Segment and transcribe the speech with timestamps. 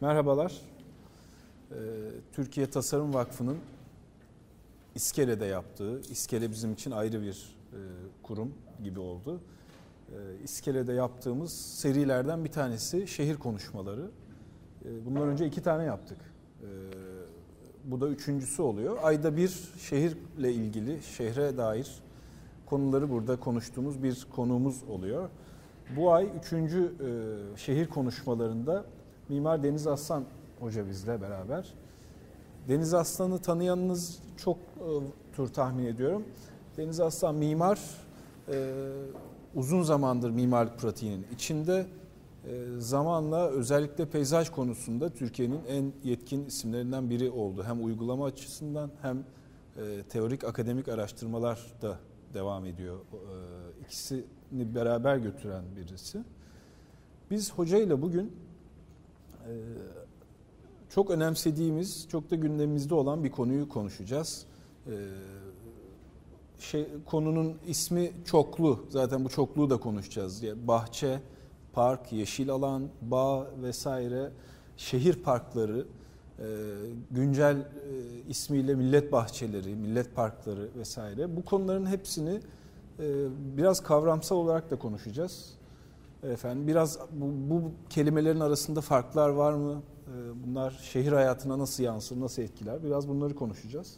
[0.00, 0.52] Merhabalar.
[1.70, 1.74] Ee,
[2.32, 3.58] Türkiye Tasarım Vakfı'nın
[4.94, 7.78] İskele'de yaptığı, İskele bizim için ayrı bir e,
[8.22, 8.54] kurum
[8.84, 9.40] gibi oldu.
[10.08, 10.14] Ee,
[10.44, 14.10] İskele'de yaptığımız serilerden bir tanesi şehir konuşmaları.
[14.84, 16.18] Ee, bundan önce iki tane yaptık.
[17.90, 18.96] Bu da üçüncüsü oluyor.
[19.02, 22.02] Ayda bir şehirle ilgili, şehre dair
[22.66, 25.28] konuları burada konuştuğumuz bir konuğumuz oluyor.
[25.96, 27.10] Bu ay üçüncü e,
[27.56, 28.84] şehir konuşmalarında
[29.28, 30.24] Mimar Deniz Aslan
[30.60, 31.74] Hoca bizle beraber.
[32.68, 34.88] Deniz Aslan'ı tanıyanınız çok e,
[35.36, 36.24] tur tahmin ediyorum.
[36.76, 37.80] Deniz Aslan mimar,
[38.48, 38.74] e,
[39.54, 41.86] uzun zamandır mimarlık pratiğinin içinde.
[42.44, 47.64] E, zamanla özellikle peyzaj konusunda Türkiye'nin en yetkin isimlerinden biri oldu.
[47.64, 49.24] Hem uygulama açısından hem
[49.76, 51.98] e, teorik akademik araştırmalar da
[52.34, 52.96] devam ediyor.
[52.96, 56.24] E, ikisini beraber götüren birisi.
[57.30, 58.32] Biz hocayla bugün
[59.48, 59.52] ee,
[60.90, 64.46] çok önemsediğimiz, çok da gündemimizde olan bir konuyu konuşacağız.
[64.86, 64.90] Ee,
[66.58, 68.86] şey, konunun ismi çoklu.
[68.88, 70.42] Zaten bu çokluğu da konuşacağız.
[70.68, 71.20] Bahçe,
[71.78, 74.30] park, yeşil alan, bağ vesaire,
[74.76, 75.86] şehir parkları,
[76.38, 76.46] e,
[77.10, 77.64] güncel e,
[78.28, 81.36] ismiyle millet bahçeleri, millet parkları vesaire.
[81.36, 82.40] Bu konuların hepsini
[82.98, 83.26] e,
[83.56, 85.54] biraz kavramsal olarak da konuşacağız.
[86.22, 89.82] Efendim biraz bu, bu kelimelerin arasında farklar var mı?
[90.46, 92.84] Bunlar şehir hayatına nasıl yansır, nasıl etkiler?
[92.84, 93.96] Biraz bunları konuşacağız.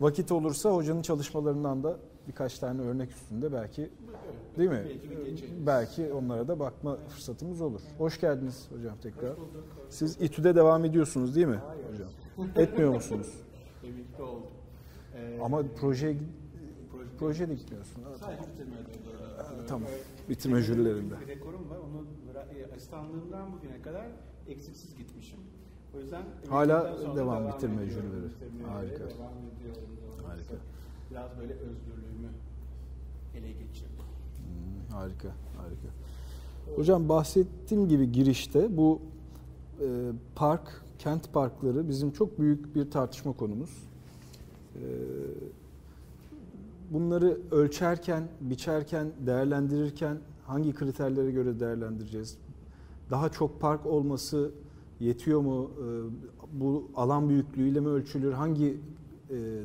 [0.00, 1.96] Vakit olursa hocanın çalışmalarından da
[2.28, 3.90] birkaç tane örnek üstünde belki
[4.58, 4.84] değil mi?
[4.86, 7.80] Belki, belki onlara da bakma fırsatımız olur.
[7.98, 9.32] Hoş geldiniz hocam tekrar.
[9.90, 11.84] Siz İTÜ'de devam ediyorsunuz değil mi Hayır.
[11.92, 12.08] hocam?
[12.56, 13.34] Etmiyor musunuz?
[13.84, 14.46] Emekli oldum.
[15.16, 16.16] Ee, Ama projeye
[17.18, 18.02] projede gitmiyorsun.
[18.20, 18.98] Sadece bitirmede
[19.68, 19.88] Tamam.
[20.28, 21.14] Bitirme jürilerinde.
[21.20, 21.76] Bir rekorum var.
[21.76, 22.04] Onu
[22.58, 24.06] e, asistanlığımdan bugüne kadar
[24.48, 25.38] eksiksiz gitmişim.
[25.96, 28.26] O yüzden hala devam, devam bitirme jürileri.
[28.68, 28.98] Harika.
[28.98, 29.32] Devam.
[30.26, 30.54] Harika.
[31.18, 32.28] Biraz böyle özgürlüğümü
[33.34, 34.04] ele geçirdim.
[34.36, 35.88] Hmm, harika, harika.
[36.76, 39.00] Hocam bahsettiğim gibi girişte bu
[39.80, 43.70] e, park, kent parkları bizim çok büyük bir tartışma konumuz.
[44.74, 44.82] E,
[46.90, 52.36] bunları ölçerken, biçerken, değerlendirirken hangi kriterlere göre değerlendireceğiz?
[53.10, 54.50] Daha çok park olması
[55.00, 55.70] yetiyor mu?
[55.78, 55.82] Ee,
[56.52, 58.32] bu alan büyüklüğüyle mi ölçülür?
[58.32, 58.76] Hangi e,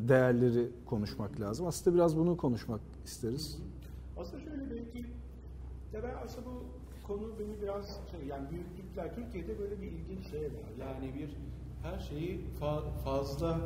[0.08, 1.68] değerleri konuşmak lazım?
[1.68, 3.58] Aslında biraz bunu konuşmak isteriz.
[4.18, 5.06] Aslında şöyle belki
[5.94, 10.42] ya ben aslında bu konu beni biraz şey yani büyüklükler Türkiye'de böyle bir ilginç şey
[10.42, 10.72] var.
[10.80, 11.30] Yani bir
[11.84, 13.60] her şeyi fa fazla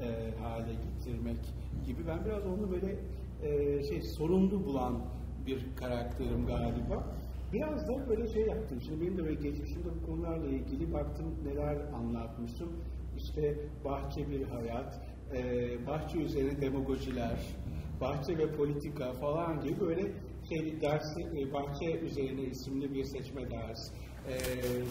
[0.00, 1.54] e, hale getirmek
[1.86, 2.06] gibi.
[2.08, 2.96] Ben biraz onu böyle
[3.42, 4.98] e, şey sorumlu bulan
[5.46, 7.04] bir karakterim galiba.
[7.52, 8.80] Biraz da böyle şey yaptım.
[8.80, 12.68] Şimdi benim de böyle geçmişimde bu konularla ilgili baktım neler anlatmıştım.
[13.16, 13.54] İşte
[13.84, 15.00] bahçe bir hayat,
[15.34, 17.56] e, bahçe üzerine demagojiler,
[18.00, 20.12] bahçe ve politika falan gibi böyle
[20.48, 23.92] şey dersi, e, bahçe üzerine isimli bir seçme ders,
[24.28, 24.34] e,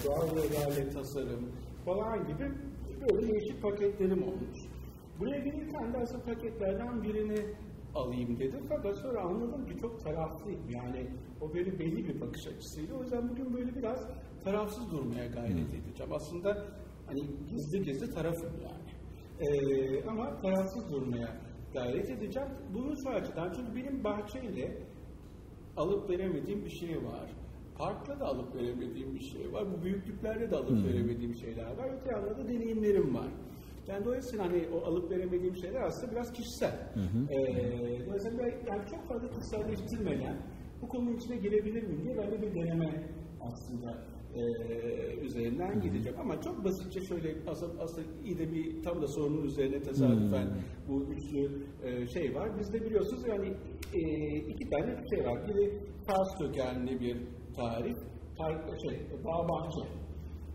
[0.06, 1.52] doğal ve tasarım
[1.86, 2.52] falan gibi
[3.02, 4.60] böyle değişik paketlerim olmuş.
[5.20, 7.46] Buraya gelirken de aslında paketlerden birini
[7.96, 8.66] alayım dedim.
[8.70, 10.70] Fakat sonra anladım ki çok taraflıyım.
[10.70, 11.08] Yani
[11.42, 12.94] o böyle belli bir bakış açısıydı.
[12.94, 14.08] O yüzden bugün böyle biraz
[14.44, 16.14] tarafsız durmaya gayret edeceğim.
[16.14, 16.66] Aslında
[17.06, 18.91] hani gizli gizli tarafım yani.
[19.42, 21.38] Ee, ama tarafsız durmaya
[21.74, 22.50] gayret edeceğim.
[22.74, 24.78] Bunun şu açıdan çünkü benim bahçeyle
[25.78, 27.30] alıp veremediğim bir şey var.
[27.78, 29.64] Parkla da alıp veremediğim bir şey var.
[29.74, 30.86] Bu büyüklüklerde de alıp hmm.
[30.86, 31.90] veremediğim şeyler var.
[31.94, 33.28] Öte yanda da deneyimlerim var.
[33.88, 36.94] Yani dolayısıyla hani o alıp veremediğim şeyler aslında biraz kişisel.
[36.94, 37.34] Hı hı.
[37.34, 40.38] Ee, dolayısıyla yani çok fazla kişiselleştirmeden
[40.82, 43.04] bu konunun içine girebilir miyim diye de bir deneme
[43.42, 43.98] aslında
[44.36, 44.44] e,
[45.26, 45.80] üzerinden hı.
[45.80, 46.20] gideceğim.
[46.20, 50.54] Ama çok basitçe şöyle aslında, aslında iyi de bir tam da sorunun üzerine tesadüfen hı.
[50.88, 52.60] bu üçlü e, şey var.
[52.60, 53.48] Bizde biliyorsunuz yani
[53.94, 54.02] e,
[54.38, 55.48] iki tane şey var.
[55.48, 57.18] Biri Fars kökenli bir
[57.56, 57.96] tarih,
[58.38, 60.02] tarih şey, bağ bahçe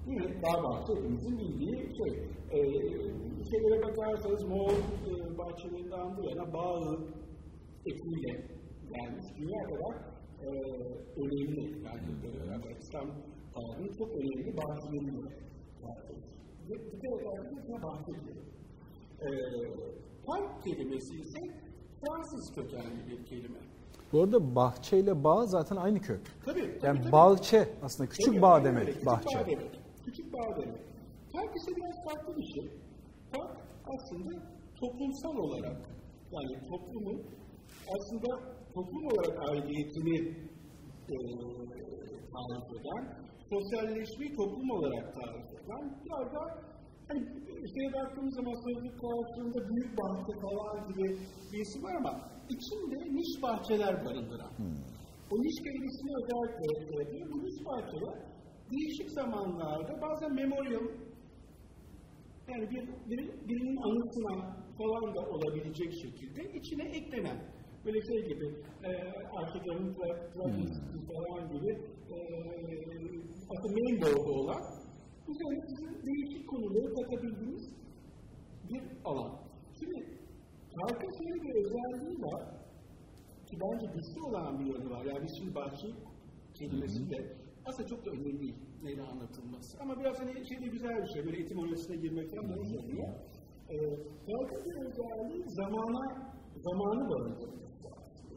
[0.07, 2.13] Yine dağ bahçe hepimizin bildiği şey.
[2.51, 2.59] E,
[3.51, 6.99] şeylere bakarsanız Moğol e, bahçelerinden bu yana bağı
[7.87, 8.33] etiyle
[8.95, 9.27] gelmiş.
[9.39, 9.95] Dünya kadar
[10.43, 10.49] e,
[11.17, 11.85] önemli.
[11.85, 13.09] Yani e, İslam
[13.57, 15.33] tarihinin çok önemli bahçeleri var.
[16.69, 18.13] Ve bir de özellikle bahçe
[19.21, 19.29] e,
[20.27, 21.41] park kelimesi ise
[22.01, 23.59] Fransız kökenli bir kelime.
[24.13, 26.21] Bu arada bahçe ile bağ zaten aynı kök.
[26.45, 26.61] Tabii.
[26.61, 27.13] Yani tabii, tabii.
[27.13, 29.39] bahçe aslında küçük tabii, bağ demek küçük bahçe.
[29.39, 30.81] Bağ demek küçük bağ demek.
[31.33, 32.71] Park ise biraz farklı bir şey.
[33.33, 33.57] Park
[33.87, 34.33] aslında
[34.81, 35.77] toplumsal olarak
[36.33, 37.23] Yani toplumun
[37.95, 40.19] aslında toplum olarak aidiyetini
[41.09, 41.17] e,
[42.33, 46.43] tarif eden, sosyalleşmeyi toplum olarak tarif eden, biraz da
[47.09, 47.21] hani
[47.75, 51.07] şeye baktığımız zaman sözlük karşılığında büyük bahçe falan gibi
[51.53, 52.13] bir isim var ama
[52.55, 54.53] içinde niş bahçeler barındıran.
[54.59, 54.79] Hmm.
[55.33, 57.33] O niş kelimesini özellikle yapıyor.
[57.33, 58.17] Bu niş bahçeler
[58.73, 60.87] değişik zamanlarda bazen memorial
[62.49, 64.35] yani bir, bir, birinin anısına
[64.79, 67.39] falan da olabilecek şekilde içine eklenen
[67.85, 68.47] böyle şey gibi
[68.85, 68.91] e,
[69.39, 71.71] Arkadan'ın Travis'i falan gibi
[72.11, 72.17] e,
[73.51, 74.63] aslında main board'u olan
[75.29, 77.65] üzerine sizin değişik konuları katabildiğiniz
[78.71, 79.33] bir alan.
[79.79, 79.97] Şimdi
[80.77, 82.43] harika şöyle bir özelliği var
[83.47, 85.05] ki bence güçlü olan bir yönü var.
[85.05, 85.89] Yani biz şimdi bahçe
[86.55, 89.79] kelimesi de aslında çok da önemli değil neyle anlatılması.
[89.81, 92.55] Ama biraz hani şey de güzel bir şey, böyle etimolojisine girmekten de
[92.93, 93.07] iyi.
[93.71, 93.77] Ee,
[94.27, 97.67] harika bir özelliği zamana, zamanı barındırıyor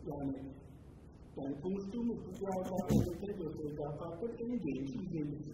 [0.07, 0.35] yani
[1.43, 5.47] yani konuştuğumuz bu cevaplarındaki gösterilen farklar en genç yüzeyimiz.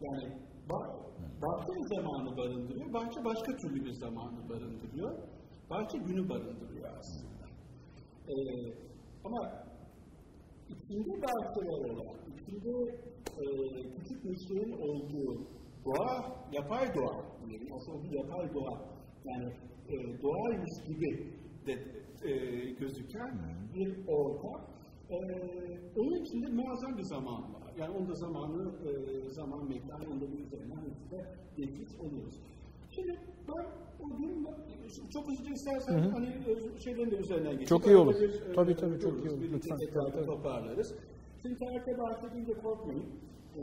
[0.00, 0.24] Yani
[0.70, 0.86] bah,
[1.42, 5.12] bahçe zamanı barındırıyor, bahçe başka türlü bir zamanı barındırıyor.
[5.70, 7.44] Bahçe günü barındırıyor aslında.
[8.28, 8.34] Ee,
[9.24, 9.40] ama
[10.68, 12.74] içinde bahçeler olan, içinde
[13.40, 13.44] e,
[13.96, 15.46] küçük nişlerin olduğu
[15.84, 17.24] doğa, yapay doğa,
[17.76, 18.74] aslında bir yapay doğa,
[19.24, 19.52] yani
[19.88, 21.32] e, doğaymış gibi
[21.66, 22.30] de e,
[22.70, 23.38] gözüken
[23.74, 24.60] bir ortam.
[25.10, 25.16] E,
[25.96, 27.72] onun içinde muazzam bir zaman var.
[27.78, 31.24] Yani onda zamanı, e, zaman mekanı, onda bir üzerinden de
[31.56, 32.40] geçmiş oluyoruz.
[32.90, 33.66] Şimdi ben
[34.00, 34.46] o gün
[35.12, 36.10] çok hızlı istersen hı hı.
[36.10, 37.66] hani e, şeylerin de üzerinden geçelim.
[37.66, 38.14] Çok iyi olur.
[38.20, 39.42] Bir, e, tabii tabii çok iyi olur.
[39.52, 39.78] Lütfen.
[39.80, 40.26] Lütfen.
[40.26, 40.94] toparlarız.
[41.42, 43.04] Şimdi tarihte bahsedince korkmayın.
[43.56, 43.62] Ee,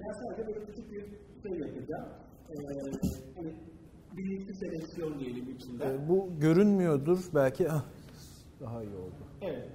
[0.00, 1.00] ben sadece böyle küçük bir
[1.42, 2.08] şey yapacağım.
[2.50, 2.54] Ee,
[3.36, 3.54] hani
[4.16, 5.84] bilinçli seleksiyon diyelim içinde.
[5.84, 7.84] E, bu görünmüyordur belki ah,
[8.60, 9.22] daha iyi oldu.
[9.42, 9.68] Evet.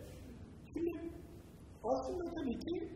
[0.74, 0.92] Şimdi
[1.84, 2.90] aslında tabii ki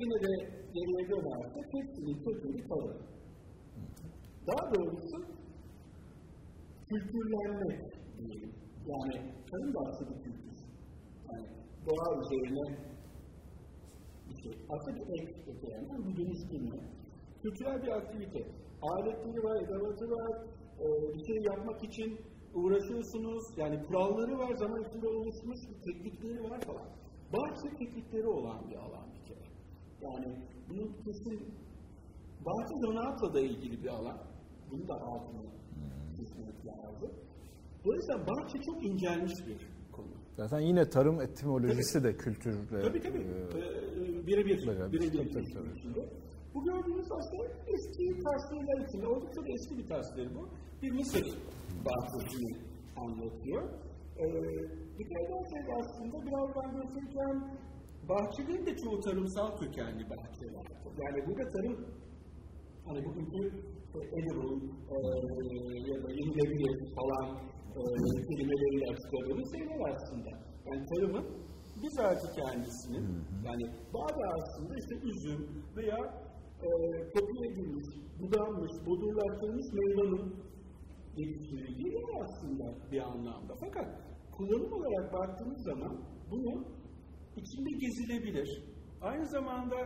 [0.00, 0.32] yine de
[0.74, 2.96] geriye dönersek hepsinin kökeni kalır.
[4.46, 5.16] Daha doğrusu
[6.88, 8.52] kültürlenme diyelim.
[8.86, 10.56] Yani kadın bahsi bir kültür.
[11.32, 11.46] Yani
[11.86, 12.78] doğa üzerine
[14.28, 14.52] bir şey.
[14.70, 14.98] Aslında
[15.46, 16.76] öte yandan bu dönüştürme.
[17.42, 18.46] Kültürel bir aktivite
[18.82, 20.32] aletleri var, edevatı var,
[20.80, 22.20] e, bir şey yapmak için
[22.54, 23.44] uğraşıyorsunuz.
[23.56, 26.86] Yani kuralları var, zaman içinde oluşmuş teknikleri var falan.
[27.32, 29.46] Bahçe teknikleri olan bir alan bir kere.
[30.00, 30.36] Yani
[30.68, 31.54] bunun kesin
[32.46, 34.18] bahçe zanaatla da ilgili bir alan.
[34.70, 35.42] Bunu da altına
[36.16, 37.10] çizmek lazım.
[37.84, 39.56] Dolayısıyla bahçe çok incelmiş bir
[39.92, 40.08] konu.
[40.36, 42.04] Zaten yine tarım etimolojisi tabii.
[42.04, 42.82] de kültürle...
[42.82, 43.18] Tabii tabii.
[43.18, 44.66] E, ee, birebir.
[44.66, 44.66] Birebir.
[44.66, 46.08] Tabii, tabii, tabii.
[46.54, 47.44] Bu gördüğünüz aslında
[47.74, 50.48] eski tasvirler içinde, oldukça da eski bir tasvir bu.
[50.82, 51.26] Bir Mısır
[51.86, 52.52] bahçesini
[52.96, 53.62] anlatıyor.
[54.18, 54.24] Ee,
[54.98, 57.38] dikkat ederseniz aslında birazdan göstereceğim
[58.08, 60.66] bahçelerin de çoğu tarımsal kökenli bahçeler.
[61.02, 61.76] Yani burada tarım,
[62.86, 63.42] hani bugünkü
[63.94, 64.54] e, edible
[64.94, 64.96] e,
[65.90, 67.26] ya da yenilebilir falan
[67.78, 67.82] e,
[68.28, 70.30] kelimeleriyle açıkladığımız şeyler aslında.
[70.66, 71.26] Yani tarımın
[71.82, 73.04] bizatihi kendisinin,
[73.44, 73.64] yani
[73.94, 75.40] bazı aslında işte üzüm
[75.76, 75.98] veya
[76.62, 76.68] e,
[77.14, 77.86] kopya edilmiş,
[78.20, 80.34] budanmış, bodurlaştırılmış meyvanın
[81.16, 83.54] geliştirildiği yer aslında bir anlamda.
[83.60, 83.88] Fakat
[84.36, 85.94] kullanım olarak baktığımız zaman
[86.30, 86.64] bunu
[87.36, 88.62] içinde gezilebilir.
[89.00, 89.76] Aynı zamanda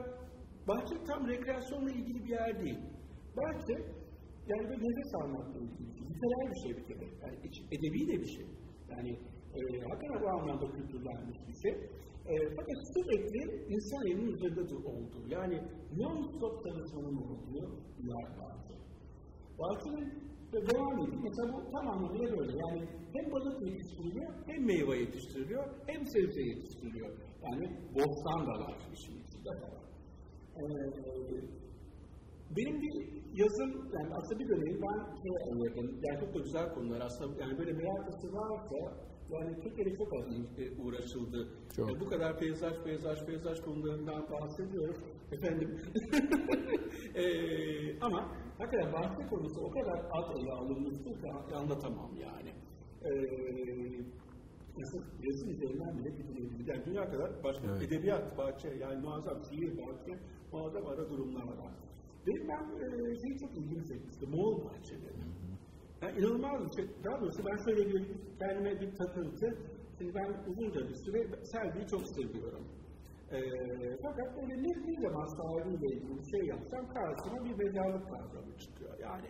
[0.69, 2.79] bahçe tam rekreasyonla ilgili bir yer değil.
[3.37, 3.75] Bahçe
[4.51, 5.91] yani bir nefes almakla ilgili.
[6.11, 7.07] Literal bir şey bir kere.
[7.23, 7.37] Yani
[7.77, 8.47] edebi de bir şey.
[8.91, 9.11] Yani
[9.57, 11.75] e, hakikaten bu anlamda kültürlenmiş bir şey.
[12.33, 13.41] E, fakat sürekli
[13.75, 15.17] insan elinin üzerinde de oldu.
[15.29, 15.57] Yani
[16.01, 17.67] non-stop çalışmanın olduğu
[17.99, 18.75] bir yer vardı.
[19.59, 20.09] Bahçenin
[20.53, 21.23] ve devam ediyor.
[21.23, 22.53] Mesela bu tam anlamıyla böyle.
[22.65, 27.11] Yani hem balık yetiştiriliyor, hem meyve yetiştiriliyor, hem sebze yetiştiriliyor.
[27.45, 27.65] Yani
[27.95, 29.85] bostan da var işin içinde falan.
[30.57, 30.63] Ee,
[32.57, 32.95] benim bir
[33.43, 37.59] yazım, yani aslında bir dönem ben şey ayırdım, yani çok da güzel konular aslında, yani
[37.59, 38.79] böyle meraklısı varsa
[39.31, 40.25] yani Türkiye'de çok az
[40.79, 41.49] uğraşıldı.
[41.77, 41.91] Çok.
[41.91, 44.97] E, bu kadar peyzaj, peyzaj, peyzaj konularından bahsediyoruz.
[45.33, 45.81] Efendim.
[47.15, 47.25] e,
[48.01, 52.51] ama hakikaten bahçe konusu o kadar az ele alınmıştı ki anlatamam yani.
[53.05, 53.11] E,
[54.79, 56.67] yazı, yazı üzerinden bile gidilebilir.
[56.75, 57.83] Yani dünya kadar başka evet.
[57.83, 60.19] edebiyat, bahçe, yani muazzam şiir, bahçe,
[60.53, 61.73] muazzam ara durumlar var.
[62.27, 65.36] Benim ben e, şeyi çok ilgimi çekmişti, Moğol bahçeleri.
[66.03, 66.85] Yani inanılmaz bir şey.
[67.05, 68.03] Daha doğrusu ben şöyle bir
[68.39, 69.47] kendime bir takıntı.
[69.99, 72.65] Şimdi ben uzunca bir süre Selvi'yi çok seviyorum.
[73.33, 73.39] Ee,
[74.03, 78.99] fakat böyle ne, ne zaman sahibiyle ilgili bir şey yapsam karşısına bir mezarlık kavramı çıkıyor.
[78.99, 79.29] Yani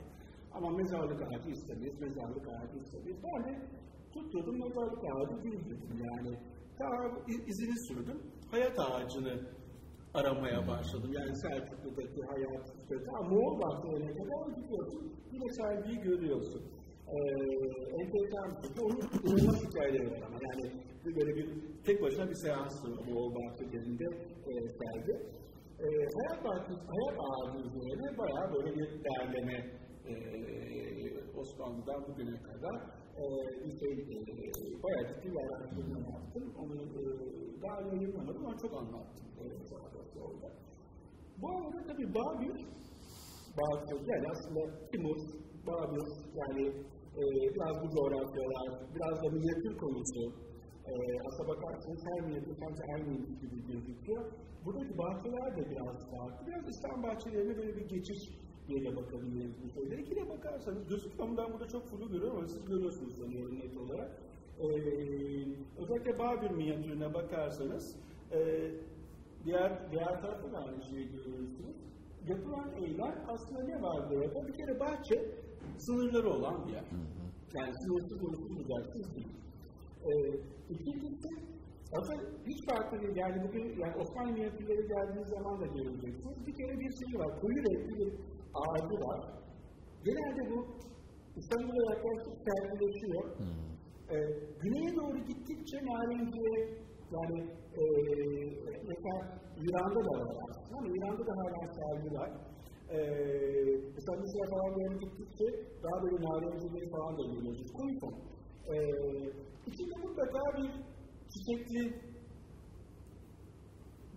[0.53, 3.19] Ama mezarlık ağacı istemeyiz, mezarlık ağacı istemeyiz.
[3.25, 3.61] Ben de
[4.13, 6.39] tutturdum mezarlık ağacı değil dedim yani.
[6.81, 6.97] Daha
[7.47, 8.23] izini sürdüm.
[8.51, 9.41] Hayat ağacını
[10.19, 11.11] aramaya başladım.
[11.19, 12.67] Yani Selçuklu'daki hayat,
[13.07, 16.63] ta Moğol bahçelerine kadar gidiyorsun, yine sergiyi görüyorsun.
[17.09, 17.19] Ee,
[18.01, 20.65] enteresan bir şekilde onun inanılmaz hikayeleri var ama yani
[21.17, 21.47] böyle bir
[21.87, 24.05] tek başına bir seanstı Moğol bahçelerinde
[24.49, 25.13] e, sergi.
[25.85, 29.59] E, hayat bahçesi, hayat ağacı üzerine bayağı böyle bir derleme
[30.09, 30.15] e,
[31.37, 32.77] Osmanlı'dan bugüne kadar
[33.65, 36.45] bir şey, e, bayağı ciddi bir araştırma yaptım.
[36.61, 37.03] Onu e,
[37.63, 39.27] daha yayınlamadım ama çok anlattım.
[39.41, 39.45] E,
[40.21, 40.49] orada.
[41.41, 42.55] Bu arada tabii Babil,
[43.59, 45.19] Babil yani aslında Timur,
[45.67, 46.07] Babil
[46.41, 46.65] yani
[47.21, 47.23] e,
[47.55, 50.23] biraz bu coğrafyalar, biraz da minyatür konusu,
[50.89, 50.93] e,
[51.27, 54.33] aslına bakarsanız her minyatür sanki aynı gibi gözüküyor.
[54.65, 56.47] Buradaki bahçeler de biraz farklı.
[56.47, 58.21] Biraz İslam bahçelerine böyle bir geçiş
[58.69, 60.03] diye bakabiliriz bu şeylere.
[60.03, 64.11] İkine bakarsanız, gözüküyor ben burada çok fulu görüyorum ama siz görüyorsunuz sanıyorum net olarak.
[64.61, 64.67] Ee,
[65.79, 67.97] özellikle Babil minyatürüne bakarsanız,
[68.33, 68.39] e,
[69.45, 71.77] diğer, diğer tarafta da aynı şeyi görüyorsunuz.
[72.29, 74.49] Yapılan eylem aslında ne var burada?
[74.49, 75.35] Bir kere bahçe
[75.79, 76.85] sınırları olan bir yer.
[77.55, 79.29] Yani sınırsız ulusuz bucaksız değil.
[80.07, 80.11] Ee,
[80.71, 81.29] ikincisi,
[81.93, 83.17] aslında hiç farklı değil.
[83.17, 86.47] Yani bugün yani Osmanlı minyatürleri geldiğiniz zaman da göreceksiniz.
[86.47, 87.41] Bir kere bir şey var.
[87.41, 88.13] Koyu renkli bir
[88.61, 89.21] ağacı var.
[90.05, 90.59] Genelde bu
[91.41, 93.25] İstanbul'a yaklaşık sergileşiyor.
[93.39, 93.67] Hmm.
[94.11, 94.17] Ee,
[94.63, 96.87] güneye doğru gittikçe narenciye
[97.17, 97.39] yani
[97.81, 97.83] e,
[98.91, 99.17] mesela
[99.65, 102.31] İran'da da var aslında ama İran'da da hala sergi var.
[102.91, 102.99] Ee,
[103.95, 105.47] mesela Mısır'a falan doğru gittikçe
[105.83, 107.73] daha böyle narencileri falan da görüyoruz.
[107.77, 108.15] Koyu ton.
[108.71, 108.77] Ee,
[109.67, 110.71] içinde mutlaka bir
[111.33, 111.83] çiçekli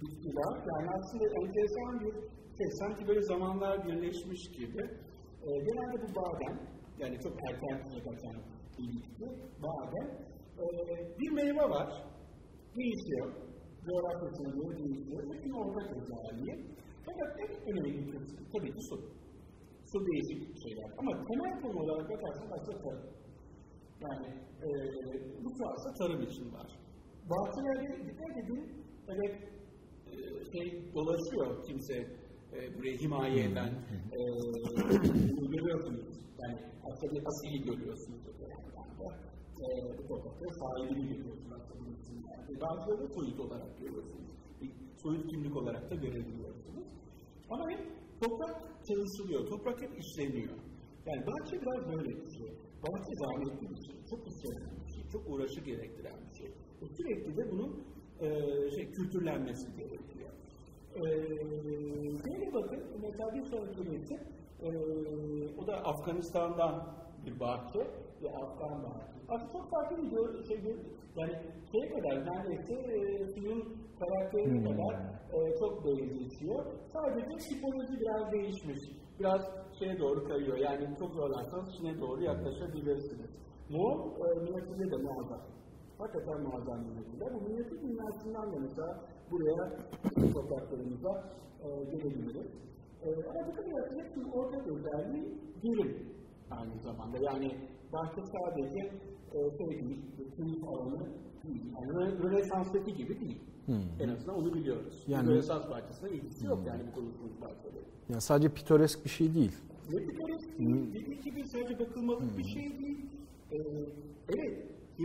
[0.01, 0.53] bitki var.
[0.69, 2.13] Yani aslında enteresan bir
[2.59, 4.81] şey, sanki böyle zamanlar birleşmiş gibi.
[5.45, 6.55] E, genelde bu badem,
[6.97, 8.41] yani çok erken çiçek açan
[8.77, 9.27] bir bitki,
[9.63, 10.07] badem.
[10.59, 10.65] E,
[11.19, 11.89] bir meyve var,
[12.75, 13.33] değişiyor.
[13.85, 15.23] Coğrafyasına göre değişiyor.
[15.31, 16.55] Bütün ortak özelliği.
[17.05, 18.95] Fakat en önemli kısmı tabii ki su.
[19.91, 20.89] Su değişik şeyler.
[20.97, 23.05] Ama temel konu olarak bakarsan aslında tarım.
[24.05, 24.27] Yani
[24.65, 24.69] e,
[25.43, 26.79] bu aslında tarım için var.
[27.29, 29.35] Bahçelerde dikkat edin, evet
[30.07, 30.13] e,
[30.53, 32.18] şey dolaşıyor kimse
[32.53, 33.71] e, burayı himaye eden
[34.15, 34.19] e,
[35.53, 36.07] görüyorsunuz.
[36.41, 36.57] Yani
[36.91, 38.21] aslında asiyi görüyorsunuz.
[39.59, 41.89] E, bu toprakta sahibini görüyorsunuz aslında.
[42.31, 44.29] Yani bazıları soyut olarak görüyorsunuz.
[44.61, 44.71] Bir
[45.03, 46.87] soyut kimlik olarak da görebiliyorsunuz.
[47.49, 47.81] Ama hep
[48.21, 48.55] toprak
[48.87, 50.57] çalışılıyor, toprak hep işleniyor.
[51.05, 52.49] Yani bahçe biraz böyle bir şey.
[52.83, 56.47] Bahçe zahmetli bir şey, çok işlenen bir şey, çok uğraşı gerektiren bir şey.
[56.81, 57.83] E, sürekli de bunun
[58.19, 58.27] e,
[58.75, 60.29] şey, kültürlenmesi gerekiyor.
[60.95, 61.01] Ee,
[62.23, 64.19] şöyle bakın, mesela bir sonraki resim,
[64.61, 64.69] e,
[65.57, 67.79] o da Afganistan'dan bir bahçe
[68.21, 69.19] ve Afgan bahçe.
[69.29, 70.09] Aslında çok farklı bir
[70.47, 70.57] şey,
[71.15, 71.33] yani
[71.71, 73.61] şey kadar, neredeyse e, suyun
[73.99, 74.63] karakteri hmm.
[74.63, 74.93] kadar
[75.35, 76.65] e, çok benzeşiyor.
[76.93, 78.79] Sadece tipoloji biraz değişmiş.
[79.19, 79.41] Biraz
[79.79, 80.57] şeye doğru kayıyor.
[80.57, 83.31] Yani çok zorlarsanız Çin'e doğru yaklaşabilirsiniz.
[83.69, 85.41] Moğol e, milletinde de muazzam.
[85.97, 87.25] Hakikaten muazzam milletinde.
[87.33, 89.77] Bu milletin dünyasından da mesela buraya
[90.33, 91.23] topraklarımıza
[91.63, 92.47] e, gelebiliriz.
[93.03, 96.09] E, ama bu kadar hepsinin ortak özelliği birim
[96.51, 97.17] aynı zamanda.
[97.17, 97.57] Yani
[97.93, 98.79] bahçe sadece
[99.33, 100.01] e, şey değil,
[100.35, 100.99] turizm alanı
[101.43, 101.73] değil.
[101.75, 103.41] Yani Rönesans'taki gibi değil.
[103.65, 103.75] Hmm.
[103.99, 105.03] En azından onu biliyoruz.
[105.07, 106.49] Yani, Rönesans bahçesine ilgisi hmm.
[106.49, 107.79] yok yani bu konuştuğumuz bahçede.
[108.09, 109.55] Yani sadece pitoresk bir şey değil.
[109.89, 110.93] Ne pitoresk değil, hmm.
[110.93, 112.37] dediği gibi sadece bakılmalık hmm.
[112.37, 113.08] bir şey değil.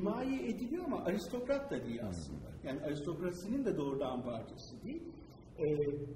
[0.05, 2.49] Himaye ediliyor ama aristokrat da değil aslında.
[2.65, 5.03] Yani aristokrasinin de doğrudan parçası değil.
[5.59, 5.65] E,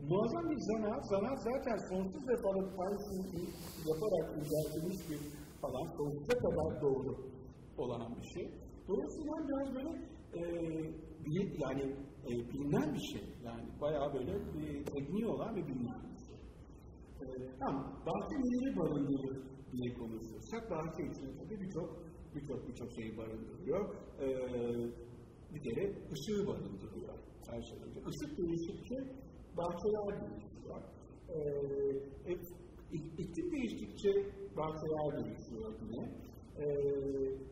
[0.08, 2.36] muazzam bir zanaat, zanaat zaten sonsuz ve
[2.76, 3.40] faydasını
[3.90, 5.20] yaparak düzeltilmiş bir
[5.62, 7.16] falan, sonsuza kadar doğru
[7.78, 8.50] olan bir şey.
[8.88, 9.90] Dolayısıyla biraz böyle
[10.38, 10.42] e,
[11.24, 11.82] bilir, yani
[12.28, 13.24] e, bilinen bir şey.
[13.44, 16.36] Yani bayağı böyle bir tekniği olan ve bilinen bir şey.
[17.22, 17.26] E,
[17.60, 19.36] tamam, bahçe neleri barındırır
[19.72, 23.94] diye konuşuyorsak, bahçe içinde tabii birçok birçok birçok şeyi barındırıyor.
[24.20, 24.28] Ee,
[25.54, 27.18] bir kere ışığı barındırıyor
[27.50, 28.00] her şeyden önce.
[28.00, 28.96] Işık değiştikçe
[29.56, 30.80] bahçeler değişiyor.
[31.28, 31.38] Ee,
[33.18, 34.10] iklim değiştikçe
[34.56, 36.28] bahçeler değişiyor yine.
[36.58, 36.64] Ee,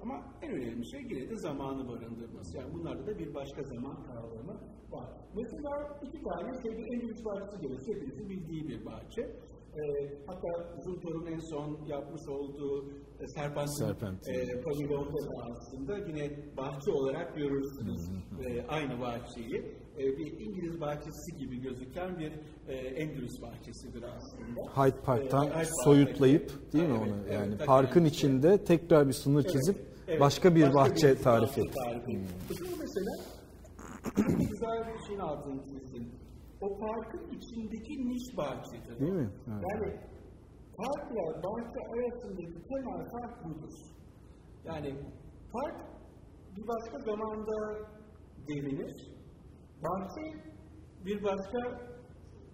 [0.03, 2.57] ama en önemli şey yine de zamanı barındırması.
[2.57, 5.11] Yani bunlarda da bir başka zaman kavramı var.
[5.35, 9.23] Mesela iki tane şeyde en büyük bahçesi gelirse hepinizin bildiği bir bahçe.
[9.77, 9.83] E,
[10.27, 10.49] hatta
[10.85, 12.85] Juntor'un en son yapmış olduğu
[13.21, 14.33] e, Serpentin, Serpentin.
[14.33, 18.09] E, pavilonda da aslında yine bahçe olarak görürsünüz
[18.47, 19.57] e, aynı bahçeyi.
[19.99, 22.33] E, bir İngiliz bahçesi gibi gözüken bir
[22.69, 24.61] e, Endülüs bahçesidir aslında.
[24.87, 27.17] Hyde Park'tan E, Hyde Park'taki- soyutlayıp değil mi Evet, onu?
[27.23, 27.67] evet, Yani tabii.
[27.67, 29.77] parkın içinde tekrar bir sınır çizip
[30.09, 31.61] Evet, başka bir bahçe bir tarifi.
[31.61, 32.21] bahçe tarifi.
[32.51, 33.13] Bakın mesela
[34.51, 36.09] güzel bir şeyin altını çizdin.
[36.61, 39.01] O parkın içindeki niş bahçedir.
[39.01, 39.31] Değil mi?
[39.49, 39.65] Evet.
[39.73, 40.01] Yani
[40.77, 43.75] parkla bahçe arasındaki temel fark budur.
[44.65, 44.91] Yani
[45.53, 45.77] park
[46.57, 47.87] bir başka zamanda
[48.49, 48.95] devinir.
[49.85, 50.25] Bahçe
[51.05, 51.61] bir başka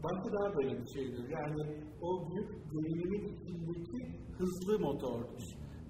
[0.04, 1.28] bahçe daha böyle bir şeydir.
[1.28, 5.42] Yani o büyük devrimin içindeki hızlı motordur.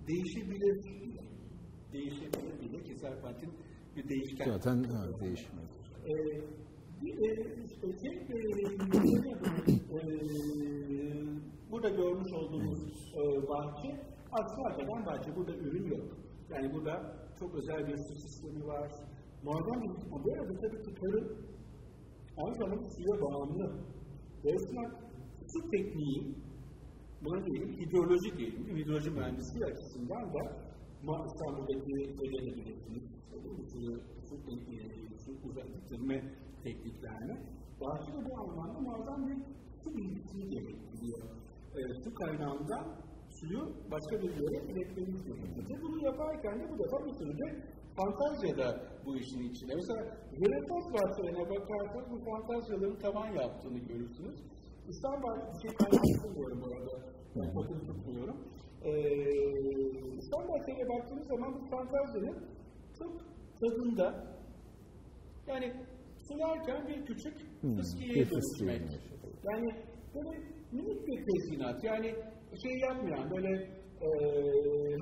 [0.08, 1.22] Değişebilir bile.
[1.92, 3.52] Değişebilir bile ki Serpentin
[3.96, 4.44] bir değişken.
[4.50, 5.68] Zaten ha, değişmiyor.
[6.04, 6.61] Ee,
[7.02, 8.14] işte şey,
[11.70, 12.80] burada görmüş olduğumuz
[13.16, 13.90] e, bahçe
[14.32, 15.36] aslında hakikaten bahçe.
[15.36, 16.16] Burada ürün yok.
[16.50, 16.94] Yani burada
[17.38, 18.90] çok özel bir su sistemi var.
[19.44, 21.26] Muazzam bir bu arada tabii ki tarım
[22.36, 23.66] aynı zamanda suya bağımlı.
[24.44, 24.82] Dolayısıyla
[25.52, 26.34] su tekniği
[27.24, 28.76] buna diyelim hidroloji diyelim.
[28.76, 31.92] Hidroloji mühendisliği açısından da İstanbul'daki
[32.24, 33.04] ödenebilirsiniz.
[33.72, 36.14] Suyu, su tekniği, su uzatılma
[36.64, 37.36] tekniklerini.
[37.80, 39.38] Bahçede bu anlamda muazzam bir
[39.82, 41.22] su bilgisini gerektiriyor.
[41.76, 42.84] E, su kaynağından
[43.38, 45.80] suyu başka bir yere iletmeniz gerekiyor.
[45.82, 47.48] Bunu yaparken de bu defa bir sürü de
[47.96, 48.68] fantazya da
[49.06, 49.74] bu işin içinde.
[49.74, 50.00] Mesela
[50.40, 54.36] Rönesans bahçelerine bakarsanız bu fantazyaların tavan yaptığını görürsünüz.
[54.88, 56.94] İstanbul bir şey kaynaklı diyorum bu arada.
[57.36, 58.36] Ben tutmuyorum.
[58.84, 58.92] Ee,
[60.18, 60.48] İstanbul
[60.88, 62.36] baktığınız zaman bu fantazyanın
[62.98, 63.12] çok
[63.60, 64.36] tadında
[65.46, 65.72] yani
[66.28, 68.82] sularken bir küçük Hmm, fıskiyeye dönüşmek.
[69.50, 69.68] Yani
[70.14, 70.32] böyle
[70.72, 71.84] minik bir tezinat.
[71.84, 72.14] Yani
[72.62, 73.52] şey yapmayan böyle
[74.02, 74.08] e,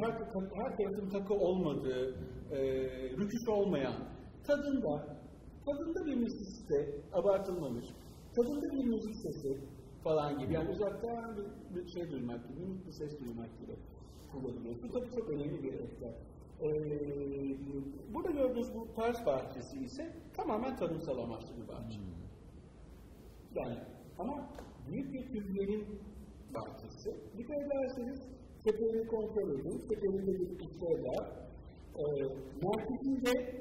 [0.02, 0.12] her,
[0.60, 2.14] her tarafın takı olmadığı,
[2.52, 2.58] e,
[3.18, 3.96] rüküş olmayan,
[4.46, 5.18] tadında,
[5.66, 7.86] tadında bir müzik sesi, abartılmamış,
[8.36, 9.60] tadında bir müzik sesi
[10.04, 10.54] falan gibi.
[10.54, 13.76] Yani uzaktan bir, bir şey duymak gibi, minik bir ses duymak gibi
[14.32, 14.74] kullanılıyor.
[14.82, 16.14] Bu tabii çok önemli bir etken.
[16.62, 16.66] Ee,
[18.14, 22.00] burada gördüğünüz bu Pars bahçesi ise tamamen tarımsal amaçlı bir bahçe.
[23.54, 23.78] Yani
[24.18, 24.48] ama
[24.88, 26.00] büyük bir kültürlerin
[26.54, 27.10] bahçesi.
[27.38, 28.20] Dikkat ederseniz
[28.64, 29.78] tepeleri kontrol edin.
[29.88, 31.24] Tepelerinde bir işler var.
[31.96, 32.02] Ee,
[32.66, 33.60] merkezinde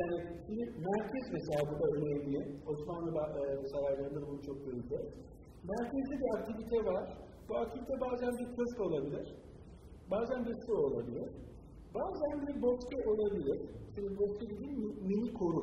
[0.00, 2.38] yani şimdi merkez mesela burada önemli.
[2.66, 5.08] Osmanlı e, saraylarında da bunu çok göreceğiz.
[5.72, 7.04] Merkezde bir aktivite var.
[7.48, 9.26] Bu aktivite bazen bir köşk olabilir.
[10.12, 11.28] Bazen su olabilir.
[11.94, 13.58] Bazen bir bosque olabilir.
[13.94, 15.62] Şimdi bosque dediğim mi- mini koru.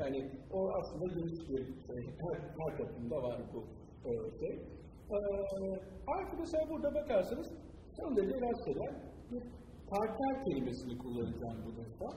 [0.00, 1.62] Yani o aslında geniş bir şey.
[2.20, 3.58] Her, her toplumda var bu
[4.08, 4.54] e, şey.
[5.10, 5.16] Ee,
[6.14, 7.48] artık mesela burada bakarsanız
[7.96, 8.86] son derece rastgele
[9.30, 9.42] bir
[9.90, 12.08] parter kelimesini kullanacağım bu defa.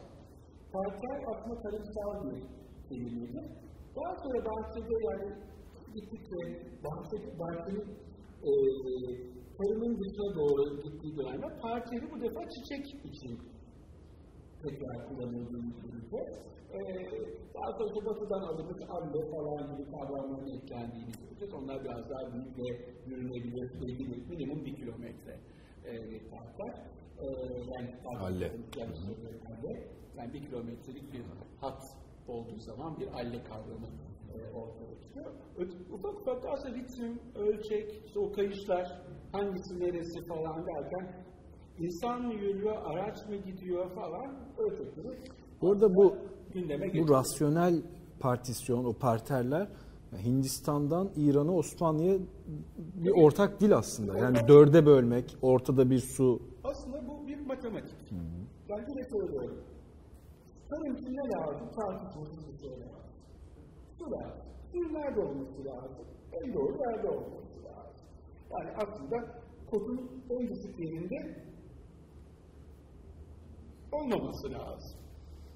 [0.73, 2.43] Parter aslında tarımsal bir
[2.89, 3.41] kelimeydi.
[3.95, 5.27] Daha sonra bahçede yani
[5.95, 6.39] gittikçe
[6.85, 7.87] bahçe, bahçenin
[8.47, 8.51] e,
[9.59, 13.39] tarımın dışına doğru gittiği dönemde parteri bu defa çiçek için
[14.63, 16.35] tekrar kullanıldığını göreceğiz.
[16.73, 16.79] Ee,
[17.53, 21.53] daha sonra batıdan alınmış arlı falan gibi kavramların eklendiğini göreceğiz.
[21.53, 22.67] Onlar biraz daha büyük ve
[23.07, 25.39] yürünebilir, belki bir minimum bir kilometre
[25.85, 25.91] e,
[26.29, 26.73] parklar.
[27.19, 27.25] Ee,
[27.73, 28.51] yani Alle.
[28.77, 28.93] Yani,
[29.49, 29.89] alle.
[30.17, 31.21] yani bir kilometrelik bir
[31.61, 31.81] hat
[32.27, 33.87] olduğu zaman bir alle kavramı
[34.33, 35.33] e, ortaya çıkıyor.
[35.91, 41.11] Ufak ufak aslında ritim, ölçek, işte o kayışlar, hangisi neresi falan derken
[41.79, 45.17] insan mı yürüyor, araç mı gidiyor falan ölçekleri
[45.61, 46.15] Orada bu
[46.53, 47.09] gündeme bu getiriyor.
[47.09, 47.81] rasyonel
[48.19, 49.67] partisyon, o parterler
[50.25, 52.17] Hindistan'dan İran'a, Osmanlı'ya
[52.77, 54.17] bir ortak dil aslında.
[54.17, 56.41] Yani dörde bölmek, ortada bir su.
[56.63, 57.95] Aslında bu bir matematik.
[58.69, 59.57] Ben de söylüyorum.
[60.69, 61.67] Tarım için ne lazım?
[61.75, 63.11] Tartışmasız bir şey lazım.
[63.99, 64.41] Su lazım.
[64.71, 66.05] Suyun nerede olması lazım?
[66.31, 67.48] En doğru yerde olması.
[68.51, 69.25] Yani aslında
[69.71, 71.35] kodun en yerinde
[73.91, 74.91] olmaması lazım.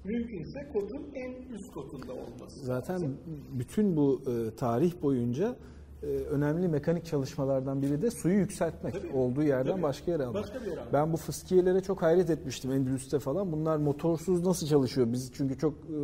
[0.04, 3.18] Mümkünse kodun en üst kodunda olması Zaten lazım.
[3.52, 5.56] bütün bu e, tarih boyunca
[6.02, 8.94] e, önemli mekanik çalışmalardan biri de suyu yükseltmek.
[8.94, 9.12] Tabii.
[9.12, 9.82] Olduğu yerden Tabii.
[9.82, 10.42] başka yere almak.
[10.42, 10.92] Başka bir yere almak.
[10.92, 13.52] Ben bu fıskiyelere çok hayret etmiştim Endülüs'te falan.
[13.52, 15.12] Bunlar motorsuz nasıl çalışıyor?
[15.12, 15.96] Biz çünkü çok e,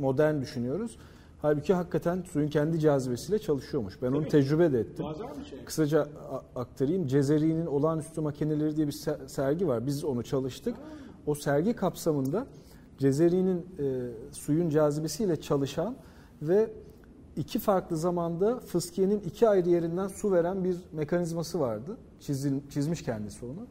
[0.00, 0.98] modern düşünüyoruz.
[1.42, 4.02] Halbuki hakikaten suyun kendi cazibesiyle çalışıyormuş.
[4.02, 4.28] Ben onu Tabii.
[4.28, 5.06] tecrübe de ettim.
[5.50, 5.64] Şey.
[5.64, 6.08] Kısaca
[6.56, 7.06] aktarayım.
[7.06, 9.86] Cezeri'nin olağanüstü makineleri diye bir se- sergi var.
[9.86, 10.74] Biz onu çalıştık.
[11.26, 12.46] O sergi kapsamında
[12.98, 15.96] Cezeri'nin e, suyun cazibesiyle çalışan
[16.42, 16.70] ve
[17.36, 21.96] iki farklı zamanda fıskiyenin iki ayrı yerinden su veren bir mekanizması vardı.
[22.20, 23.66] Çizil, çizmiş kendisi onu.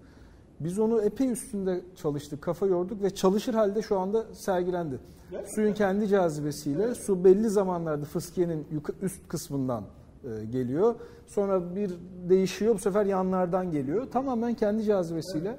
[0.59, 4.99] Biz onu epey üstünde çalıştık, kafa yorduk ve çalışır halde şu anda sergilendi.
[5.45, 8.67] Suyun kendi cazibesiyle su belli zamanlarda fıskiyenin
[9.01, 9.83] üst kısmından
[10.23, 10.95] e, geliyor.
[11.25, 11.91] Sonra bir
[12.29, 14.11] değişiyor, bu sefer yanlardan geliyor.
[14.11, 15.57] Tamamen kendi cazibesiyle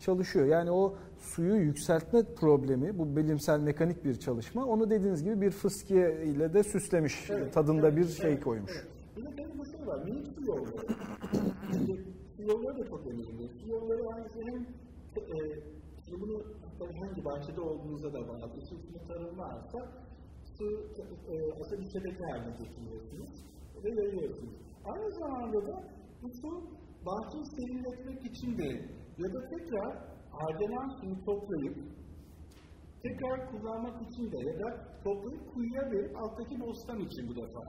[0.00, 0.46] çalışıyor.
[0.46, 4.64] Yani o suyu yükseltme problemi, bu bilimsel mekanik bir çalışma.
[4.64, 8.72] Onu dediğiniz gibi bir fıskiye ile de süslemiş, Evet, tadında evet, bir şey evet, koymuş.
[8.74, 8.86] evet.
[9.16, 10.86] Bir de bu şey var, minik su yolları.
[12.36, 13.48] Su yolları da çok önemli.
[13.62, 14.66] Su yolları aynı hem
[15.16, 16.42] e, bunu
[16.80, 18.46] tabii hangi bahçede olduğunuzda da bağlı.
[18.60, 19.78] İçinde tarım varsa
[20.56, 20.66] su
[21.32, 23.32] e, aslında bir şebeke haline getiriyorsunuz
[23.84, 24.54] ve yayıyorsunuz.
[24.84, 25.74] Aynı zamanda da
[26.22, 26.50] bu su
[27.06, 28.68] bahçeyi serinletmek için de
[29.22, 29.90] ya da tekrar
[30.38, 31.76] harcanan suyu toplayıp
[33.02, 34.68] tekrar kullanmak için de ya da
[35.04, 37.62] toplayıp kuyuya verip alttaki bostan için bu defa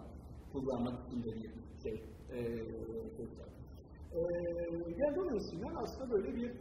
[0.53, 1.51] kullanmak için de bir
[1.83, 1.95] şey.
[2.31, 2.39] E,
[3.17, 3.49] tekrar.
[4.17, 4.19] E,
[5.01, 6.51] yani dolayısıyla aslında böyle bir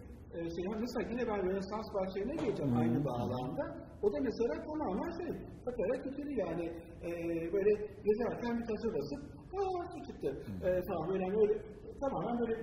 [0.54, 0.64] şey.
[0.64, 3.64] Ha, Mesela yine ben Rönesans bahçelerine geleceğim aynı bağlamda.
[4.02, 5.28] O da mesela tamamen şey,
[5.66, 6.64] bakarak getiri yani
[7.08, 7.10] e,
[7.52, 7.70] böyle
[8.04, 9.20] gezerken bir taşı basıp
[9.58, 10.28] aa çıktı.
[10.66, 11.54] E, tamam böyle hani öyle
[12.00, 12.54] tamamen böyle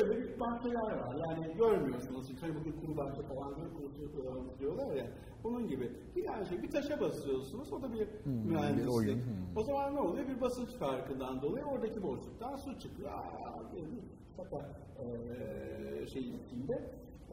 [0.00, 1.16] öyle bir bahçeler var.
[1.24, 2.24] Yani görmüyorsunuz.
[2.58, 5.06] Bugün kuru bahçe falan bir kuru diyorlar ya.
[5.44, 5.92] Onun gibi.
[6.16, 7.72] Bir yani şey, bir taşa basıyorsunuz.
[7.72, 8.88] O da bir mühendislik.
[8.88, 9.56] bir oyun, hmm.
[9.56, 10.28] O zaman ne oluyor?
[10.28, 13.10] Bir basınç farkından dolayı oradaki boşluktan su çıkıyor.
[13.10, 13.62] Aa,
[14.36, 14.66] fakat
[15.00, 16.76] eee şey içinde.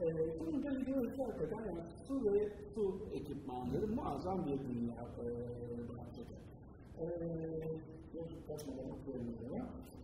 [0.02, 6.36] Eee bunun biliyoruz ki hakikaten yani su ve su ekipmanları muazzam bir dünya eee bahçede.
[7.00, 7.80] Eee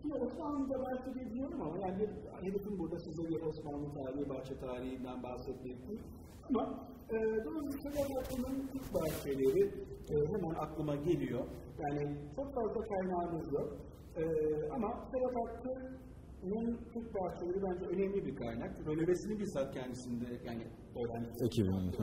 [0.04, 2.06] bir Osmanlı'da bahçede diyorum ama yani
[2.42, 6.02] hedefim burada size bir Osmanlı tarihi, bahçe tarihinden bahsetmek değil.
[6.48, 8.32] Ama e, dolayısıyla Sedat
[8.74, 9.62] ilk bahçeleri
[10.10, 11.44] e, hemen aklıma geliyor.
[11.78, 13.76] Yani çok fazla kaynağımız yok.
[14.16, 14.22] E,
[14.70, 15.34] ama Sedat
[16.44, 18.70] Hakkı'nın Türk bahçeleri bence önemli bir kaynak.
[18.86, 20.62] Rölevesini bizzat kendisinde yani
[20.96, 21.44] öğrencisi.
[21.44, 22.02] Ekibinin, yaptı.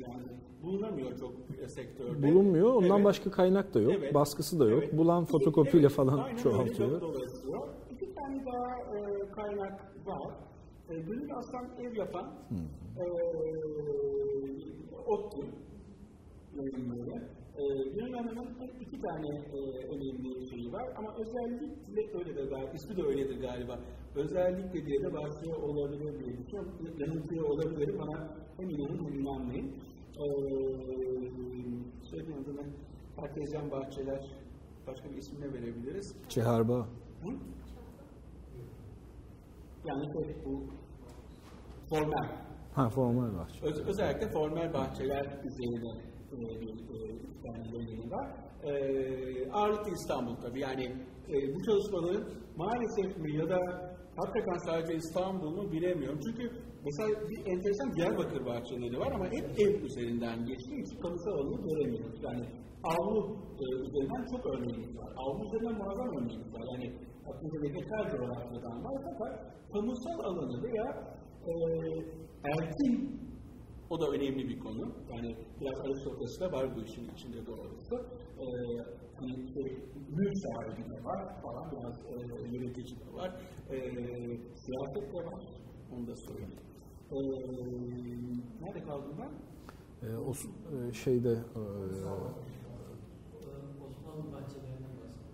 [0.00, 0.22] Yani,
[0.62, 1.32] bulunamıyor çok
[1.70, 2.22] sektörde.
[2.22, 2.74] Bulunmuyor.
[2.74, 3.04] Ondan Evet.
[3.04, 3.92] başka kaynak da yok.
[3.98, 4.14] Evet.
[4.14, 4.82] Baskısı da yok.
[4.82, 4.98] Evet.
[4.98, 7.02] Bulan fotokopiyle Evet, falan aynen çoğaltıyor.
[7.90, 10.30] İki tane daha e, kaynak var.
[10.90, 12.32] E, Gönül Aslan ev yapan
[12.98, 13.04] e,
[15.06, 15.46] ODTÜ
[16.56, 17.22] yayınları.
[17.62, 17.64] E,
[17.96, 18.48] Gönül Hanım'ın
[18.80, 19.58] iki tane e,
[19.94, 23.78] önemli şeyi var ama özellikle öyle de galiba, ismi de öyledir galiba.
[24.14, 26.72] Özellikle diye de başlıyor olabilir diye düşünüyorum.
[26.98, 29.66] Yanıltıyor olabilirim ama hem inanın hem inanmayın.
[30.18, 30.24] E,
[32.10, 32.66] şeyin adını
[33.16, 34.24] Kartezyen Bahçeler
[34.86, 36.16] başka bir isimle verebiliriz.
[36.28, 36.78] Çeharba.
[37.22, 37.30] Hı?
[39.84, 40.62] Yani şey, bu
[41.90, 42.28] formel.
[42.74, 43.66] Ha formal bahçe.
[43.66, 46.98] Öz, özellikle formel bahçeler üzerine bir e,
[47.42, 48.26] tane yayını var.
[48.64, 48.72] E,
[49.52, 50.60] ağırlıklı İstanbul tabii.
[50.60, 50.84] Yani
[51.28, 52.24] e, bu çalışmaların
[52.56, 53.58] maalesef mi ya da
[54.16, 56.20] hakikaten sadece İstanbul mu bilemiyorum.
[56.26, 56.50] Çünkü
[56.84, 62.22] mesela bir enteresan Diyarbakır bahçeleri var ama hep ev üzerinden geçtiği için kamusal alanı göremiyoruz.
[62.22, 62.44] Yani
[62.84, 63.36] avlu
[63.86, 65.08] üzerinden çok örneğimiz var.
[65.16, 66.64] Avlu üzerinden muazzam örneğimiz var.
[66.72, 66.92] Yani
[67.28, 69.32] aklınıza vejetal coğrafyadan var fakat
[69.72, 70.86] kamusal alanı veya
[71.50, 71.52] e,
[72.44, 73.20] erkin
[73.92, 74.84] o da önemli bir konu.
[75.12, 77.94] Yani biraz aristokrasi de var bu işin içinde doğrusu.
[78.40, 78.44] Ee,
[79.18, 79.66] hani şey,
[80.16, 82.14] mülk sahibi de var falan, biraz e,
[82.54, 83.30] yönetici de var.
[83.70, 83.76] E,
[84.62, 85.44] siyaset de var,
[85.92, 86.54] onu da söyleyeyim.
[87.12, 87.18] E,
[88.62, 89.32] nerede kaldım ben?
[90.02, 91.62] Ee, o e, şeyde e,
[93.84, 95.32] Osmanlı bahçelerinden bahsediyor.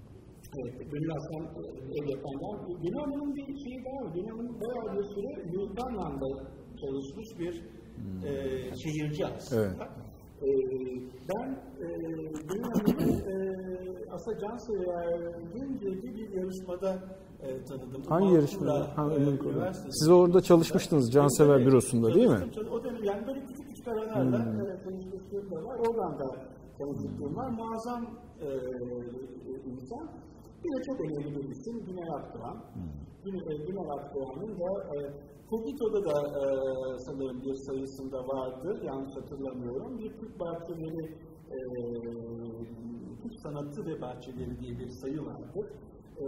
[0.59, 1.63] Evet, Gönül Aslan e,
[1.99, 2.55] ev yapanlar.
[2.83, 4.15] Gönül Hanım'ın bir şeyi daha var.
[4.15, 6.29] Gönül Hanım bayağı bir süre Yunanlan'da
[6.81, 7.78] çalışmış bir
[8.27, 9.63] e, şehirci aslında.
[9.63, 9.77] Evet.
[10.43, 10.49] E,
[11.29, 11.49] ben
[11.81, 11.87] e,
[12.49, 13.35] Gönül Hanım'ı e,
[14.11, 16.99] aslında Cansever'in girdiği bir yarışmada
[17.43, 18.03] e, tanıdım.
[18.09, 18.35] hangi?
[18.35, 19.73] Maltura, Ha, e.
[19.91, 22.35] Siz orada çalışmıştınız Cansever Evet, Bürosu'nda değil mi?
[22.35, 22.41] Hmm.
[22.51, 22.69] çalıştım.
[22.73, 25.79] O dönem yani böyle küçük küçük aralarla e, tanışmışlığım da var.
[25.79, 26.37] Oradan da
[26.79, 27.49] tanışmışlığım var.
[27.51, 28.07] Muazzam
[28.41, 28.49] e,
[29.71, 30.09] insan.
[30.65, 32.55] Bir de çok önemli bir isim Güney Akdoğan.
[32.55, 33.08] Hmm.
[33.29, 34.99] Güney, e, Güney Akdoğan'ın da e,
[35.51, 36.45] Kogito'da da e,
[36.99, 38.81] sanırım bir sayısında vardı.
[38.85, 39.99] Yanlış hatırlamıyorum.
[39.99, 41.05] Bir Türk bahçeleri
[41.55, 41.59] e,
[43.23, 45.61] Türk sanatı ve bahçeleri diye bir sayı vardı.
[46.21, 46.25] E,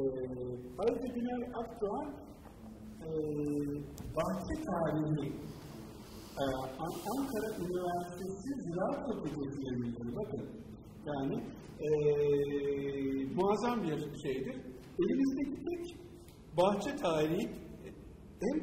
[0.78, 2.08] ayrıca Güney Akdoğan
[3.06, 3.10] e,
[4.16, 5.28] bahçe tarihi
[6.40, 6.44] e,
[6.84, 10.16] An- Ankara Üniversitesi Ziraat Fakültesi'ne müdürü.
[10.16, 10.42] Bakın
[11.06, 11.34] yani
[11.80, 11.88] e,
[13.34, 14.56] muazzam bir şeydir.
[14.98, 15.99] Elimizdeki tek
[16.60, 17.44] bahçe tarihi
[18.42, 18.56] hem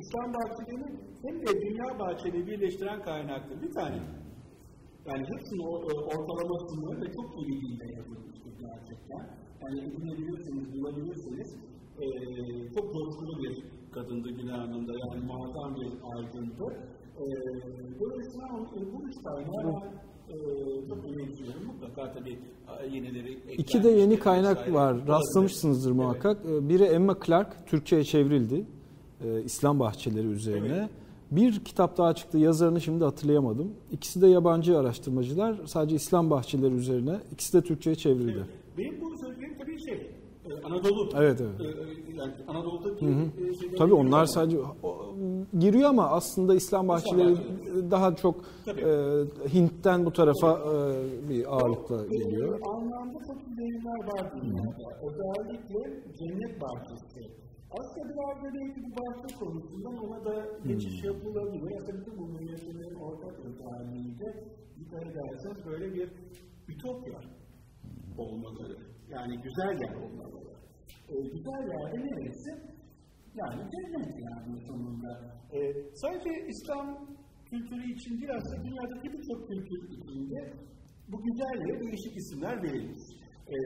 [0.00, 0.88] İslam bahçelerini
[1.24, 3.62] hem de dünya bahçeleri birleştiren kaynaktır.
[3.62, 3.96] Bir tane.
[5.08, 9.24] Yani hepsinin e, ortalamasını ve çok iyi bir dilde yazılmıştır gerçekten.
[9.62, 11.48] Yani edinebilirsiniz, bulabilirsiniz.
[12.02, 12.06] E,
[12.74, 13.54] çok coşkulu bir
[13.94, 14.92] kadındı Güney Hanım'da.
[15.02, 16.66] Yani muazzam bir aydındı.
[17.22, 17.24] E,
[18.00, 20.13] dolayısıyla e, bu üç kaynağı e,
[20.88, 21.66] çok önemsiyorum.
[21.66, 22.38] Mutlaka tabii
[22.92, 24.74] yenileri İki de yeni kaynak vesaire.
[24.74, 24.96] var.
[25.08, 26.00] Rastlamışsınızdır Evet.
[26.00, 26.38] muhakkak.
[26.48, 28.64] Ee, Biri Emma Clark, Türkçe'ye çevrildi.
[29.24, 30.76] Ee, İslam bahçeleri üzerine.
[30.76, 30.90] Evet.
[31.30, 32.38] Bir kitap daha çıktı.
[32.38, 33.72] Yazarını şimdi hatırlayamadım.
[33.92, 35.56] İkisi de yabancı araştırmacılar.
[35.66, 37.20] Sadece İslam bahçeleri üzerine.
[37.32, 38.34] İkisi de Türkçe'ye çevrildi.
[38.36, 38.48] Evet.
[38.78, 41.08] Benim bu söylediğim tabii şey, e, Anadolu.
[41.16, 41.60] Evet, evet.
[41.60, 44.56] E, e, yani Anadolu'daki e, şeyleri Tabii onlar sadece
[45.58, 47.36] giriyor ama aslında İslam bahçeleri
[47.90, 48.34] daha çok
[48.64, 48.80] Tabii.
[48.80, 48.94] e,
[49.54, 50.74] Hint'ten bu tarafa e,
[51.28, 52.60] bir ağırlıkla geliyor.
[52.74, 54.88] anlamda çok ilerler var dünyada.
[55.06, 55.80] Özellikle
[56.18, 57.20] cennet bahçesi.
[57.78, 61.76] Aslında biraz da belki bu bahçe konusundan ona da geçiş yapılabilir.
[61.78, 64.44] Aslında bütün bu milliyetlerin ortak özelliğiyle
[64.78, 66.08] dikkat ederseniz böyle bir
[66.68, 67.20] ütopya
[68.18, 68.76] olmaları.
[69.08, 70.54] Yani güzel yer olmaları.
[71.08, 72.50] E, güzel yerde neresi?
[73.40, 75.10] Yani cennet yani sonunda.
[75.52, 75.58] E,
[75.94, 77.06] sadece İslam
[77.50, 80.52] kültürü için değil aslında dünyadaki birçok kültür içinde
[81.08, 83.02] bu güzel yere değişik isimler verilmiş.
[83.54, 83.56] E,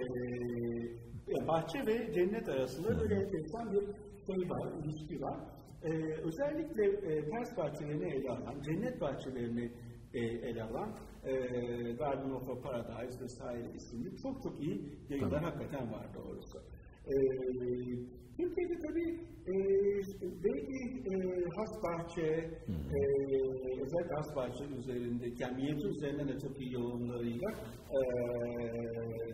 [1.48, 3.80] bahçe ve cennet arasında böyle enteresan bir
[4.26, 5.40] şey var, ilişki var.
[5.82, 5.90] E,
[6.28, 9.72] özellikle e, Pers bahçelerini ele alan, cennet bahçelerini
[10.14, 10.90] e, ele alan
[11.24, 11.32] e,
[11.92, 16.58] Garden of a Paradise vesaire isimli çok çok iyi yayınlar hakikaten var doğrusu.
[17.06, 17.14] E,
[18.36, 19.37] Türkiye'de tabii
[20.44, 20.80] belki
[21.10, 21.14] e,
[21.56, 22.26] has bahçe,
[22.96, 23.00] e,
[23.82, 27.50] özellikle has bahçe üzerindeki, yani minyatür üzerinden de çok iyi yorumlarıyla
[27.96, 28.00] e,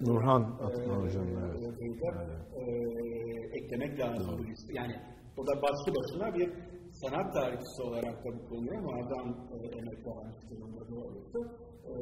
[0.06, 1.62] Nurhan e, Atman hocam, evet.
[1.62, 2.74] e, e,
[3.58, 4.72] eklemek lazım liste.
[4.74, 4.96] Yani
[5.36, 6.50] o da başlı başına bir
[6.92, 11.38] sanat tarihçisi olarak da bu konuya muazzam e, emek vermiş durumda doğrusu.
[11.90, 11.94] E,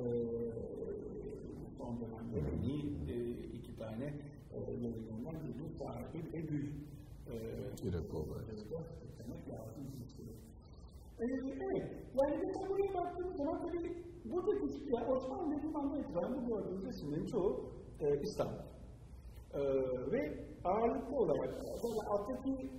[1.78, 3.16] son dönemde en iyi e,
[3.58, 4.04] iki tane
[4.54, 6.91] e, yayınlanan bir sahibi ve gül
[7.32, 7.74] e,
[9.04, 9.82] eklemek lazım.
[11.20, 11.86] Ee, evet,
[12.18, 13.92] yani mesela buraya baktığımız zaman tabii
[14.24, 18.52] buradaki, yani Osmanlı dediğim anda itibaren bu gördüğümüz isimlerin çoğu e, İslam.
[19.54, 19.60] Ee,
[20.12, 20.20] ve
[20.64, 22.70] ağırlıklı olarak, böyle alttaki,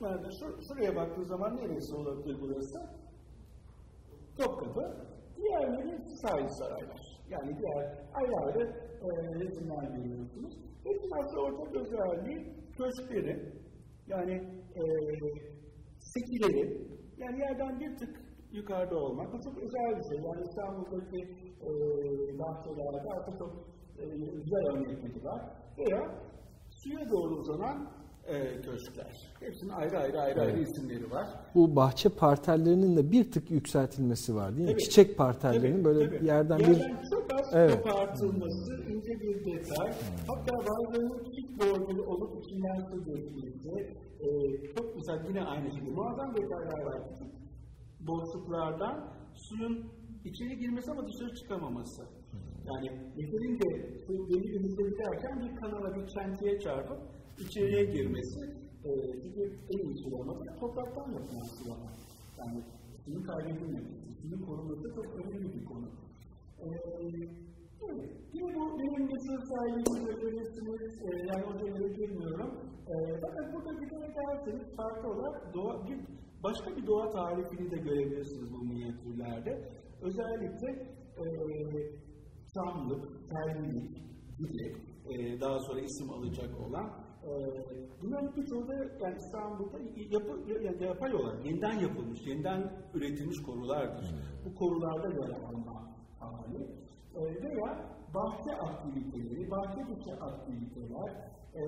[0.00, 2.78] yani şur, şuraya baktığı zaman neresi olabilir burası?
[4.38, 7.00] Topkapı, diğerleri hepsi sahil saraylar.
[7.30, 7.78] Yani diğer
[8.14, 8.62] ayrı ayrı
[9.02, 10.54] e, resimler görüyorsunuz.
[10.84, 13.52] Hepsinin aslında ortak özelliği köşkleri,
[14.08, 14.32] yani
[14.76, 14.82] e,
[15.98, 16.86] sekileri,
[17.18, 19.32] yani yerden bir tık yukarıda olmak.
[19.32, 20.24] Bu çok özel bir şey.
[20.24, 21.18] Yani İstanbul'daki
[21.62, 21.68] e,
[22.38, 23.52] bahçelerde artık çok
[23.98, 25.42] e, güzel örnekleri var.
[25.78, 26.14] Veya
[26.70, 27.90] suya doğru uzanan
[28.26, 29.32] e, köşkler.
[29.40, 31.26] Hepsinin ayrı ayrı ayrı ayrı isimleri var.
[31.54, 34.70] Bu bahçe parterlerinin de bir tık yükseltilmesi var değil mi?
[34.70, 34.80] Evet.
[34.80, 36.26] Çiçek parterlerinin Tabii, böyle tabii.
[36.26, 37.82] yerden bir Yerden çok az Evet.
[37.82, 39.92] kopartılması, ince bir detay.
[40.28, 43.70] Hatta bazılarının çift bordeli olup içinden su dökülmesi.
[44.20, 44.28] E,
[44.76, 45.90] çok güzel yine aynı şekilde.
[45.90, 47.00] Muazzam detaylar var.
[47.08, 47.32] Küçük
[48.00, 49.86] boşluklardan suyun
[50.24, 52.02] içeri girmesi ama dışarı çıkamaması.
[52.66, 53.68] Yani yeterince
[54.06, 56.98] su deli denizde biterken bir kanala bir çentiye çarpıp
[57.38, 58.40] içeriye girmesi.
[58.84, 58.90] E,
[59.22, 61.90] çünkü en iyi sulama da topraktan yapılan sulama.
[62.38, 62.62] Yani
[63.04, 65.88] suyun kaybedilmemesi, suyun korunması çok önemli bir konu.
[66.62, 66.68] Ee,
[68.32, 72.50] yine bu benim meşhur sahibimle görüyorsunuz, e, yani o şeylere girmiyorum.
[72.92, 75.98] E, fakat burada bir de derseniz farklı olarak doğa, bir,
[76.42, 79.52] başka bir doğa tarifini de görebilirsiniz bu minyatürlerde.
[80.02, 80.68] Özellikle
[81.22, 81.24] e,
[82.54, 83.96] çamlık, terlilik
[84.38, 84.64] gibi
[85.10, 86.86] e, daha sonra isim alacak olan
[87.24, 87.30] e,
[88.02, 89.78] bunların birçoğu da yani İstanbul'da
[90.10, 92.60] yapı, yani yapay olarak yeniden yapılmış, yeniden
[92.94, 94.14] üretilmiş korulardır.
[94.44, 95.91] Bu korularda yer alma
[96.22, 96.62] hali
[97.14, 97.70] e, veya
[98.14, 101.10] bahçe aktiviteleri, bahçe dışı aktiviteler
[101.54, 101.62] e,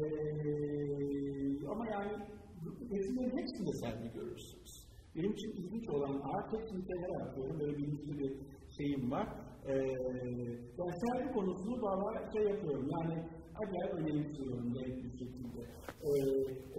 [1.73, 2.13] ama yani
[2.91, 4.85] resimlerin hepsinde sergi görürsünüz.
[5.17, 8.33] Benim için ilginç olan art hepsini kenara atıyorum, böyle bilinçli bir
[8.77, 9.27] şeyim var.
[9.67, 9.73] Ee,
[10.79, 13.15] yani sergi konusunu valla şey yapıyorum, yani
[13.63, 15.61] acayip önemsiyorum bir şekilde.
[16.07, 16.11] Ee,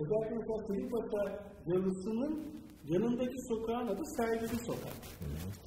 [0.01, 1.21] özellikle mesela Selimpaşa
[1.65, 2.33] yalısının
[2.93, 4.97] yanındaki sokağın adı Sergili Sokak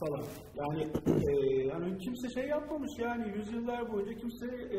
[0.00, 0.24] falan.
[0.60, 4.78] Yani e, hani kimse şey yapmamış yani yüzyıllar boyunca kimse e,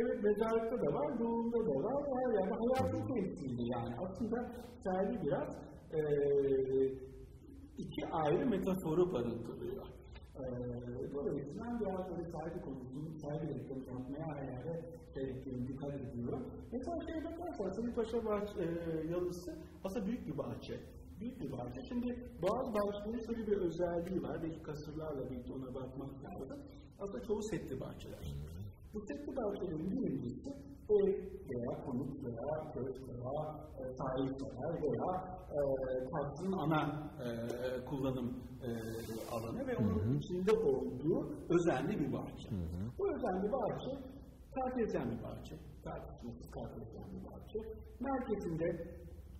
[0.00, 3.94] evet mezarlıkta da var, doğumda da var, her yerde hayatın temsili yani.
[4.04, 4.38] Aslında
[4.84, 5.48] sergi biraz
[5.92, 6.00] e,
[7.78, 9.86] iki ayrı metaforu barındırıyor.
[10.40, 10.44] E,
[11.14, 14.80] dolayısıyla biraz böyle sergi konusunu, sergi reklamı yapmaya yerde
[15.14, 16.42] gerektiğini dikkat ediyorum.
[16.72, 18.66] Mesela şeye bakarsanız Selimpaşa bahçe, e,
[19.12, 20.74] yalısı aslında büyük bir bahçe
[21.20, 21.80] büyük bir bahçe.
[21.88, 22.08] Şimdi
[22.42, 24.42] bazı bahçelerin şöyle bir özelliği var.
[24.42, 26.60] Belki kasırlarla birlikte ona bakmak lazım.
[26.98, 28.34] Aslında çoğu setli bahçeler.
[28.94, 30.50] Bu setli bahçelerin birincisi
[30.90, 31.06] ev
[31.50, 33.36] veya konut veya köşk veya
[33.78, 35.10] e, sahipseler veya
[35.56, 35.60] e,
[36.10, 37.28] taksının ana e,
[37.84, 38.28] kullanım
[38.62, 38.68] e,
[39.34, 40.16] alanı ve onun hı hı.
[40.16, 42.50] içinde olduğu özenli bir bahçe.
[42.50, 42.82] Hı hı.
[42.98, 43.90] Bu özenli bahçe
[44.54, 45.56] kartezyen bir bahçe.
[45.84, 47.58] Tartışmasız kartezyen bir bahçe.
[48.00, 48.66] Merkezinde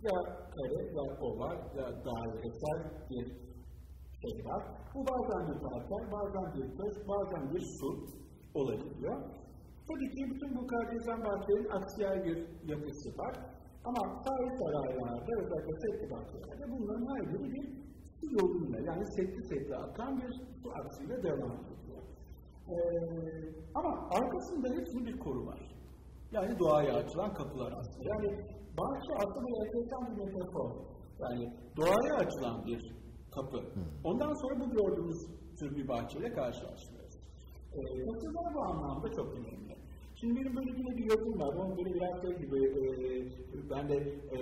[0.06, 0.16] ya
[0.54, 3.26] kare ya oval ya dairesel bir
[4.22, 4.62] şey var.
[4.94, 7.88] Bu bazen bir parker, bazen bir taş, bazen bir su
[8.54, 9.16] olabiliyor.
[9.88, 12.38] Tabii ki bütün bu kardeşen bahçelerin aksiyel bir
[12.72, 13.34] yapısı var.
[13.84, 17.66] Ama sahil saraylarda özellikle setli bahçelerde bunların her biri bir
[18.20, 20.32] su yoluyla yani setli setli akan bir
[20.62, 22.02] su aksıyla devam ediyor.
[22.68, 22.74] Ee,
[23.74, 25.60] ama arkasında hepsinin bir koru var.
[26.32, 28.08] Yani doğaya açılan kapılar aslında.
[28.08, 28.28] Yani
[28.80, 30.70] bahçe aslında enteresan bir metafor.
[31.22, 31.44] Yani
[31.76, 32.80] doğaya açılan bir
[33.34, 33.58] kapı.
[34.04, 35.20] Ondan sonra bu gördüğümüz
[35.58, 37.14] tür bir bahçeyle karşılaşıyoruz.
[37.74, 39.74] Ee, kasırlar bu anlamda çok önemli.
[40.20, 41.54] Şimdi benim böyle bir yazım var.
[41.54, 42.82] Onun böyle biraz şey gibi e,
[43.70, 43.96] ben de
[44.36, 44.38] e,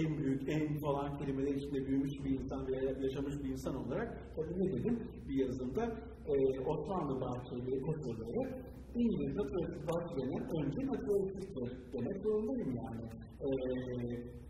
[0.00, 4.58] en büyük, en falan kelimeler içinde büyümüş bir insan veya yaşamış bir insan olarak tabii
[4.60, 4.96] ne dedim
[5.28, 5.84] bir yazımda
[6.32, 8.42] e, Osmanlı bahçeleri, koşulları
[8.94, 13.27] İngiliz naturalist bahçelerinin önce naturalisttir demek zorundayım yani.
[13.40, 13.48] E,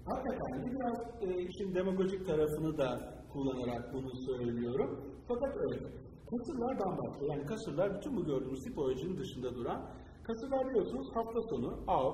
[0.07, 2.89] hakikaten biraz e, işin demagojik tarafını da
[3.33, 5.01] kullanarak bunu söylüyorum.
[5.29, 5.87] Fakat öyle.
[6.31, 7.25] Kasırlar bambaşka.
[7.25, 9.91] Yani kasırlar bütün bu gördüğümüz tipolojinin dışında duran
[10.29, 12.13] Kasımlar biliyorsunuz hafta sonu av,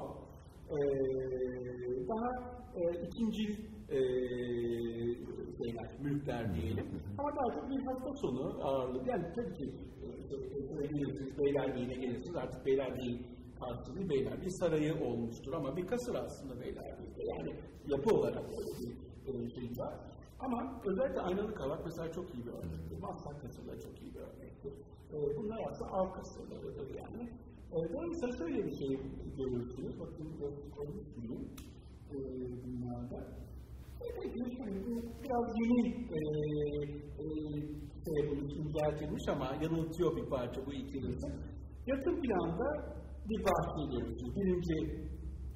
[0.70, 0.78] e,
[2.08, 2.30] daha
[2.76, 3.42] e, ikinci
[3.88, 3.98] e,
[5.58, 6.86] şeyler, mülkler diyelim.
[7.18, 9.08] Ama daha çok bir hafta sonu ağırlığı.
[9.08, 12.36] Yani tabii ki e, gelirsiniz, Beylerbeyi'ne gelirsiniz.
[12.36, 13.20] Artık Beylerbeyi
[13.64, 15.52] karşılığı Beylerbeyi sarayı olmuştur.
[15.52, 17.22] Ama bir kasır aslında Beylerbeyi'de.
[17.24, 17.50] Yani
[17.86, 18.44] yapı olarak
[19.28, 19.94] öyle bir şey var.
[20.40, 22.98] Ama özellikle aynalı kavak mesela çok iyi bir örnektir.
[23.00, 24.72] Maslak kasırları çok iyi bir örnektir.
[25.36, 27.30] Bunlar aslında av kasırlarıdır yani.
[27.72, 29.00] Dolayısıyla şöyle bir şey
[29.36, 30.00] görürsünüz.
[30.00, 30.26] Bakın
[30.76, 31.48] koymuş muyum
[32.10, 32.16] e,
[32.64, 33.26] dünyada.
[34.22, 36.20] Peki şimdi biraz yeni e,
[37.18, 37.26] e,
[38.04, 41.26] şey inceltilmiş ama yanıltıyor bir parça bu ikilisi.
[41.86, 42.94] Yakın planda
[43.28, 44.36] bir bahçe görürsünüz.
[44.36, 44.76] Birinci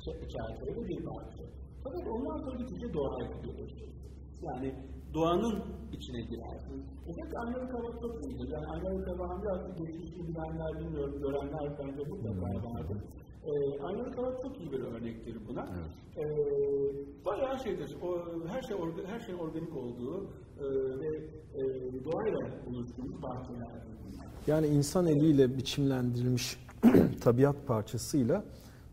[0.04, 1.44] çerçevede bir bahçe.
[1.84, 3.94] Fakat ondan sonra gittikçe doğaya gidiyorsunuz.
[4.42, 4.74] Yani
[5.14, 5.56] doğanın
[5.92, 6.86] içine girersiniz.
[7.06, 8.48] Fakat Amerika hava çok iyidir.
[8.54, 12.98] Yani Amerika hava biraz geçmişi bilenler bilmiyorum, görenler bence mutlaka vardır.
[13.46, 15.66] Ee, Amerika hava çok iyi bir örnektir buna.
[15.76, 15.92] Evet.
[16.18, 18.08] Ee, bayağı şeydir, o,
[18.48, 20.26] her şey orga, her şey organik olduğu
[20.60, 20.64] e,
[21.00, 21.08] ve
[21.54, 21.62] e,
[22.04, 23.98] doğayla buluştuğumuz bahçelerdir.
[24.46, 26.67] Yani insan eliyle biçimlendirilmiş
[27.20, 28.44] tabiat parçasıyla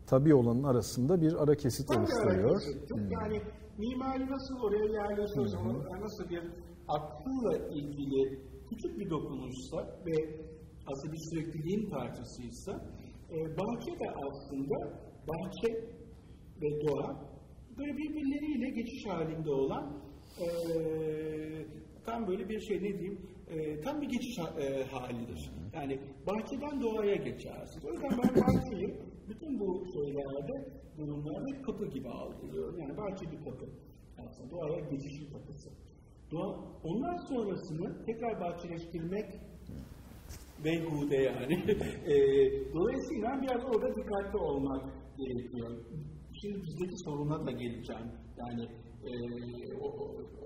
[0.06, 2.60] tabi olanın arasında bir ara kesit oluşturuyor.
[2.90, 3.10] Hmm.
[3.10, 3.42] Yani
[3.78, 5.58] mimari nasıl oraya yerleşiyorsa,
[6.00, 6.42] nasıl bir
[6.88, 10.16] akılla ilgili küçük bir dokunuşsa ve
[10.86, 12.72] aslında bir sürekliliğin parçasıysa
[13.30, 14.76] e, bahçe de aslında
[15.28, 15.72] bahçe
[16.62, 17.36] ve doğa
[17.78, 20.02] böyle birbirleriyle geçiş halinde olan
[20.40, 20.46] e,
[22.06, 23.18] tam böyle bir şey ne diyeyim
[23.48, 25.50] e, tam bir geçiş e, halidir.
[25.74, 27.84] Yani bahçeden doğaya geçersiniz.
[27.84, 28.94] O yüzden ben bahçeyi
[29.28, 30.54] bütün bu şeylerde
[30.98, 32.78] durumlarda kapı gibi algılıyorum.
[32.78, 33.66] Yani bahçe bir kapı.
[34.18, 35.70] Aslında doğaya geçiş bir kapısı.
[36.30, 36.48] Doğa,
[36.84, 39.26] ondan sonrasını tekrar bahçeleştirmek
[40.64, 41.54] beyhude yani.
[42.12, 42.14] e,
[42.74, 44.82] dolayısıyla biraz orada dikkatli olmak
[45.18, 45.70] gerekiyor.
[46.40, 48.10] Şimdi bizdeki soruna da geleceğim.
[48.38, 48.64] Yani
[49.06, 49.12] e,
[49.80, 49.86] o,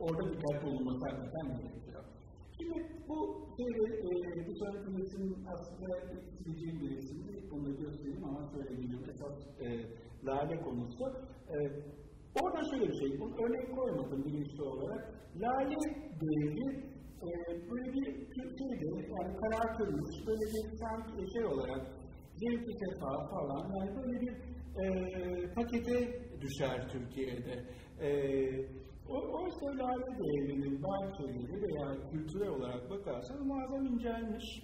[0.01, 1.80] orada dikkatli olunması hakikaten gerekiyor.
[2.61, 3.17] Şimdi bu
[3.57, 5.89] şeyde e, sonraki resim aslında
[6.33, 7.33] isteyeceğim bir resimdi.
[7.53, 9.67] Onu da göstereyim ama söylediğim esas e,
[10.27, 11.05] lale konusu.
[11.55, 11.57] E,
[12.43, 15.15] Orada şöyle bir şey, bunu örnek koymadım bilinçli olarak.
[15.37, 15.77] Lale
[16.21, 16.69] değeri
[17.27, 17.31] e,
[17.71, 18.05] böyle bir
[18.59, 18.87] şeydi,
[19.21, 21.87] yani karartılmış, böyle bir sanki şey olarak
[22.41, 24.33] zevki sefa falan, yani böyle bir
[24.83, 25.97] e, pakete
[26.41, 27.65] düşer Türkiye'de.
[28.01, 28.11] E,
[29.11, 34.63] o, oysa lale değerinin bahçeleri veya kültürel olarak bakarsanız muazzam incelmiş.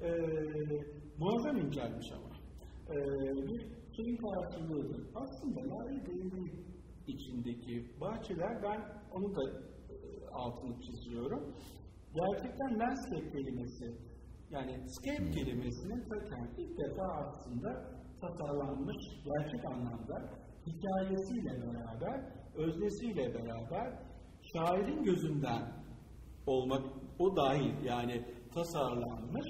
[0.00, 0.10] E,
[1.18, 2.30] muazzam incelmiş ama.
[2.94, 2.96] E,
[3.48, 3.60] bir
[3.96, 5.06] şeyin karşılığıdır.
[5.14, 6.66] Aslında lale değeri
[7.06, 8.80] içindeki bahçeler ben
[9.12, 9.96] onu da e,
[10.32, 11.54] altını çiziyorum.
[12.14, 13.86] Gerçekten landscape kelimesi
[14.50, 20.16] yani scape kelimesinin zaten ilk defa aslında tasarlanmış gerçek anlamda
[20.66, 22.20] hikayesiyle beraber,
[22.56, 23.92] öznesiyle beraber
[24.52, 25.62] şairin gözünden
[26.46, 26.82] olmak
[27.18, 29.46] o dahil yani tasarlanmış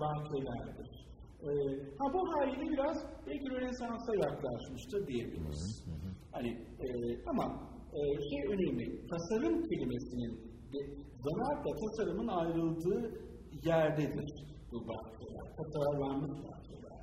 [0.00, 1.02] bahçelerdir.
[1.42, 1.48] Ee,
[1.98, 5.84] ha bu haliyle biraz belki Rönesans'a yaklaşmıştır diyebiliriz.
[5.86, 6.12] Hı hı.
[6.32, 6.48] Hani
[6.80, 6.86] e,
[7.26, 7.44] ama
[7.92, 10.40] e, şey önemli, tasarım kelimesinin
[11.24, 13.20] zanaatla tasarımın ayrıldığı
[13.64, 14.44] yerdedir.
[14.72, 15.56] bu bahçeler.
[15.56, 16.98] Tasarlanmış bahçeler.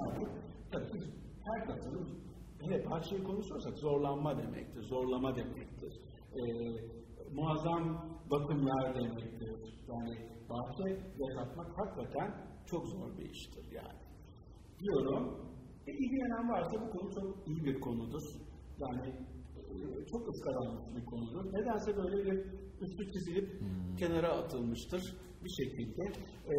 [0.00, 0.28] Artık
[0.72, 1.04] tabii
[1.44, 2.08] her tasarım
[2.64, 5.92] hele bahçeyi konuşursak zorlanma demektir, zorlama demektir.
[6.36, 6.40] Ee,
[7.32, 7.84] muazzam
[8.30, 9.74] bakımlar demektir.
[9.88, 10.14] Yani
[10.50, 10.88] bahçe
[11.18, 12.34] yaşatmak hakikaten
[12.66, 14.00] çok zor bir iştir yani.
[14.80, 15.24] Diyorum,
[15.86, 18.22] e, ilgilenen varsa bu konu çok iyi bir konudur.
[18.78, 19.08] Yani
[19.70, 19.74] e,
[20.12, 21.52] çok ıskalanmış bir konudur.
[21.52, 22.36] Nedense böyle bir
[22.80, 23.96] üstü çizilip hmm.
[23.96, 25.02] kenara atılmıştır
[25.44, 26.02] bir şekilde.
[26.52, 26.54] E,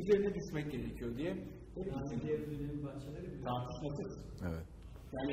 [0.00, 1.28] üzerine düşmek gerekiyor diye.
[1.76, 3.44] Yani diğer ürünlerin bahçeleri?
[3.44, 4.12] Tartışmasız.
[4.48, 4.66] Evet.
[5.12, 5.32] Yani,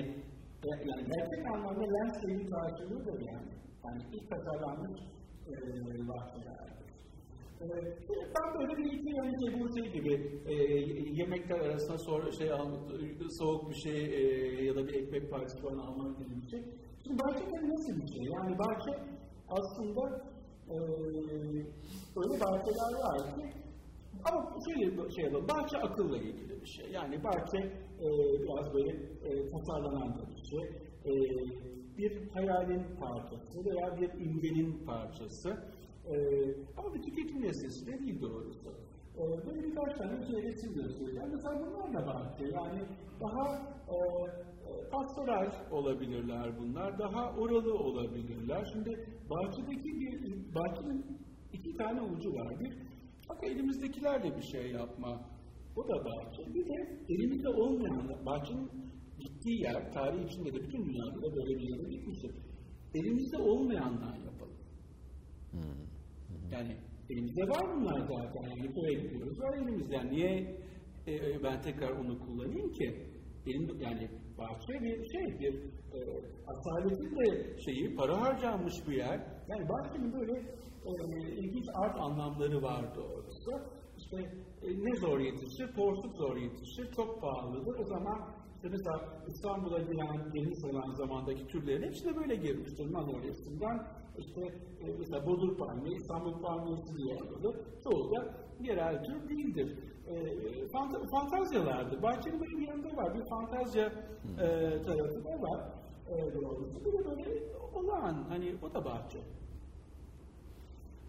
[0.65, 3.51] e, yani gerçek anlamda landscape'in karşılığıdır yani.
[3.85, 5.01] Yani ilk tasarlanmış
[5.47, 5.53] e,
[6.07, 6.79] bahçelerdir.
[7.61, 7.67] E,
[8.35, 10.13] ben böyle bir iki yani şey, bu şey gibi
[10.45, 10.53] e,
[11.21, 12.73] yemekler arasında sonra şey al,
[13.39, 14.21] soğuk bir şey e,
[14.63, 16.61] ya da bir ekmek parçası falan almak gibi bir şey.
[17.03, 18.23] Şimdi bahçe nasıl bir şey?
[18.35, 18.91] Yani bahçe
[19.49, 20.03] aslında
[20.69, 20.75] e,
[22.19, 23.59] öyle bahçeler var ki
[24.25, 26.91] ama şöyle şey yapalım, bahçe akılla ilgili bir şey.
[26.91, 28.09] Yani bahçe e,
[28.43, 28.91] biraz böyle
[29.23, 30.63] e, tasarlanan bir şey.
[31.05, 31.13] E,
[31.97, 35.49] bir hayalin parçası veya bir imgenin parçası.
[36.05, 36.15] E,
[36.77, 38.69] ama bir tüketim nesnesi de değil doğrusu.
[39.17, 41.29] E, böyle birkaç tane şey resim göstereceğim.
[41.31, 42.45] Mesela bunlar da bahçe.
[42.45, 42.81] Yani
[43.21, 43.55] daha
[43.89, 43.97] e,
[44.91, 48.69] pastoral olabilirler bunlar, daha oralı olabilirler.
[48.73, 51.05] Şimdi bahçedeki bir, bahçenin
[51.53, 52.59] iki tane ucu var.
[52.59, 52.73] Bir,
[53.29, 55.21] bak elimizdekilerle bir şey yapma.
[55.79, 56.53] O da bahçe.
[56.55, 56.77] Bir de
[57.09, 58.69] elimizde olmayan, bahçenin
[59.19, 62.31] gittiği yer, tarih içinde de bütün dünyada da böyle bir yere gitmiştir.
[62.95, 64.57] Elimizde olmayanlar yapalım.
[66.51, 66.75] Yani
[67.09, 68.41] elimizde var bunlar zaten.
[68.49, 69.95] Yani buraya gidiyoruz, var elimizde.
[69.95, 70.57] Yani niye
[71.07, 73.05] e, ben tekrar onu kullanayım ki?
[73.45, 75.53] Benim, yani bahçe bir şey, bir
[75.93, 75.99] e,
[76.47, 79.19] asaletin de şeyi, para harcanmış bir yer.
[79.49, 80.39] Yani bahçenin böyle
[80.85, 80.91] e,
[81.31, 83.78] ilginç art anlamları var doğrusu.
[84.11, 84.31] İşte
[84.61, 85.73] e, ne zor yetişir?
[85.75, 87.79] Porsuk zor yetişir, çok pahalıdır.
[87.79, 88.19] O zaman
[88.55, 92.85] işte mesela İstanbul'a giren, geniş olan zamandaki türlerin hepsi de böyle girmiştir.
[92.85, 93.87] Manolyasından
[94.17, 94.41] işte
[94.81, 97.55] e, mesela Bodur palmiye, İstanbul palmiyesi diye anılır.
[97.83, 99.79] Çoğu da yerel tür değildir
[100.09, 102.01] e, fant fantazyalardı.
[102.01, 103.15] Bahçenin böyle bir yanında var.
[103.15, 103.85] Bir fantazya
[104.39, 104.47] e,
[104.81, 105.73] tarafı da var.
[106.07, 106.85] E, doğrusu.
[106.85, 107.43] Bir de böyle
[107.73, 109.19] olağan, hani o da bahçe.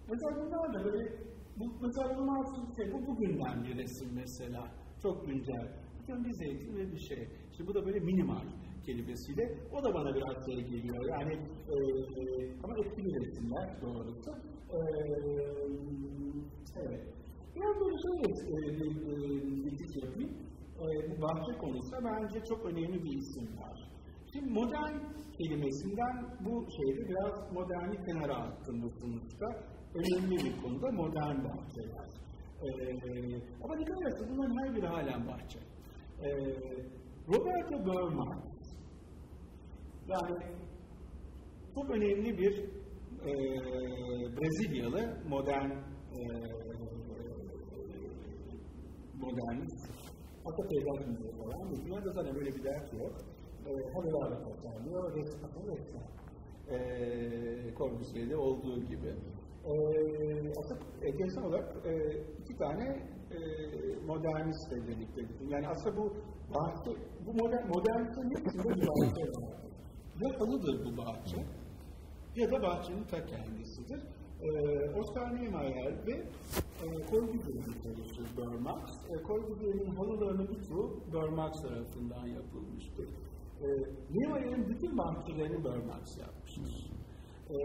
[0.09, 1.13] Mesela bunlar da böyle,
[1.61, 4.63] bu, mesela bu mahsus şey, bu bugünden bir resim mesela.
[5.03, 5.67] Çok güncel.
[5.99, 7.29] Bugün bir zeytin ve bir şey.
[7.51, 8.47] İşte bu da böyle minimal
[8.87, 9.45] kelimesiyle.
[9.73, 11.05] O da bana biraz şey geliyor.
[11.15, 11.35] Yani
[11.75, 11.77] e,
[12.65, 14.31] ama etkili resimler doğrusu.
[14.77, 14.79] E,
[16.83, 17.03] evet.
[17.57, 20.33] Ben böyle şöyle e, bir bilgi e, yapayım.
[20.83, 23.91] E, bu bahçe konusunda bence çok önemli bir isim var.
[24.33, 24.97] Şimdi modern
[25.39, 29.47] kelimesinden bu şeyde biraz moderni kenara attım bu sonuçta.
[29.95, 32.09] Önemli bir konuda modern bahçeler.
[32.63, 32.69] Ee,
[33.65, 35.59] ama dikkat ederseniz bunların her biri halen bahçe.
[36.23, 36.31] Ee,
[37.29, 38.43] Roberto Burma
[40.09, 40.37] yani
[41.75, 42.65] çok önemli bir
[43.21, 43.33] e,
[44.37, 46.21] Brezilyalı modern e,
[49.21, 49.91] modernist,
[50.45, 51.87] hatta peygamberimize falan.
[51.87, 53.13] Dünyada zaten böyle bir dert yok.
[53.67, 56.01] E, halılarla tasarlıyor, resim atıyor resim.
[56.69, 59.15] E, Corbusier'de olduğu gibi.
[59.65, 59.73] E,
[60.59, 61.93] aslında enteresan olarak e,
[62.43, 62.85] iki tane
[63.31, 63.39] e,
[64.07, 66.05] modernist birlikte Yani aslında bu
[66.55, 66.91] bahçe,
[67.27, 69.61] bu modern, modernistin hepsinde bir bahçe var.
[70.21, 71.37] Ya halıdır bu bahçe
[72.37, 74.01] ya da bahçenin ta kendisidir
[74.43, 74.51] e,
[74.99, 76.13] Oscar Niemeyer ve
[76.83, 78.83] e, Corbusier'in çalışır Bermax.
[79.11, 83.09] E, Corbusier'in halılarının birçoğu Bermax tarafından yapılmıştır.
[83.63, 83.67] E,
[84.11, 86.91] Niemeyer'in bütün bahçelerini Bermax yapmıştır.
[87.51, 87.57] E,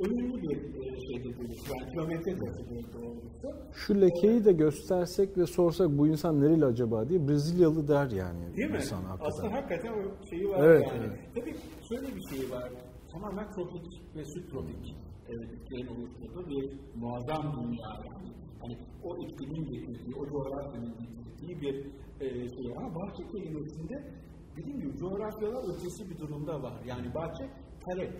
[0.00, 3.26] önemli bir e, şeydir, yani kilometre doğrusu.
[3.72, 8.56] Şu lekeyi de göstersek ve sorsak bu insan nereli acaba diye Brezilyalı der yani.
[8.56, 8.76] Değil mi?
[8.76, 9.28] Insan, hakikaten.
[9.28, 11.06] Aslında hakikaten o şeyi var evet, yani.
[11.06, 11.18] Evet.
[11.34, 11.56] Tabii
[11.88, 12.72] şöyle bir şey var
[13.12, 14.96] tamamen tropik ve subtropik
[15.28, 18.32] bitkilerin oluşturduğu bir muazzam dünya yani.
[18.60, 21.86] Hani o iklimin getirdiği, o coğrafyanın getirdiği bir
[22.20, 22.76] e, şey.
[22.76, 24.12] Ama bahçe kelimesinde
[24.56, 26.74] dediğim gibi coğrafyalar ötesi bir durumda var.
[26.86, 27.48] Yani bahçe
[27.84, 28.12] talep.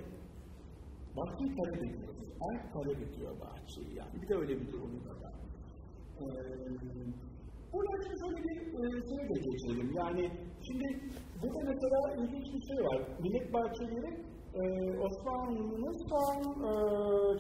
[1.16, 2.14] Bahçeyi talep ediyor.
[2.46, 4.22] Ayak talep ediyor bahçeyi yani.
[4.22, 5.32] Bir de öyle bir durumu da.
[6.20, 6.24] Ee,
[7.72, 9.88] Buradan şimdi şöyle bir e, şeye de geçelim.
[10.02, 10.24] Yani
[10.66, 10.86] şimdi
[11.42, 12.98] burada mesela ilginç bir şey var.
[13.22, 14.10] Millet bahçeleri
[14.54, 14.62] e,
[15.06, 16.38] Osmanlı'nın son
[16.68, 16.72] e,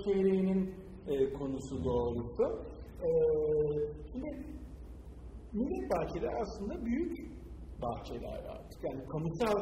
[0.04, 0.74] çeyreğinin
[1.06, 2.44] e, konusu doğrusu.
[3.06, 3.08] E,
[4.12, 4.28] şimdi
[5.52, 7.12] millet bahçeleri aslında büyük
[7.82, 8.84] bahçeler artık.
[8.84, 9.58] Yani kamusal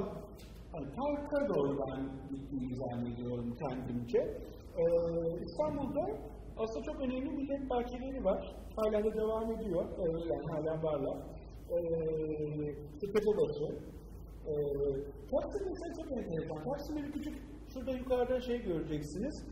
[0.75, 2.01] parka doğru ben
[2.31, 4.18] gittiğimi zannediyorum kendimce.
[4.79, 4.85] Ee,
[5.45, 6.05] İstanbul'da
[6.57, 8.57] aslında çok önemli millet bahçeleri var.
[8.77, 9.85] Hala da devam ediyor.
[9.99, 11.18] Ee, yani hala varlar.
[11.70, 11.77] Ee,
[12.93, 13.66] işte Tepebaşı.
[14.49, 14.55] Ee,
[15.31, 16.64] Taksim mesela çok enteresan.
[16.64, 17.37] Taksim'de bir küçük,
[17.72, 19.47] şurada yukarıda şey göreceksiniz.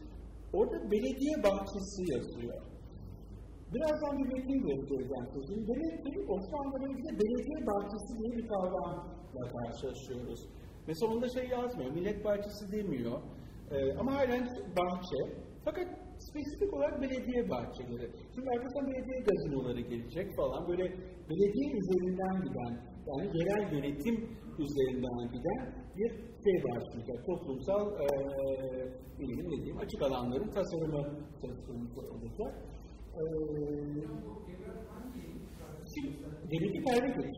[0.52, 2.62] Orada belediye bahçesi yazıyor.
[3.74, 5.54] Birazdan bir metni göstereceğim size.
[5.70, 6.80] Demek ki Osmanlı
[7.20, 10.40] belediye bahçesi diye bir kavramla karşılaşıyoruz.
[10.86, 13.22] Mesela onda şey yazmıyor, millet bahçesi demiyor.
[13.70, 14.44] Ee, ama halen
[14.78, 15.20] bahçe.
[15.64, 15.86] Fakat
[16.18, 18.10] spesifik olarak belediye bahçeleri.
[18.34, 20.68] Şimdi arkasından belediye gazinoları gelecek falan.
[20.68, 20.84] Böyle
[21.30, 22.72] belediye üzerinden giden,
[23.06, 24.16] yani yerel yönetim
[24.58, 25.60] üzerinden giden
[25.96, 26.10] bir
[26.44, 27.26] şey başlayacak.
[27.26, 28.06] Toplumsal, ee,
[29.18, 31.02] ne diyeyim, açık alanların tasarımı
[31.42, 32.52] söz konusu olacak.
[33.14, 33.22] Ee,
[35.94, 36.16] şimdi,
[36.52, 37.36] benimki Pervekiç.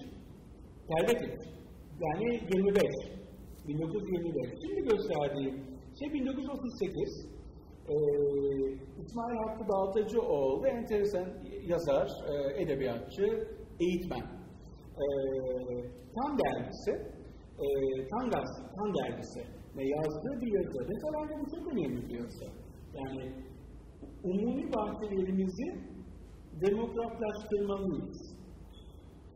[0.89, 1.55] Pervekiç.
[2.01, 3.24] Yani 25.
[3.69, 4.51] 1925.
[4.63, 5.55] Şimdi gösterdiğim
[5.99, 7.35] şey 1938.
[7.89, 7.95] Ee,
[9.03, 11.29] İsmail Hakkı Baltacıoğlu enteresan
[11.67, 13.49] yazar, e, edebiyatçı,
[13.81, 14.27] eğitmen.
[15.01, 15.05] Ee,
[16.17, 16.91] Tam dergisi,
[17.65, 17.67] e,
[18.09, 18.31] Tam,
[18.77, 19.41] Tam dergisi
[19.77, 20.79] ve yazdığı bir yazı.
[20.89, 22.45] Mesela bu çok önemli bir yazı.
[22.95, 23.33] Yani
[24.25, 25.79] umumi bahçelerimizi
[26.67, 28.37] demokratlaştırmalıyız.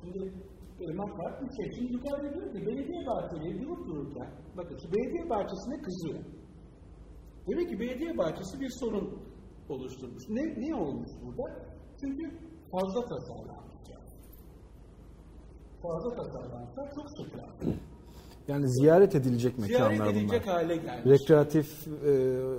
[0.01, 0.33] Şimdi
[0.81, 1.73] Irmak var, şey.
[1.77, 6.19] Şimdi yukarıda diyor ki belediye bahçeleri durup dururken, bakın şu belediye bahçesine kızıyor.
[7.49, 9.19] Demek ki belediye bahçesi bir sorun
[9.69, 10.25] oluşturmuş.
[10.29, 11.43] Ne, ne olmuş burada?
[12.01, 12.25] Çünkü
[12.73, 13.69] fazla tasarlanmış.
[15.83, 17.51] Fazla tasarlanmışlar, çok sıklar.
[18.49, 20.55] Yani ziyaret edilecek mekanlar Ziyaret edilecek bunlar.
[20.55, 21.07] hale gelmiş.
[21.21, 22.13] Rekreatif e,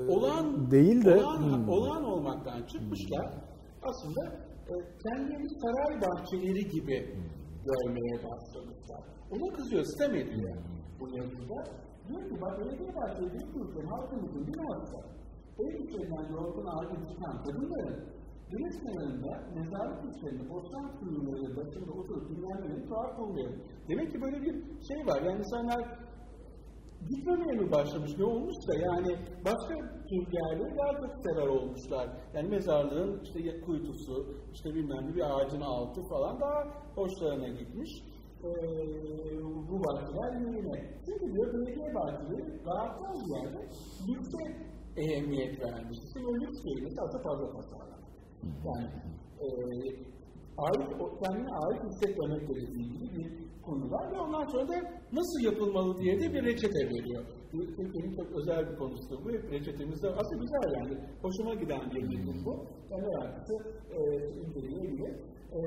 [0.07, 1.69] Olağan, değil de olağan, hmm.
[1.69, 3.33] olağan olmaktan çıkmışlar.
[3.83, 4.21] Aslında
[4.69, 7.15] e, kendilerini saray bahçeleri gibi
[7.67, 9.01] görmeye başlamışlar.
[9.31, 10.55] Ona kızıyor, sistem ediyor
[10.99, 11.59] bu yazıda.
[12.07, 14.99] Diyor ki bak belediye bahçeleri kursun, halkımızın bir hasta.
[15.59, 18.19] Ev içlerinden yorgun ağacı çıkan kadınların
[18.51, 23.51] deniz kenarında mezarlık içlerinde bostan kuyuları başında oturup dinlenmeleri tuhaf oluyor.
[23.89, 24.53] Demek ki böyle bir
[24.87, 25.21] şey var.
[25.21, 25.81] Yani insanlar
[27.09, 29.75] gitmemeye mi başlamış ne olmuşsa yani başka
[30.09, 32.09] tür yerlere daha çok sever olmuşlar.
[32.33, 36.63] Yani mezarlığın işte kuytusu, işte bilmem ne bir ağacın altı falan daha
[36.95, 37.91] hoşlarına gitmiş.
[38.43, 38.49] Ee,
[39.69, 40.99] bu bahçeler yerine.
[41.05, 43.61] Çünkü diyor belediye bahçeleri dağıtmaz bir yerde
[44.07, 44.43] lükse
[44.97, 45.97] ehemmiyet vermiş.
[46.13, 48.09] Şimdi o lüks kelimesi aslında fazla tasarlanmış.
[48.65, 48.87] Yani
[49.41, 49.47] e,
[50.57, 50.89] ait,
[51.23, 54.75] kendine ait hissetmemekle ilgili bir konu var ve ondan sonra da
[55.11, 57.23] nasıl yapılmalı diye de bir reçete veriyor.
[57.51, 59.31] Türkiye'nin çok özel bir konusu bu.
[59.31, 60.95] Hep reçetemizde aslında güzel yani.
[61.21, 62.65] Hoşuma giden bir metin bu.
[62.91, 63.55] Yani meraklısı
[63.97, 63.99] e,
[64.41, 65.13] inceleyebilir.
[65.57, 65.59] E,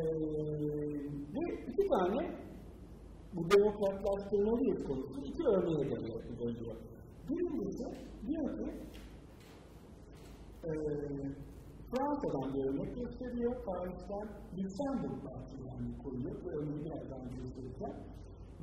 [1.34, 2.20] ve iki tane
[3.34, 6.22] bu demokratlaştırmalıyız konusu iki örneğe geliyor.
[7.28, 7.84] Birincisi
[8.26, 8.68] diyor ki
[10.64, 10.72] e,
[11.92, 13.54] Fransa'dan bir örnek gösteriyor.
[13.66, 14.26] Paris'ten
[14.56, 16.34] Lüksemburg bahçelerini koruyor.
[16.44, 17.96] Bu örneği birazdan göstereceğim.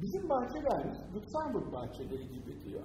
[0.02, 2.84] Bizim bahçelerimiz Lüksemburg bahçeleri gibi diyor.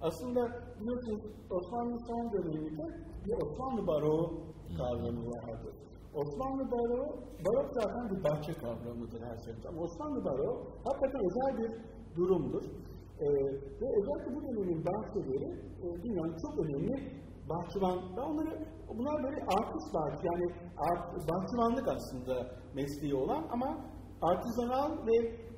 [0.00, 0.40] Aslında
[0.80, 2.84] biliyorsunuz Osmanlı son döneminde
[3.24, 4.26] bir Osmanlı baroğu
[4.78, 5.72] kavramı vardı.
[6.14, 7.08] Osmanlı baroğu,
[7.46, 9.68] barok zaten bir bahçe kavramıdır her şeyden.
[9.68, 11.70] Ama Osmanlı baroğu hakikaten özel bir
[12.16, 12.64] durumdur.
[13.20, 13.26] Ee,
[13.80, 15.48] ve özellikle bu dönemin bahçeleri
[15.82, 17.12] e, dünyanın çok önemli
[17.48, 18.66] bahçıvan, ben onları,
[18.98, 20.46] bunlar böyle artist bahçı, yani
[20.88, 22.34] art, bahçıvanlık aslında
[22.74, 23.68] mesleği olan ama
[24.22, 25.16] artizanal ve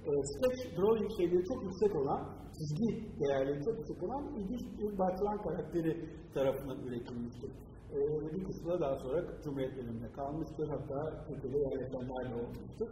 [0.09, 2.21] e, sketch drawing şeyleri çok yüksek olan,
[2.57, 2.89] çizgi
[3.21, 5.93] değerleri çok yüksek olan ilginç bir bahçıvan karakteri
[6.35, 7.51] tarafından üretilmiştir.
[7.93, 7.99] E,
[8.35, 12.89] bir kısmı da daha sonra Cumhuriyet döneminde kalmıştır, hatta Türkiye'de yerleşenler de olmuştur.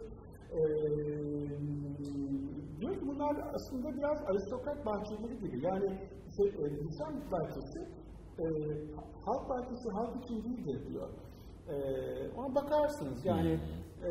[0.57, 0.61] E,
[2.79, 5.89] diyor ki bunlar aslında biraz aristokrat bahçeleri gibi, yani
[6.37, 7.79] şey, e, insan bahçesi
[8.39, 8.45] e,
[9.25, 11.09] halk partisi halk için değildir diyor.
[11.69, 11.75] E,
[12.37, 13.59] ona bakarsınız yani
[14.03, 14.09] e,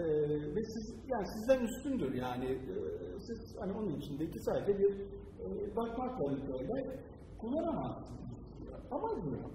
[0.55, 2.75] ve siz yani sizden üstündür yani e,
[3.19, 4.91] siz hani onun içindeki sadece bir
[5.45, 7.01] e, bakmakla böyle
[7.39, 8.27] kullanamazsınız.
[8.91, 9.51] Ama diyor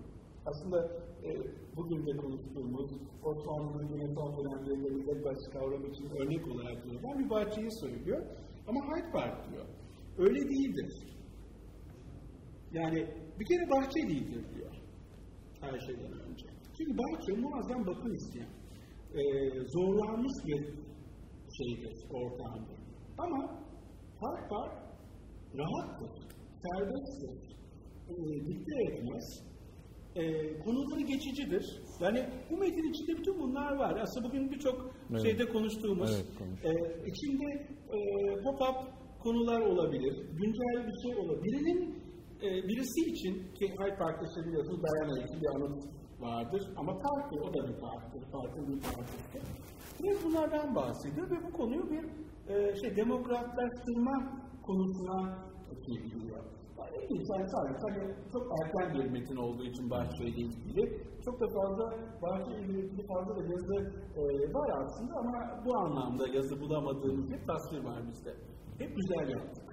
[0.45, 0.77] aslında
[1.23, 1.29] e,
[1.77, 2.91] bugün de konuştuğumuz
[3.23, 8.25] Osmanlı'nın yine son dönemlerinde başı kavramı için örnek olarak verilen bir bahçeyi söylüyor.
[8.67, 9.65] Ama Hyde Park diyor.
[10.17, 11.20] Öyle değildir.
[12.73, 13.07] Yani
[13.39, 14.71] bir kere bahçe değildir diyor.
[15.61, 16.45] Her şeyden önce.
[16.77, 18.49] Çünkü bahçe muazzam bakım isteyen,
[19.13, 19.23] e,
[19.67, 20.61] zorlanmış bir
[21.57, 22.77] şeydir, ortamdır.
[23.17, 23.59] Ama
[24.19, 24.73] park park
[25.57, 26.11] rahattır,
[26.63, 27.55] serbesttir,
[28.09, 28.15] e,
[28.47, 29.43] dikte etmez,
[30.15, 30.21] e,
[30.59, 31.81] konuları geçicidir.
[31.99, 33.99] Yani bu metin içinde bütün bunlar var.
[34.01, 35.21] Aslında bugün birçok Evet.
[35.21, 36.11] şeyde konuştuğumuz,
[36.63, 37.97] Evet, e, içinde e,
[38.43, 38.85] pop-up
[39.19, 41.43] konular olabilir, güncel bir şey olabilir.
[41.43, 42.00] Birinin
[42.45, 45.83] e, birisi için ki Hyde Park'ta işte biliyorsunuz Diana için bir anıt
[46.19, 49.43] vardır ama parti, o da bir partidir, parti bir partidir.
[50.03, 52.03] Biraz bunlardan bahsediyor ve bu konuyu bir
[52.53, 54.15] e, şey demokratlaştırma
[54.65, 55.19] konusuna
[55.87, 56.43] geliyor.
[56.77, 60.83] Yani insan sadece hani çok erken bir metin olduğu için Bahçe ile ilgili
[61.25, 61.85] çok da fazla
[62.21, 63.77] Bahçe ilgili fazla da yazı
[64.19, 64.21] e,
[64.53, 68.33] var aslında ama bu anlamda yazı bulamadığımız bir tasvir var bizde.
[68.79, 69.70] Hep güzel yaptık.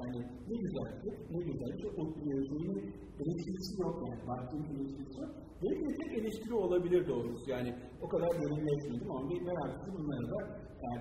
[0.00, 0.18] Yani
[0.50, 0.90] ne güzel,
[1.30, 1.70] ne güzel.
[1.76, 2.02] İşte o
[2.48, 2.76] şeyin
[3.20, 4.28] eleştirisi yok yani.
[4.28, 5.30] Bahçe'nin eleştirisi yok.
[5.62, 7.50] Belki de tek eleştiri olabilir doğrusu.
[7.50, 10.40] Yani o kadar derinleşmedim ama bir meraklısı bunlara da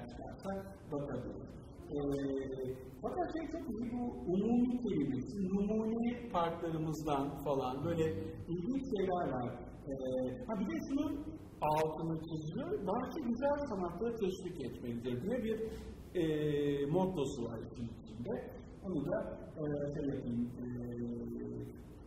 [0.10, 0.50] çıkarsa
[0.92, 1.56] bakabilir.
[1.94, 1.98] Ee,
[3.02, 8.06] fakat şey çok iyi bu umumi kelimesi, numune parklarımızdan falan böyle
[8.48, 9.50] ilginç şeyler var.
[9.88, 9.94] Ee,
[10.48, 11.14] ha bir de şunun
[11.62, 15.58] altını çiziyor, bahçe güzel sanatları teşvik etmelidir diye bir
[16.22, 16.24] e,
[16.86, 18.34] mottosu var içinde.
[18.86, 19.18] Onu da
[19.60, 19.64] e,
[19.94, 20.66] şey yapayım, e,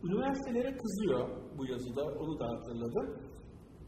[0.07, 3.07] üniversitelere kızıyor bu yazıda, onu da hatırladım.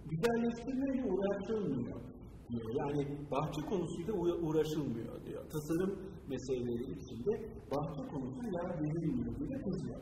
[0.10, 2.02] Güzelleştirmeyle uğraşılmıyor
[2.50, 2.70] diyor.
[2.76, 4.14] Yani bahçe konusuyla
[4.46, 5.44] uğraşılmıyor diyor.
[5.54, 5.92] Tasarım
[6.28, 7.32] meseleleri içinde
[7.72, 10.02] bahçe konusuna yer verilmiyor diye kızıyor.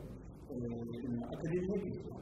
[0.50, 0.54] Ee,
[1.34, 2.16] akademiye geçiyor.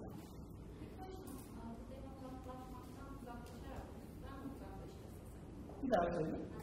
[5.83, 6.58] Bir daha söyle.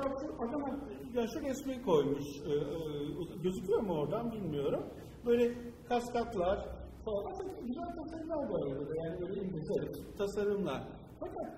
[0.00, 0.80] Aslında diyor ki bir adam
[1.14, 2.26] yaşlı resmi koymuş.
[2.46, 4.84] E, e, gözüküyor mu oradan bilmiyorum.
[5.26, 5.54] Böyle
[5.88, 6.58] kaskatlar
[7.04, 7.24] falan.
[7.30, 8.94] Aslında güzel tasarımlar bu arada.
[9.02, 10.82] Yani böyle İngilizce tasarımlar.
[11.20, 11.48] Fakat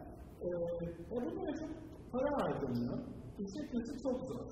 [0.42, 0.48] e,
[1.10, 1.70] bunlara çok
[2.12, 2.98] para harcanıyor.
[3.38, 4.46] İşletmesi çok zor.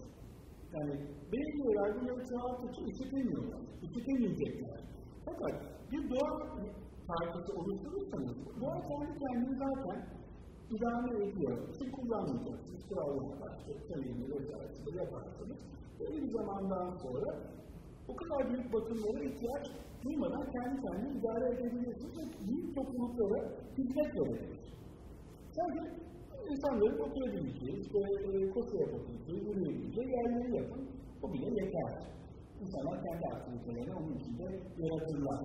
[0.75, 0.93] Yani
[1.33, 3.61] belediyeler bunları çoğalttıkça işletemiyorlar.
[3.83, 4.81] İşletemeyecekler.
[5.25, 5.55] Fakat
[5.93, 6.31] bir doğa
[7.09, 10.20] partisi oluşturursanız, doğa kendi kendini zaten
[10.75, 11.57] idame ediyor.
[11.73, 12.83] İşte kullanmayacaksınız.
[12.89, 13.51] Kiralamaya
[13.89, 15.59] Seneyi vesaire yaparsınız.
[16.01, 17.31] Belli bir zamandan sonra
[18.09, 19.67] o kadar büyük bakımlara ihtiyaç
[20.05, 23.41] duymadan kendi kendini idare edebilirsiniz ve büyük topluluklara
[23.79, 24.61] hizmet verebilir.
[25.57, 25.81] Sadece
[26.51, 30.89] insanların oturabileceği, işte e, koşu yapabileceği, yürüyebileceği yerleri yapın.
[31.23, 31.93] O bile yeter.
[32.63, 34.47] İnsanlar kendi aktivitelerini onun içinde
[34.79, 35.41] yaratırlar.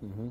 [0.00, 0.30] Hı hı.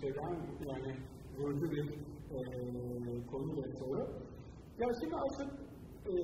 [0.00, 0.32] Şeyden
[0.70, 0.96] yani
[1.38, 1.84] vurdu bir
[2.34, 2.38] e,
[3.30, 4.02] konu ve soru.
[4.78, 5.52] Ya şimdi aslında
[6.10, 6.14] e,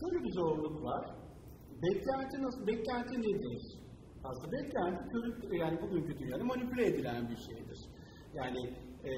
[0.00, 1.04] şöyle bir zorluk var.
[1.82, 2.66] Beklenti nasıl?
[2.66, 3.62] Beklenti nedir?
[4.24, 7.78] Aslında beklenti yani bugünkü dünyada manipüle edilen bir şeydir.
[8.34, 8.60] Yani
[9.04, 9.12] e,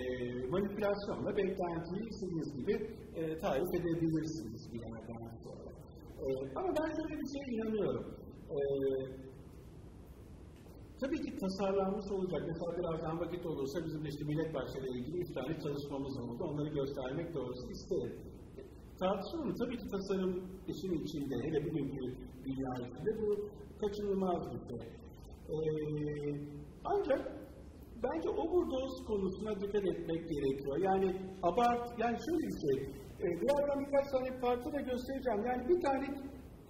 [0.47, 2.73] manipülasyonla beklentiyi istediğiniz gibi
[3.15, 5.71] e, tarif edebilirsiniz bir yerden sonra.
[6.23, 6.27] E,
[6.57, 8.15] ama ben şöyle bir şey inanıyorum.
[8.51, 8.59] E,
[11.01, 12.43] Tabii ki tasarlanmış olacak.
[12.51, 16.45] Mesela birazdan vakit olursa bizim işte millet bahçeleri ilgili üç tane çalışmamız oldu.
[16.45, 18.13] Onları göstermek doğrusu isterim.
[19.01, 20.33] Tartışılır Tabii ki tasarım
[20.73, 22.03] işin içinde, hele bugünkü
[22.45, 23.29] dünya içinde bu
[23.81, 24.81] kaçınılmaz bir şey.
[25.53, 25.57] Ee,
[26.85, 27.23] ancak
[28.05, 30.77] bence overdose konusuna dikkat etmek gerekiyor.
[30.89, 31.09] Yani
[31.43, 32.77] abart, yani şöyle bir şey,
[33.25, 35.43] e, birazdan birkaç tane parça da göstereceğim.
[35.47, 36.07] Yani bir tane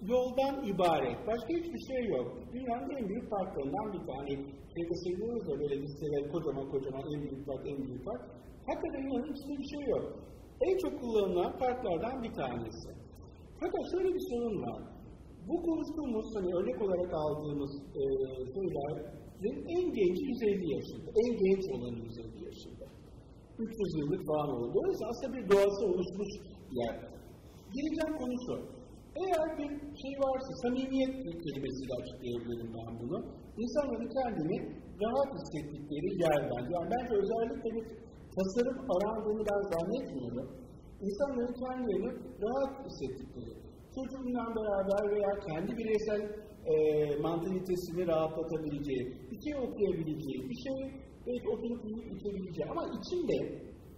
[0.01, 1.17] yoldan ibaret.
[1.27, 2.27] Başka hiçbir şey yok.
[2.53, 4.31] Dünyanın en büyük parklarından bir tane.
[4.73, 8.21] Şeyde seviyoruz da böyle listeler kocaman kocaman en büyük park, en büyük park.
[8.67, 10.05] Hakikaten dünyanın içinde bir şey yok.
[10.67, 12.89] En çok kullanılan parklardan bir tanesi.
[13.59, 14.81] Fakat şöyle bir sorun var.
[15.47, 17.71] Bu konuştuğumuz, hani örnek olarak aldığımız
[18.01, 18.03] e,
[19.41, 21.09] şeylerin en genci 150 yaşında.
[21.23, 22.85] En genç olanı 150 yaşında.
[23.59, 24.73] 300 yıllık falan oldu.
[24.73, 26.31] Dolayısıyla aslında bir doğası oluşmuş
[26.71, 26.95] yer.
[27.75, 28.80] Geleceğim konusu.
[29.19, 29.69] Eğer bir
[30.01, 33.17] şey varsa, samimiyet kelimesiyle açıklayabilirim ben bunu.
[33.63, 34.57] İnsanların kendini
[35.03, 37.85] rahat hissettikleri yerden, yani bence özellikle bir
[38.35, 40.47] tasarım arandığını ben zannetmiyorum.
[41.07, 42.11] insanların kendilerini
[42.45, 43.53] rahat hissettikleri,
[43.95, 46.21] çocuğundan beraber veya kendi bireysel
[46.71, 46.73] e,
[47.25, 50.79] mantalitesini rahatlatabileceği, bir şey okuyabileceği, bir şey
[51.27, 51.81] belki oturup
[52.15, 53.37] içebileceği ama içinde,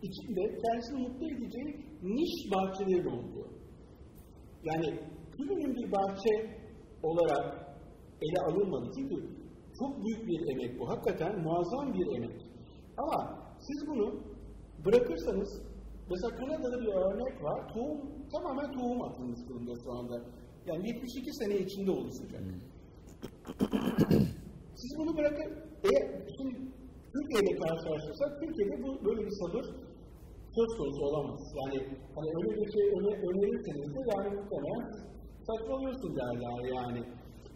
[0.08, 1.70] içinde kendisini mutlu edeceği
[2.04, 3.53] niş bahçelerin olduğu.
[4.64, 5.00] Yani
[5.38, 6.34] tümünün bir bahçe
[7.04, 7.76] olarak
[8.22, 8.92] ele alınmadı.
[8.96, 9.16] Çünkü
[9.80, 10.90] çok büyük bir emek bu.
[10.90, 12.42] Hakikaten muazzam bir emek.
[12.98, 13.18] Ama
[13.60, 14.22] siz bunu
[14.86, 15.62] bırakırsanız
[16.10, 17.74] mesela Kanada'da bir örnek var.
[17.74, 18.02] Tohum,
[18.32, 20.22] tamamen tohum atılmış durumda şu anda.
[20.66, 22.44] Yani 72 sene içinde oluşacak.
[24.76, 25.50] Siz bunu bırakın.
[25.84, 25.92] E,
[26.38, 26.56] şimdi
[27.14, 29.66] Türkiye'yle karşılaştırsak Türkiye'de bu böyle bir sabır
[30.56, 31.42] söz konusu olamaz.
[31.60, 31.78] Yani
[32.16, 34.84] hani öyle bir şey öne, önerirseniz de yani muhtemelen
[35.48, 37.04] saçmalıyorsun derler yani.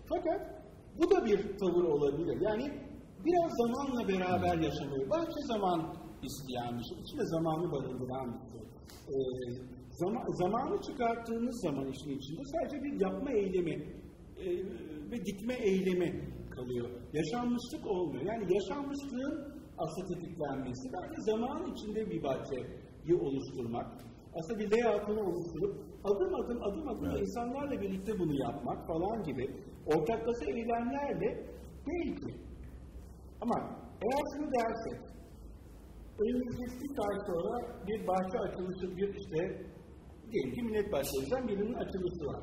[0.10, 0.41] Fakat
[1.00, 2.41] bu da bir tavır olabilir.
[2.41, 2.66] Yani
[3.26, 5.80] biraz zamanla beraber yaşamayı, bahçe zaman
[6.24, 8.68] isteyen bir şey, içinde zamanı barındıran bir şey.
[9.10, 9.18] Ee,
[9.89, 13.76] zaman, zamanı çıkarttığınız zaman işin içinde sadece bir yapma eylemi
[14.38, 14.45] e,
[15.12, 16.10] ve dikme eylemi
[16.56, 16.89] kalıyor.
[17.14, 18.24] Yaşanmışlık olmuyor.
[18.26, 22.66] Yani yaşanmışlığın aslında tetiklenmesi, belki zaman içinde bir bahçeyi
[23.16, 23.88] oluşturmak,
[24.36, 27.20] aslında bir layout'unu oluşturup adım adım adım adım evet.
[27.20, 29.45] insanlarla birlikte bunu yapmak falan gibi
[29.86, 31.30] ortaklaşa eylemlerle
[31.88, 32.32] belki.
[33.41, 33.55] Ama
[34.03, 34.99] eğer şunu dersek,
[36.20, 36.95] önümüzdeki bir
[37.28, 39.39] sonra bir bahçe açılışı, bir işte
[40.32, 42.41] diyelim ki millet bahçelerinden birinin açılışı var.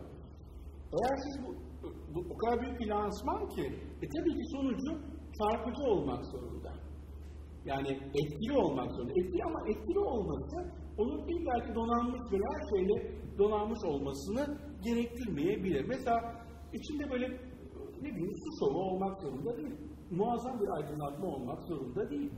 [0.97, 1.51] Eğer siz bu,
[2.15, 3.65] bu o kadar büyük bir lansman ki,
[4.03, 4.93] e tabii ki sonucu
[5.39, 6.73] çarpıcı olmak zorunda.
[7.65, 7.89] Yani
[8.21, 9.12] etkili olmak zorunda.
[9.12, 10.57] Etkili ama etkili olması
[10.99, 12.97] onun illaki donanmış ve her şeyle
[13.39, 15.85] donanmış olmasını gerektirmeyebilir.
[15.89, 16.17] Mesela
[16.73, 17.29] içinde böyle
[18.03, 19.75] ne bileyim su şovu olmak zorunda değil.
[20.11, 22.31] Muazzam bir aydınlatma olmak zorunda değil.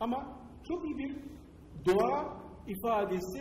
[0.00, 0.16] Ama
[0.68, 1.16] çok iyi bir
[1.86, 3.40] doğa ifadesi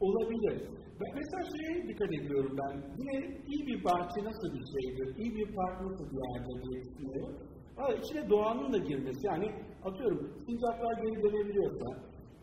[0.00, 0.68] olabilir.
[1.00, 2.74] Ben mesela şeye dikkat ediyorum ben.
[2.98, 7.47] Yine iyi bir bahçe nasıl bir şeydir, iyi bir park nasıl bir yerdir diye düşünüyorum.
[7.78, 9.26] Ama içine doğanın da girmesi.
[9.26, 9.46] Yani
[9.84, 11.88] atıyorum sincaplar geri dönebiliyorsa.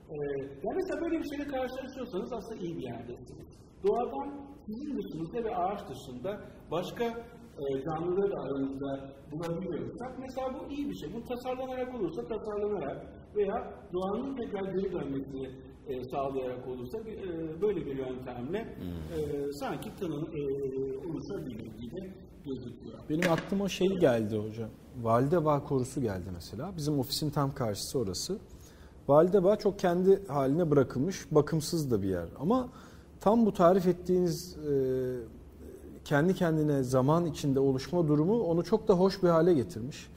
[0.09, 0.15] E,
[0.63, 3.47] yani mesela böyle bir şeyle karşılaşıyorsanız aslında iyi bir yerdesiniz.
[3.87, 4.27] Doğadan
[4.65, 6.31] sizin dışınızda ve ağaç dışında
[6.71, 7.05] başka
[7.61, 11.13] e, canlıları aranızda bulabiliyorsak mesela bu iyi bir şey.
[11.13, 12.97] Bu tasarlanarak olursa tasarlanarak
[13.35, 13.57] veya
[13.93, 15.47] doğanın tekrar geri dönmesini
[15.87, 19.19] e, sağlayarak olursa e, böyle bir yöntemle hmm.
[19.19, 20.41] e, sanki tanım e,
[21.07, 22.13] oluşabilir gibi
[23.09, 24.69] Benim aklıma şey geldi hocam.
[25.01, 26.71] Valide Bağ korusu geldi mesela.
[26.77, 28.37] Bizim ofisin tam karşısı orası.
[29.07, 32.27] Valide Bağ çok kendi haline bırakılmış, bakımsız da bir yer.
[32.39, 32.69] Ama
[33.21, 34.73] tam bu tarif ettiğiniz e,
[36.05, 40.07] kendi kendine zaman içinde oluşma durumu onu çok da hoş bir hale getirmiş.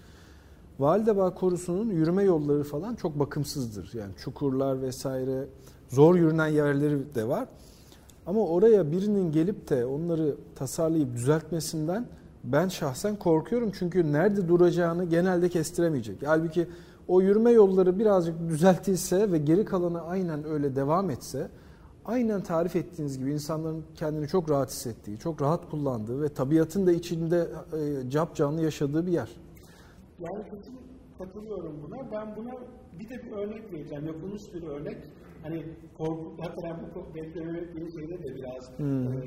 [0.79, 3.95] Validebağ korusunun yürüme yolları falan çok bakımsızdır.
[3.95, 5.47] Yani çukurlar vesaire
[5.89, 7.49] zor yürünen yerleri de var.
[8.27, 12.07] Ama oraya birinin gelip de onları tasarlayıp düzeltmesinden
[12.45, 13.73] ben şahsen korkuyorum.
[13.79, 16.19] Çünkü nerede duracağını genelde kestiremeyecek.
[16.27, 16.67] Halbuki
[17.09, 21.49] o yürüme yolları birazcık düzeltilse ve geri kalanı aynen öyle devam etse
[22.05, 26.93] aynen tarif ettiğiniz gibi insanların kendini çok rahat hissettiği, çok rahat kullandığı ve tabiatın da
[26.93, 29.29] içinde e, cap canlı yaşadığı bir yer.
[30.21, 30.45] Yani
[31.19, 32.13] katılıyorum buna.
[32.13, 32.53] Ben buna
[32.99, 34.07] bir de bir örnek vereceğim.
[34.07, 34.97] Yapılmış bir örnek.
[35.43, 35.65] Hani
[35.99, 39.07] korku, hatta bu beklememek şeyde de biraz hmm.
[39.07, 39.21] e,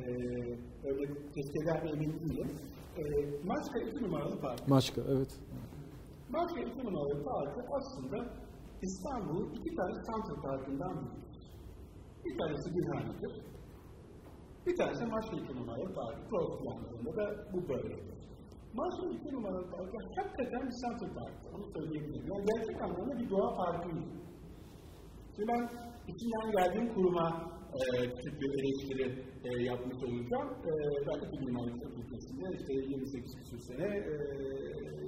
[0.84, 2.48] öyle tezkeler emin değilim.
[2.98, 3.04] E,
[3.46, 4.68] Maçka 2 numaralı park.
[4.68, 5.40] Maçka, evet.
[6.30, 8.18] Maçka 2 numaralı parkı aslında
[8.82, 11.22] İstanbul'un iki tane Central Park'ından biri.
[12.26, 13.34] Bir tanesi Gülhane'dir.
[14.66, 16.30] Bir tanesi Maçka 2 numaralı parkı.
[16.30, 18.22] Prost yanlarında da bu bölgedir.
[18.74, 21.46] Marshall 2 numaralı parkı hakikaten bir Central Park'tı.
[21.56, 22.28] Onu söyleyebilirim.
[22.34, 24.04] Yani gerçek anlamda bir doğa parkıydı.
[25.36, 25.70] Şimdi ben
[26.08, 30.50] içinden geldiğim kuruma e, küçük bir eleştiri e, yapmış olacağım.
[30.70, 30.72] E,
[31.08, 34.14] ben de bir mimarlık fakültesinde işte 28 küsur sene e,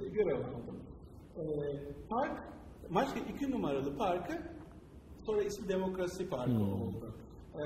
[0.08, 0.78] görev aldım.
[1.36, 1.42] E,
[2.10, 2.54] park,
[2.90, 4.34] Maçka 2 numaralı parkı
[5.26, 6.72] sonra ismi Demokrasi Parkı hmm.
[6.72, 7.14] oldu.
[7.54, 7.64] E,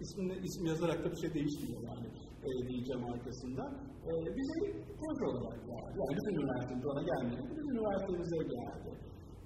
[0.00, 2.06] ismini, isim yazarak da bir şey değişmiyor yani
[2.46, 3.62] e, diyeceğim arkasında.
[4.08, 4.58] E, bize
[4.98, 5.90] proje olarak geldi.
[6.00, 7.42] Yani bizim üniversitemiz ona gelmedi.
[7.50, 8.90] Bizim üniversitemize geldi.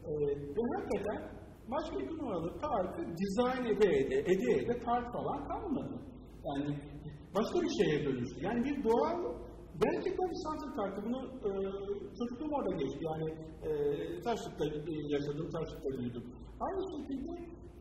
[0.09, 0.12] E,
[0.57, 1.20] ve hakikaten
[1.71, 5.95] başka bir numaralı parkı dizayn ede ede, ede ede park falan kalmadı.
[6.45, 6.79] Yani
[7.35, 8.45] başka bir şeye dönüştü.
[8.45, 9.37] Yani bir doğal
[9.85, 10.99] Gerçekten bir sanatın parkı.
[11.07, 11.51] Bunu e,
[12.19, 13.01] çocukluğum orada geçti.
[13.11, 13.27] Yani
[13.67, 13.71] e,
[14.25, 16.25] Taşlık'ta e, yaşadım, Taşlık'ta büyüdüm.
[16.61, 17.33] Aynı şekilde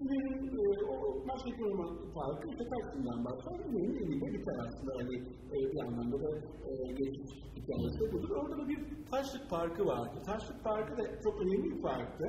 [0.09, 0.95] benim e, o
[1.27, 3.59] Maçlık Orman Parkı işte Taksim'den başlar.
[3.75, 4.91] Benim elinde biter aslında.
[4.99, 5.15] Hani
[5.53, 6.29] e, bir anlamda da
[6.69, 8.29] e, geçiş hikayesi budur.
[8.29, 8.79] Orada da bir
[9.11, 10.15] Taşlık Parkı vardı.
[10.25, 12.25] Taşlık Parkı da çok önemli bir parktı.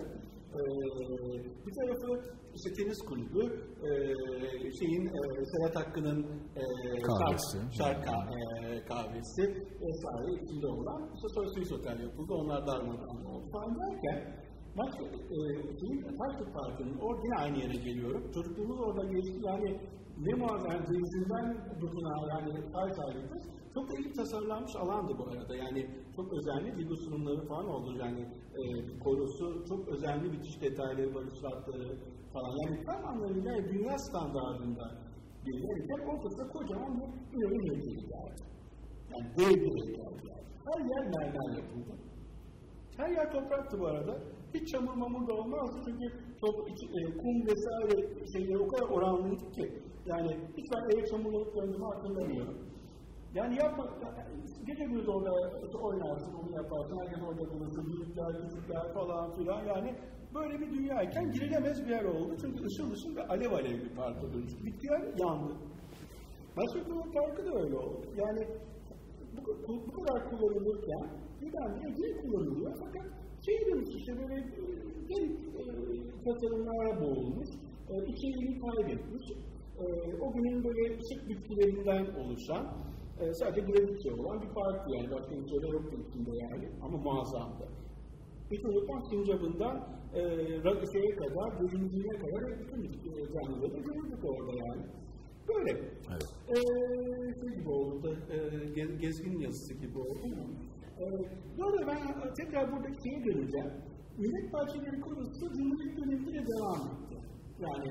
[0.54, 0.58] Ee,
[1.66, 2.10] bir tarafı
[2.56, 3.44] işte tenis kulübü,
[3.86, 3.90] e,
[4.78, 5.20] şeyin e,
[5.50, 6.20] Serhat Hakkı'nın
[6.56, 6.62] e,
[7.02, 7.58] Kahvesi.
[7.58, 9.42] şark, şark ka- e, kahvesi
[9.82, 12.32] vesaire içinde olan işte sonra Swiss Otel yapıldı.
[12.34, 14.46] Onlar darmadağın oldu falan derken
[14.78, 15.38] Bak, e,
[15.80, 16.16] şeyin,
[16.52, 18.30] Parkı'nın orada yine aynı yere geliyorum.
[18.34, 19.38] Çocukluğumuz orada geçti.
[19.44, 19.80] Yani
[20.24, 21.46] ne muazzam denizden
[21.80, 23.42] dokuna yani sahip sahibiz.
[23.74, 25.56] Çok da iyi tasarlanmış alandı bu arada.
[25.56, 27.98] Yani çok özenli video sunumları falan oldu.
[27.98, 28.22] Yani
[28.60, 28.62] e,
[28.98, 31.98] korusu çok özenli bitiş detayları, balustratları
[32.32, 32.52] falan.
[32.62, 34.84] Yani tam anlamıyla dünya standartında
[35.46, 38.42] bir yerken ortasında kocaman bir ileri heykeli geldi.
[39.10, 40.46] Yani dev bir heykel geldi.
[40.66, 41.92] Her yer mermer yapıldı.
[42.96, 44.18] Her yer topraktı bu arada.
[44.54, 46.06] Hiç çamur mamur da olmazdı çünkü
[46.40, 47.94] top, iç, e, kum vesaire
[48.32, 49.82] şeyleri o kadar oranlıydı ki.
[50.06, 52.58] Yani hiç ben eve çamurlanıp döndüğümü hatırlamıyorum.
[53.34, 53.84] Yani yapma,
[54.66, 55.32] gece gündüz orada
[55.82, 59.64] oynarsın, onu yaparsın, herkes orada bulursun, büyükler, küçükler falan filan.
[59.64, 59.94] Yani
[60.34, 62.36] böyle bir dünyayken girilemez bir yer oldu.
[62.40, 64.64] Çünkü ışıl ışıl ve alev alev bir parka dönüştü.
[64.66, 65.52] Bitkiler yandı.
[66.56, 68.06] Başbakanın parkı da öyle oldu.
[68.16, 68.48] Yani
[69.68, 72.72] bu, bu kadar kullanılırken birdenbire geri kullanılıyor.
[72.84, 73.06] Fakat
[73.68, 74.36] demiş işte böyle
[75.08, 75.64] garip e,
[76.24, 77.48] tasarımlara boğulmuş,
[77.90, 79.26] e, içeriğini kaybetmiş.
[79.80, 79.84] E,
[80.24, 82.64] o günün böyle ışık bitkilerinden oluşan,
[83.20, 85.10] e, sadece gravitçe olan bir parktı yani.
[85.10, 87.68] Başka bir şeyler yoktu içinde yani ama muazzamdı.
[88.64, 89.76] Unutmam sincabından
[90.14, 90.22] e,
[90.92, 92.82] şeye kadar, göründüğüne kadar bütün
[93.34, 94.82] canlıları gördük orada yani.
[95.48, 95.70] Böyle.
[96.10, 96.28] Evet.
[96.48, 96.54] Ee,
[97.40, 98.36] şey gibi oldu, e,
[98.74, 100.46] gez, gezgin yazısı gibi oldu.
[101.00, 101.04] Ee,
[101.64, 103.72] arada ben tekrar buradaki şeye döneceğim.
[104.18, 107.16] Millet Bahçeleri konusu Cumhuriyet döneminde de devam etti.
[107.64, 107.88] Yani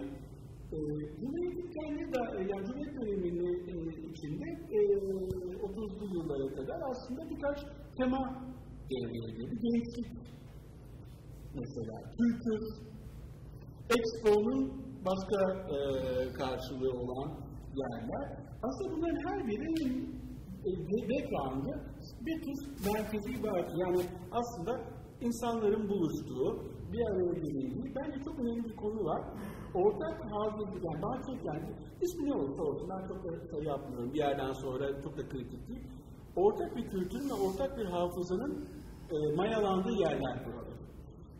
[0.73, 0.77] e,
[1.19, 2.19] Cumhuriyet'in kendi de,
[2.51, 3.73] yani Cumhuriyet döneminin e,
[4.11, 4.47] içinde
[4.77, 4.79] e,
[5.67, 7.57] 30'lu yıllara kadar aslında birkaç
[7.97, 8.21] tema
[8.91, 9.55] devreye girdi.
[9.65, 10.09] Gençlik
[11.59, 12.61] mesela, kültür,
[13.95, 14.61] Expo'nun
[15.09, 15.39] başka
[15.75, 15.77] e,
[16.33, 17.29] karşılığı olan
[17.81, 18.27] yerler.
[18.63, 20.15] Aslında bunların her birinin
[20.65, 20.69] e,
[21.09, 21.94] background'ı
[22.25, 22.57] bir tür
[22.93, 23.63] merkezi var.
[23.81, 24.01] Yani
[24.31, 24.73] aslında
[25.21, 26.47] insanların buluştuğu,
[26.91, 29.21] bir araya geldiği, bence çok önemli bir konu var.
[29.73, 30.15] Ortak
[31.05, 31.67] daha çok yani,
[32.01, 35.67] ismi ne olursa olsun, ben çok da şey yapmıyorum, bir yerden sonra çok da kritik
[35.67, 35.83] değil.
[36.35, 38.65] Ortak bir kültürün ve ortak bir hafızanın
[39.13, 40.75] e, mayalandığı yerler buralar.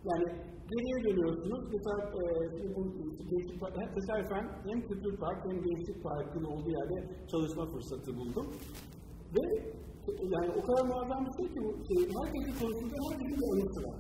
[0.09, 0.26] Yani
[0.72, 1.61] geriye dönüyorsunuz.
[1.74, 2.82] Mesela e, bu
[3.32, 6.97] Gençlik Park, hem tesadüfen hem Kültür Park hem Gençlik Parkı'nın olduğu yerde
[7.32, 8.47] çalışma fırsatı buldum.
[9.36, 9.45] Ve
[10.36, 13.99] yani o kadar muazzam bir şey ki bu şey, herkesin konusunda herkesin bir anısı var.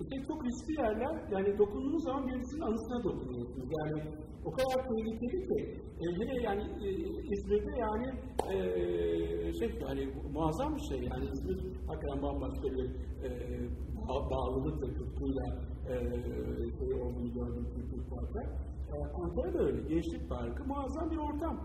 [0.00, 3.68] İşte çok riskli yerler, yani dokunduğunuz zaman birisinin anısına dokunuyorsunuz.
[3.78, 4.02] Yani
[4.44, 5.58] o kadar tehlikeli ki,
[6.02, 6.88] e, yine yani e,
[7.32, 8.08] İzmir'de yani
[8.52, 8.56] e,
[9.58, 12.86] şey yani muazzam bir şey yani İzmir hakikaten bambaşka bir
[13.26, 13.30] e,
[14.08, 15.46] bağlılıkla, tutkuyla
[15.90, 15.94] e,
[16.78, 18.42] şey olduğunu gördüm Kültür Park'ta.
[18.92, 21.56] E, Ankara'da öyle, Gençlik Parkı muazzam bir ortam.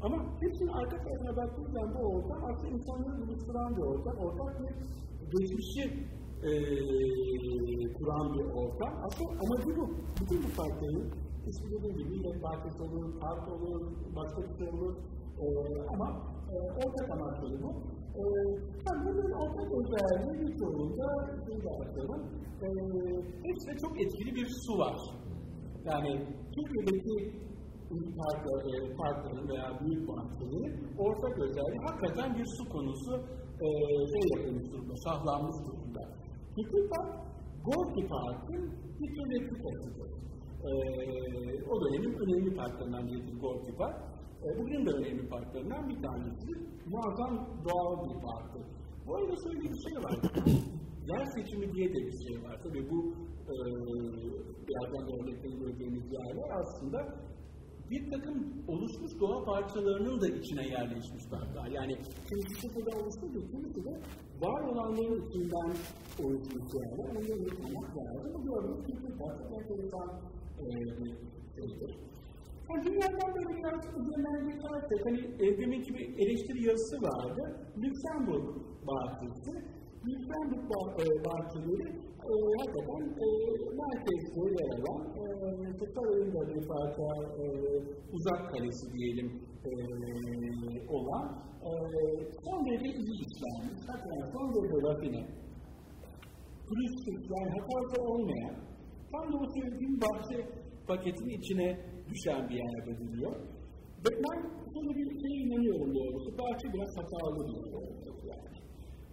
[0.00, 4.16] Ama hepsinin arka tarafına baktığınız bu ortam aslında insanları buluşturan bir ortam.
[4.16, 4.70] Ortak bir
[5.34, 5.84] geçmişi
[6.48, 6.50] e,
[7.96, 8.92] kuran bir ortam.
[9.06, 9.84] Aslında amacı bu.
[10.20, 11.06] Bütün bu parkların
[11.48, 13.80] ismi dediğim gibi yine partisi olur, parti olur,
[14.16, 14.96] başka bir şey olur.
[15.42, 15.46] E,
[15.92, 16.08] ama
[16.52, 17.70] e, ortak amaçları bu.
[18.20, 18.22] E,
[18.86, 21.08] yani bunun ortak özelliği bir çoğunda
[21.64, 22.22] de atıyorum.
[22.62, 22.68] E,
[23.46, 24.96] hepsinde çok etkili bir su var.
[25.84, 27.46] Yani Türkiye'deki
[28.18, 28.42] park,
[28.98, 33.12] parkların veya büyük parkların ortak özelliği hakikaten bir su konusu
[33.64, 33.66] e,
[34.12, 36.02] şey yapılmış durumda, sahlanmış durumda.
[36.54, 37.10] Kültür Park,
[37.66, 38.62] Gorki Park'ın
[39.00, 40.10] bir tür replikasıdır.
[40.68, 40.70] E,
[41.70, 43.96] o dönemin önemli parklarından biridir Gorki Park.
[44.44, 46.50] E, bugün de önemli parklarından bir tanesi.
[46.86, 47.34] Muazzam
[47.66, 48.64] doğal bir parktır.
[49.06, 50.14] Bu arada şöyle bir şey var.
[51.12, 52.60] Yer seçimi diye de bir şey var.
[52.64, 52.98] Tabii bu
[53.52, 53.54] e,
[54.66, 56.98] birazdan da örneklerini göreceğimiz yerler aslında
[57.90, 58.36] bir takım
[58.68, 61.66] oluşmuş doğa parçalarının da içine yerleşmiş parklar.
[61.66, 61.94] Yani
[62.28, 63.92] kimisi sıfırda oluşturdu, kimisi de
[64.44, 65.70] var olanların içinden
[66.24, 66.98] oluşmuş yerler.
[66.98, 68.34] Onları unutmamak lazım.
[68.34, 70.20] Bu gördüğünüz kültür parkı enteresan
[70.98, 71.14] bir
[71.56, 71.96] şeydir.
[72.70, 77.42] Yani dünyadan böyle biraz üzerinden geçersek, hani e, deminki bir eleştiri yazısı vardı.
[77.82, 78.46] Lüksemburg
[78.88, 79.52] bahçesi.
[80.06, 80.88] Lüksemburg bah
[81.26, 83.28] bahçeleri e, hakikaten e,
[83.80, 85.24] merkezde yer alan, e,
[85.94, 87.06] Saray'ın da bir parça
[87.42, 87.46] e,
[88.12, 89.28] uzak kalesi diyelim
[89.68, 89.72] e,
[90.96, 91.26] olan
[91.68, 91.70] e,
[92.44, 95.22] son derece iyi işlenmiş, hakikaten son derece rafine,
[96.68, 98.54] turistik yani hatası olmayan,
[99.12, 100.38] tam da o söylediğim bahçe
[100.88, 101.68] paketin içine
[102.10, 103.34] düşen bir yerde duruyor.
[104.04, 104.38] Ve ben
[104.72, 107.95] şöyle bir şeye inanıyorum doğrusu, bahçe biraz hatalı bir.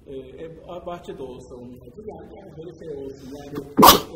[0.07, 2.01] E, e, bahçe de olsa onun adı.
[2.07, 3.27] Yani, yani böyle şey olsun.
[3.37, 3.49] Yani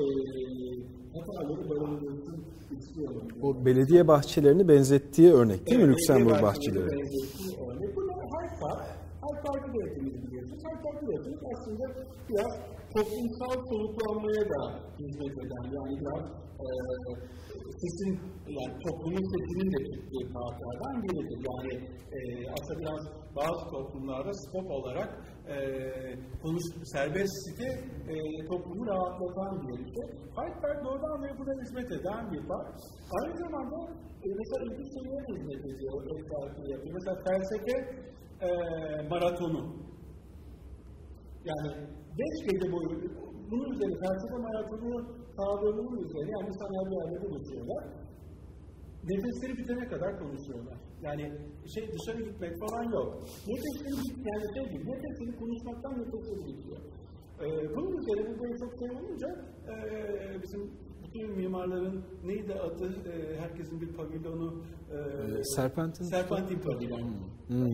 [0.01, 2.45] e, hataları barındırsın
[2.79, 3.21] istiyorum.
[3.41, 6.91] Bu belediye bahçelerini benzettiği örnek değil mi Evet, Lüksemburg belediye bahçeleri?
[6.91, 7.95] benzettiği örnek.
[7.95, 8.81] Bu Hyde Park.
[9.23, 10.63] Hyde Park'ı da hepimiz biliyorsunuz.
[10.63, 11.83] Hyde Park'ı da hepimiz aslında
[12.29, 12.51] biraz
[12.97, 14.61] toplumsal soluklanmaya da
[14.99, 16.25] hizmet eden yani biraz
[16.63, 16.67] e,
[17.81, 18.11] sesin
[18.57, 21.39] yani toplumun sesinin de çıktığı parklardan biridir.
[21.49, 21.73] Yani
[22.15, 22.19] e,
[22.55, 23.01] aslında biraz
[23.39, 25.09] bazı toplumlarda spot olarak
[25.53, 25.55] e,
[26.43, 27.69] konuş, serbest site
[28.13, 28.15] e,
[28.49, 30.07] toplumu rahatlatan bir şey.
[30.35, 32.67] Park doğrudan ve buna hizmet eden bir park.
[33.17, 33.77] Aynı zamanda
[34.23, 35.93] e, mesela ilginç şeylere hizmet ediyor.
[36.93, 37.75] Mesela felsefe
[38.47, 38.49] e,
[39.09, 39.61] maratonu.
[41.45, 41.69] Yani
[42.19, 42.89] beş gece boyu
[43.51, 44.91] bunun üzerine felsefe maratonu
[45.37, 47.83] kavramının üzerine yani insanlar bir yerde buluşuyorlar.
[49.09, 50.77] Nefesleri bitene kadar konuşuyorlar.
[51.01, 51.23] Yani
[51.73, 53.07] şey dışarı gitmek falan yok.
[53.47, 56.79] Nefesleri bit yani şey gibi nefesleri konuşmaktan nefesleri bitiyor.
[57.41, 59.27] Ee, bunun üzerine bu böyle çok şey olunca
[59.71, 59.75] e,
[60.43, 60.61] bizim
[61.07, 64.97] bütün mimarların neydi adı e, herkesin bir pavilyonu e,
[65.43, 66.03] Serpentin.
[66.03, 67.13] Serpentin pavilyon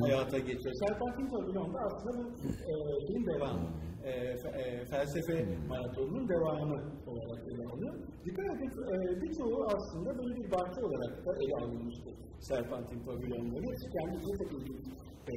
[0.02, 0.74] hayata geçiyor.
[0.74, 2.30] Serpentin pavilyon da aslında bu
[2.72, 2.74] e,
[3.08, 3.70] şeyin devamı.
[4.04, 6.76] E, e, felsefe maratonunun devamı
[7.08, 7.96] olarak ele alınıyor.
[8.26, 12.10] Dikkat edin e, birçoğu aslında böyle bir bahçe olarak da ele alınmıştı.
[12.40, 13.66] Serpentin pavilyonları.
[13.96, 14.88] Kendisi de ilginç
[15.28, 15.34] e,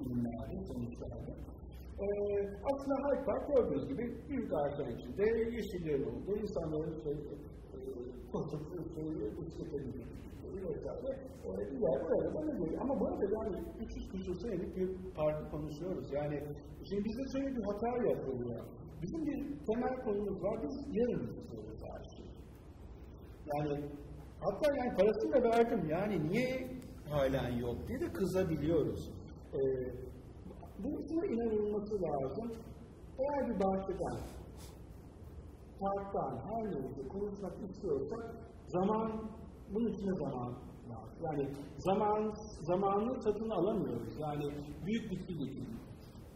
[0.00, 1.53] ürünlerdi, sonuçlardı.
[2.04, 2.06] E,
[2.70, 5.24] aslında Hyde Park gördüğünüz gibi büyük ağaçlar içinde
[5.56, 7.80] yeşillerin olduğu, insanların şey, e,
[8.94, 9.06] şey,
[9.46, 10.14] bisiklete bindiği
[10.68, 11.10] vesaire
[11.44, 12.78] e, bir yer oraya da öyle.
[12.80, 16.12] Ama bu arada yani 300 küsur senelik bir parkı konuşuyoruz.
[16.12, 16.42] Yani
[16.88, 18.60] şimdi bizde şöyle bir hata yapılıyor.
[19.02, 22.04] Bizim bir temel konumuz var, biz yarın istiyoruz her.
[23.52, 23.84] Yani
[24.40, 26.68] hatta yani parasını da verdim yani niye
[27.10, 29.12] halen yok diye de kızabiliyoruz.
[29.54, 29.58] Ee,
[30.84, 32.52] bu şuna inanılması lazım.
[33.18, 34.16] Eğer bir bahçeden,
[35.80, 38.24] parktan, her neyse konuşmak istiyorsak
[38.66, 39.30] zaman,
[39.74, 40.48] bunun içine zaman
[40.90, 41.18] lazım.
[41.22, 41.44] Yani
[41.78, 44.14] zaman, zamanın tadını alamıyoruz.
[44.20, 44.44] Yani
[44.86, 45.68] büyük bir değil.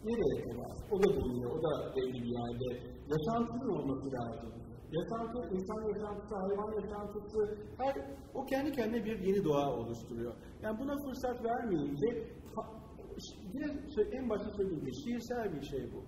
[0.05, 0.73] Nereye kadar?
[0.91, 2.69] O da bulunuyor, o da belli bir yerde.
[3.13, 4.53] Yaşantının olması lazım.
[4.93, 7.95] Yaşantı, insan yaşantısı, hayvan yaşantısı, her,
[8.35, 10.35] o kendi kendine bir yeni doğa oluşturuyor.
[10.63, 12.09] Yani buna fırsat vermeyince,
[13.55, 16.01] yine sö- en başta söylediğim gibi şiirsel bir şey bu.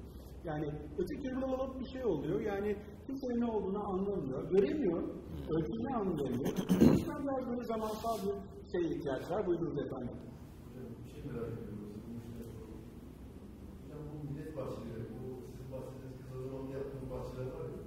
[0.45, 0.67] Yani
[0.99, 2.41] öteki türlü olup bir şey oluyor.
[2.41, 5.03] Yani kimse ne olduğunu anlamıyor, göremiyor,
[5.55, 6.53] ölçümünü anlayamıyor.
[6.81, 8.35] Yüzden biraz böyle zamansal bir
[8.73, 9.47] şeye ihtiyaç var.
[9.47, 10.17] Buyurunuz efendim.
[11.05, 11.79] Bir şey merak ediyorum.
[13.83, 17.81] Hocam bu millet bahçeleri, bu sizin bahsettiğiniz kısa zamanda yaptığınız bahçeler var ya.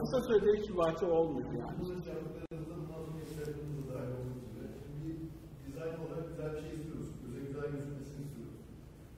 [0.00, 1.78] Kısa sürede hiç bahçe olmuyor yani.
[1.80, 4.68] Bunun önce yaptıklarınızda bundan sonra yükselttiğiniz de dahil olmak üzere.
[4.86, 5.16] Şimdi bir
[5.66, 7.08] dizayn olarak güzel bir şey istiyoruz.
[7.22, 8.56] Göze güzel gözükmesini istiyoruz.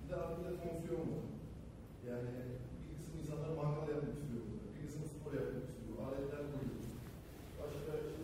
[0.04, 0.14] Bir de
[0.90, 1.24] fonksiyon var.
[2.10, 2.30] Yani
[2.82, 4.66] bir kısım insanlar mangal yapmak istiyor burada.
[4.74, 5.96] Bir kısım spor yapmak istiyor.
[6.06, 6.80] Aletler koyuyor.
[7.60, 8.22] Başka işte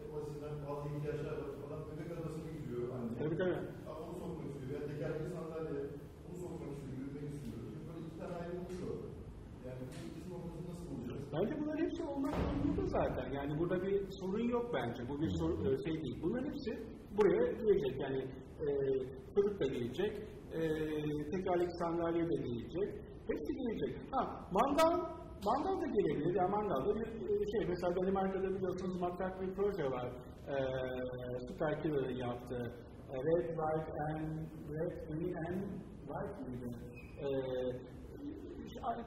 [0.00, 1.80] en basitinden bazı ihtiyaçlar var falan.
[1.88, 3.12] Bebek arabasına gidiyor anne.
[3.20, 3.60] Tabii tabii.
[3.86, 4.70] Ha, onu sokmak istiyor.
[4.76, 5.80] Ya tekerlekli sandalye
[6.26, 7.58] onu sokmak istiyor, yürütmek istiyor.
[7.66, 8.94] Şimdi böyle iki tane ayrı oluyor.
[9.66, 11.22] Yani bu ikisinin ortasını nasıl bulacağız?
[11.34, 13.26] Bence bunların hepsi olmak zorunda zaten.
[13.38, 15.00] Yani burada bir sorun yok bence.
[15.10, 16.18] Bu bir sorun, e, şey değil.
[16.22, 16.70] Bunların hepsi
[17.16, 17.94] buraya gelecek.
[18.04, 18.20] Yani
[18.64, 18.66] e,
[19.34, 20.12] çocuk da gelecek,
[20.58, 20.60] e,
[21.30, 22.88] tekerlekli sandalye de gelecek.
[23.28, 23.92] Hepsi gelecek.
[24.12, 24.22] Ha,
[24.52, 24.92] mangal,
[25.48, 26.34] mangal da gelebilir.
[26.34, 30.08] Yani mangalda bir e, şey, mesela Danimarka'da biliyorsunuz matrak bir proje var.
[30.48, 30.56] E,
[31.48, 32.72] Super Killer'ın yaptığı.
[33.10, 34.28] Red, White and
[34.74, 35.60] Red, Green and
[36.08, 36.76] White miydi?
[37.18, 37.26] E,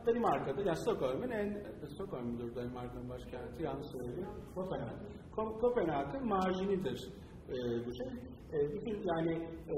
[0.07, 1.63] Danimarka'da, yani Stockholm'un en,
[1.93, 4.97] Stockholm'dur Danimarka'nın başkenti, yanlış söylüyorum, Kopenhag.
[5.35, 7.13] Ko- Kopenhag'ın marjinidir
[7.49, 8.32] e, bu şey.
[8.53, 9.33] E, bütün yani
[9.73, 9.75] e,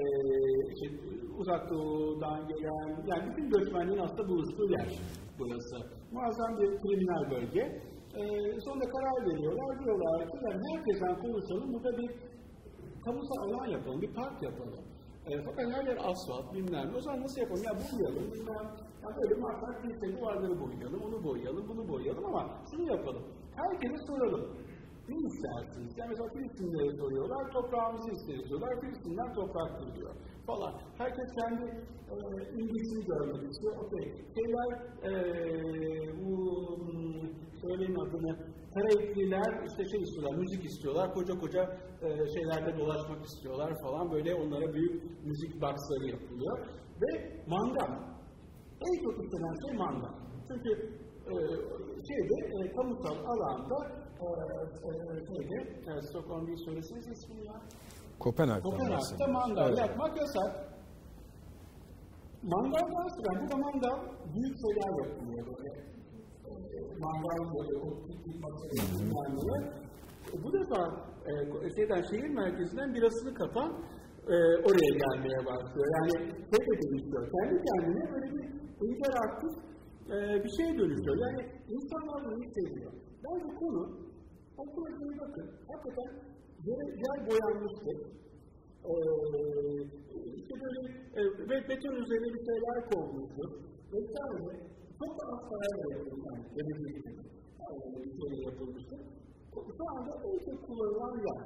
[0.72, 0.86] işte,
[1.38, 4.88] uzak doğudan gelen, yani bütün göçmenliğin aslında buluştuğu yer
[5.38, 5.76] burası.
[6.12, 7.62] Muazzam bir kriminal bölge.
[8.20, 8.22] E,
[8.64, 12.10] sonunda karar veriyorlar, diyorlar ki yani herkesten konuşalım, burada bir
[13.04, 14.84] kamusal alan yapalım, bir park yapalım.
[15.26, 16.94] E, fakat her yer asfalt, bilmem.
[16.96, 17.62] O zaman nasıl yapalım?
[17.68, 18.66] Ya boyayalım, bilmem.
[19.02, 23.22] Ya böyle matlak bir duvarları boyayalım, onu boyayalım, bunu boyayalım ama şunu yapalım.
[23.56, 24.56] Herkese soralım.
[25.08, 25.92] Ne istersiniz?
[25.98, 29.34] Yani mesela Filistinlere soruyorlar, toprağımızı isteriz diyorlar.
[29.34, 30.14] Toprak diyor
[30.46, 30.72] falan.
[30.98, 31.64] Herkes kendi
[32.12, 32.16] e,
[32.60, 33.74] ilgisini görmek istiyor.
[33.82, 34.06] Okey.
[34.36, 34.70] Şeyler,
[35.08, 35.12] e,
[36.20, 36.32] bu
[36.78, 37.30] hmm,
[37.62, 41.62] söyleyin adını, Karayipliler işte şey istiyorlar, müzik istiyorlar, koca koca
[42.02, 44.12] e, şeylerde dolaşmak istiyorlar falan.
[44.12, 46.58] Böyle onlara büyük müzik boxları yapılıyor.
[47.02, 47.10] Ve
[47.46, 47.92] mangal.
[48.86, 50.14] En çok istenen şey mangal.
[50.48, 50.70] Çünkü
[51.30, 51.34] e,
[52.08, 55.58] şeyde, e, kamusal alanda e, e, şeyde,
[55.90, 57.60] e, Stockholm bir ismini ya.
[58.18, 59.78] Kopenhag'da Kopenhag'da mangal Evet.
[59.78, 60.76] yapmak yasak.
[62.42, 63.98] Mangaldan sonra bu mangal
[64.34, 65.70] büyük şeyler yapılıyor böyle.
[66.46, 68.76] E, mangal böyle o piknik masası
[70.44, 70.80] Bu defa
[71.26, 73.70] e, şeyden, şehir merkezinden birasını katan
[74.28, 74.34] e,
[74.66, 75.86] oraya gelmeye başlıyor.
[75.96, 76.12] Yani
[76.50, 77.30] şey de dönüşüyor.
[77.34, 78.44] Kendi kendine böyle bir
[78.88, 79.52] interaktif
[80.14, 81.16] e, bir şey dönüşüyor.
[81.24, 82.92] Yani insanlar bunu seviyor.
[83.24, 84.05] Bence konu
[84.58, 85.46] okula bir bakın.
[85.68, 86.08] Hakikaten
[86.68, 87.98] yer, yer boyanmıştır.
[88.88, 88.94] Ee,
[90.38, 90.80] işte böyle
[91.18, 93.50] e, beton üzerine bir şeyler konmuştur.
[93.92, 94.52] Vesaire.
[95.00, 96.24] Çok da az parayla yapılmış.
[96.26, 97.04] Yani, gelecek
[97.60, 99.00] yani, bir şeyler yapılmıştır.
[99.78, 101.42] Şu anda en çok kullanılan yer.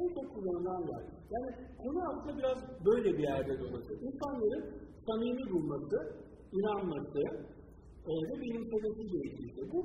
[0.00, 1.02] En çok kullanılan yer.
[1.34, 1.50] Yani
[1.82, 4.00] konu aslında biraz böyle bir yerde dolaşıyor.
[4.00, 4.64] İnsanların
[5.06, 5.96] samimi bulması,
[6.52, 7.20] inanması
[8.08, 9.68] e, ve benimsemesi gerekiyor.
[9.72, 9.80] Bu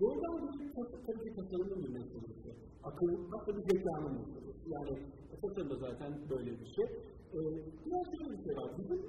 [0.00, 0.68] doğrudan bir
[1.06, 2.50] tabii ki tasarımın bir meselesi.
[2.84, 4.64] Akıl, hatta bir zekanın meselesi.
[4.74, 4.92] Yani
[5.30, 6.88] tasarım da zaten böyle bir şey.
[7.34, 7.38] E,
[7.84, 8.70] biraz şöyle bir şey var.
[8.78, 9.00] Bizim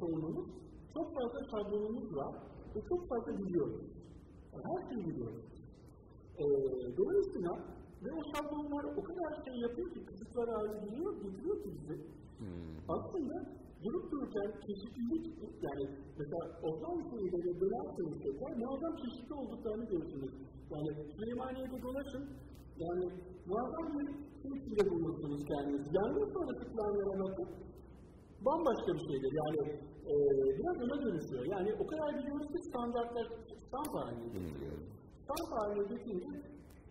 [0.00, 0.46] sorunumuz
[0.94, 2.34] çok fazla şablonumuz var
[2.74, 3.80] ve çok fazla biliyoruz.
[4.52, 5.44] Yani her şeyi biliyoruz.
[6.38, 6.44] E,
[6.96, 7.52] dolayısıyla
[8.04, 11.96] ve o şablonlar o kadar şey yapıyor ki, kısıtlar haline geliyor, getiriyor ki bizi.
[12.38, 12.76] Hmm.
[12.88, 13.34] Aslında
[13.84, 15.24] durup dururken çeşitlilik,
[15.66, 15.84] yani
[16.18, 20.32] mesela Osmanlı şehirleri dönerseniz tekrar muazzam çeşitli olduklarını görürsünüz.
[20.72, 22.24] Yani Süleymaniye'de dolaşın,
[22.84, 23.04] yani
[23.46, 24.06] muazzam bir
[24.42, 25.88] şey içinde bulmuşsunuz kendinizi.
[25.98, 27.48] Yangın sonrası planlara bakın,
[28.46, 29.32] bambaşka bir şeydir.
[29.40, 29.60] Yani
[30.12, 30.14] e,
[30.58, 31.44] biraz ona dönüşüyor.
[31.54, 33.26] Yani o kadar biliyoruz ki standartlar
[33.66, 34.78] stamp haline getiriyor.
[35.24, 36.30] Stamp haline getirince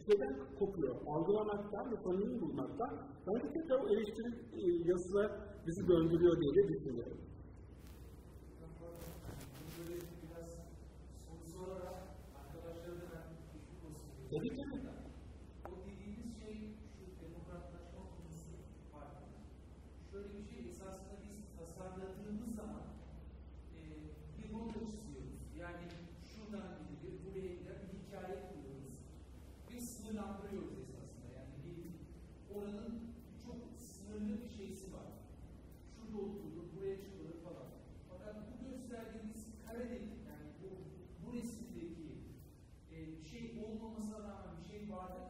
[0.06, 0.96] şeyden kopuyor.
[1.08, 2.92] Algılamaktan ve samimi bulmaktan
[3.28, 4.30] bence tekrar o eleştiri
[4.62, 5.32] e, yazılar
[5.68, 7.18] bizi döndürüyor diye de düşünüyorum.
[14.32, 14.98] Tabii tabii.
[15.70, 16.56] O dediğimiz şey
[16.94, 18.52] şu demokratlaşma konusu
[18.92, 19.28] farklı.
[20.12, 22.86] Şöyle bir şey esasında biz tasarladığımız zaman
[23.76, 23.80] e,
[24.38, 25.40] bir rota çiziyoruz.
[25.60, 25.86] Yani
[26.30, 28.96] şuradan gidilir, buraya gider, bir hikaye kuruyoruz.
[29.70, 31.28] Biz sınırlandırıyoruz esasında.
[31.38, 31.80] Yani bir,
[32.56, 32.94] oranın
[33.46, 35.08] çok sınırlı bir şeysi var.
[35.96, 37.70] Şurada oturulur, buraya çıkılır falan.
[38.10, 40.68] Fakat bu gösterdiğimiz karedeki yani bu,
[41.22, 42.08] bu resimdeki
[42.92, 45.22] e, bir şey olmamasına rağmen bir şey vardı.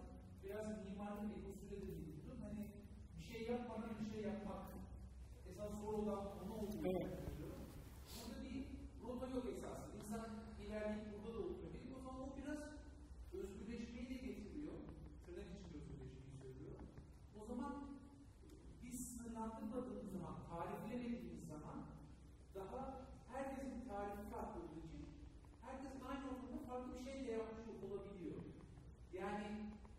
[0.43, 2.37] Biraz mimarlık ekosüre de bildim.
[2.41, 2.65] Hani
[3.17, 4.63] bir şey yapmadan bir şey yapmak.
[5.49, 7.13] Esas soru olan onu olduğunu evet.
[8.15, 8.65] Burada bir
[9.03, 9.95] rota yok esasında.
[10.03, 10.25] İnsan
[10.65, 11.73] ilerleyip burada da oturuyor.
[11.73, 12.59] Benim o zaman o biraz
[13.33, 14.73] özgürleşmeyi de getiriyor.
[15.25, 16.75] Tırnak için özgürleşmeyi söylüyor.
[17.41, 17.73] O zaman
[18.83, 21.79] biz sınırlandırmadığımız zaman, tariflemediğimiz zaman
[22.55, 25.05] daha herkesin tarifi farklı olduğu için
[25.61, 28.41] herkesin aynı ortamda farklı bir şey de yapmış olabiliyor.
[29.13, 29.47] Yani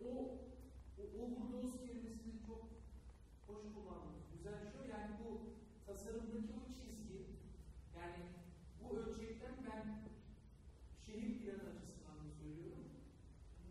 [0.04, 0.38] o
[0.98, 2.62] o, o vurduğunuz kelimesini çok
[3.46, 4.24] hoş kullandınız.
[4.32, 5.40] Güzel şey yani bu
[5.86, 7.20] tasarımdaki o çizgi
[7.98, 8.22] yani
[8.80, 9.82] bu ölçekten ben
[11.06, 12.84] şehir planı açısından da söylüyorum.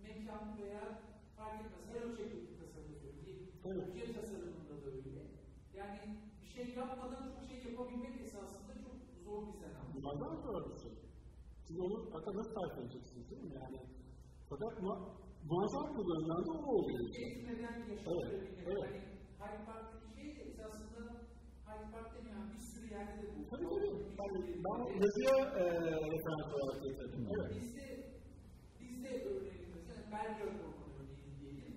[0.04, 1.02] Mekan veya
[1.38, 1.86] fark etmez.
[1.92, 3.48] Her ölçekli tasarım söylüyorum.
[3.66, 5.22] Ülke tasarımında da öyle.
[5.74, 6.00] Yani
[6.42, 8.96] bir şey yapmadan çok şey yapabilmek esasında çok
[9.26, 9.94] zor bir senaryo.
[9.94, 10.92] Bunlardan zor bir şey.
[11.68, 12.10] Siz onu
[12.68, 13.54] tarif edeceksiniz değil mi?
[13.56, 13.80] Yani
[14.50, 14.94] fakat mu
[15.50, 17.16] muazzam kullanılan da o oluyor.
[17.16, 17.76] Eğitmeden.
[17.90, 18.32] Evet,
[18.66, 18.84] evet.
[18.84, 19.02] Yani
[19.40, 21.04] Hyde Park'taki şey de esasında
[21.68, 23.50] Hyde Park demeyen bir sürü yerde de bu.
[23.52, 23.92] Tabii tabii.
[24.20, 25.64] Yani ben yazıya e,
[26.14, 27.28] referans olarak getirdim.
[27.36, 27.52] Evet.
[27.62, 27.86] Bizde,
[28.80, 31.76] bizde örneğin mesela Belgrad Ormanı örneğin diyelim.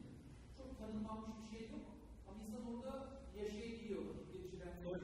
[0.59, 1.87] Çok tanımlanmış bir şey yok.
[2.29, 2.93] Ama insan orada
[3.39, 4.03] yaşayabiliyor.
[4.33, 5.03] Geçiren evet.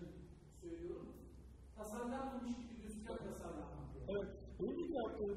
[0.61, 1.09] söylüyorum.
[1.77, 3.87] Tasarlanmamış gibi gözüken tasarlanmak.
[4.09, 4.29] Evet.
[4.61, 5.29] Benim ilk yaptığım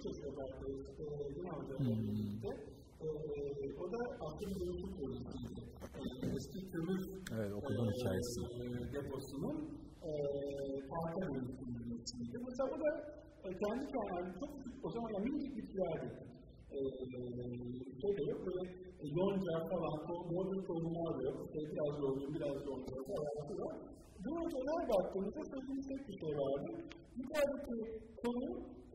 [0.00, 2.50] Opertörü Günah Hoca'yla birlikte.
[3.82, 5.62] O da aslında dönüşüm projesiydi.
[6.36, 7.00] Eski kömür
[7.36, 8.40] evet, okudum e, hikayesi.
[8.94, 9.56] deposunun
[10.02, 10.10] e,
[10.90, 12.36] parka dönüştürülmesiydi.
[12.46, 12.90] Mesela bu da
[13.44, 14.50] e, kendi kendine çok
[14.82, 16.08] o zaman yani minik bitkilerdi.
[16.72, 16.78] E,
[18.00, 18.62] şey de yok, böyle
[19.18, 19.96] yonca falan,
[20.32, 21.38] modern tohumlar da yok.
[21.54, 23.76] Biraz yoğun, biraz yoğun falan var.
[24.24, 26.70] Bu hocalar baktığımızda söyleyecek bir şey vardı.
[27.16, 27.76] Yukarıdaki
[28.22, 28.46] konu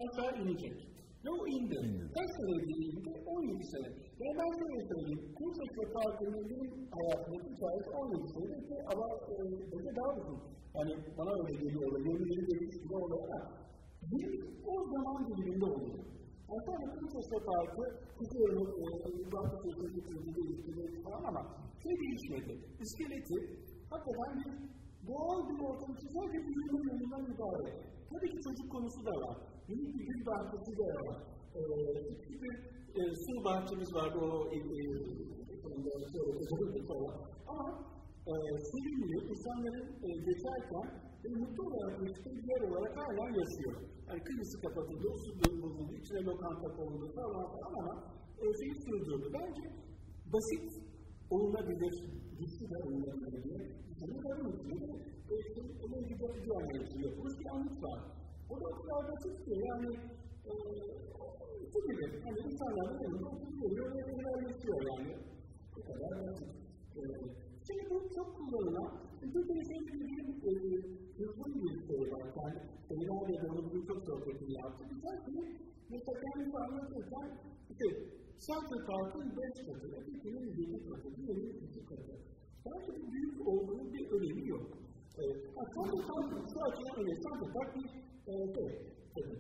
[0.04, 0.96] aşağı inecek.
[1.26, 1.80] Ve o indi.
[2.16, 3.00] Kaç sene indi?
[3.26, 3.90] 17 sene.
[4.22, 5.22] Yani ben şöyle söyleyeyim.
[5.38, 9.36] Kursaçlı Parkı'nın benim hayatımdaki hikayesi 17 sene ki ama e,
[9.72, 10.40] bence daha uzun.
[10.76, 11.90] Yani bana öyle geliyor.
[12.06, 13.40] 20 geçmiş gibi oluyor ama
[14.12, 14.30] bir
[14.72, 16.00] o zaman diliminde oluyor.
[16.54, 17.84] Aslında Kursaçlı Parkı
[18.18, 18.68] tutuyorum,
[19.26, 21.42] uzakta sözünü tutuyorum, değiştirmek falan ama
[21.84, 22.54] şey değişmedi.
[22.84, 23.38] İskeleti
[23.90, 24.52] hakikaten bir
[25.08, 27.76] doğal bir ortam için sadece büyüme yolundan ibaret.
[28.12, 29.38] Tabii ki çocuk konusu da var.
[29.70, 31.18] Minik bir gül bahçesi de var.
[31.56, 31.62] Ee,
[32.10, 32.54] küçük bir
[33.00, 34.86] e, su bahçemiz vardı o e, e,
[37.52, 37.68] ama
[38.32, 38.34] e,
[38.70, 40.88] sevimli insanların e, geçerken
[41.24, 43.76] ve mutlu olarak yaşadığı bir yer olarak hala yaşıyor.
[44.08, 47.94] Yani kıyısı kapatıldı, su bozuldu, içine lokanta konuldu falan falan ama
[48.42, 49.28] e, şeyi sürdürdü.
[49.38, 49.64] Bence
[50.34, 50.68] basit
[51.30, 51.96] olunabilir,
[52.40, 53.62] güçlü de olunabilir.
[54.02, 55.16] Bunu da unutmayın.
[55.32, 58.00] E, işte, onun gibi bir anlayışı yapılmış bir anlık var.
[58.52, 59.90] O da o kadar basit ki yani
[60.50, 60.54] e,
[61.74, 62.06] bu gibi.
[62.26, 65.14] Yani insanların yanında oturuyor ve ilerletiyor yani.
[65.76, 66.52] Bu kadar basit.
[66.98, 67.02] E,
[67.68, 68.90] şimdi bu çok kullanılan,
[69.34, 70.54] Türkiye'de şöyle bir e,
[71.18, 72.26] hızlı bir şey var.
[72.40, 74.84] Yani Seyran ve Donald çok sohbetini yaptı.
[74.92, 75.32] Güzel ki
[75.92, 77.28] mesela kendisi anlatırken
[77.72, 77.86] işte
[78.46, 82.14] Central Park'ın beş katı, Türkiye'nin yedi katı, diğerinin iki katı.
[82.66, 84.66] Bence bu büyük olduğunun bir önemi yok.
[85.22, 85.24] E,
[85.76, 87.22] Central Park şu açıdan önemli.
[87.24, 88.44] Central Park bir e, şey,
[89.14, 89.38] tabii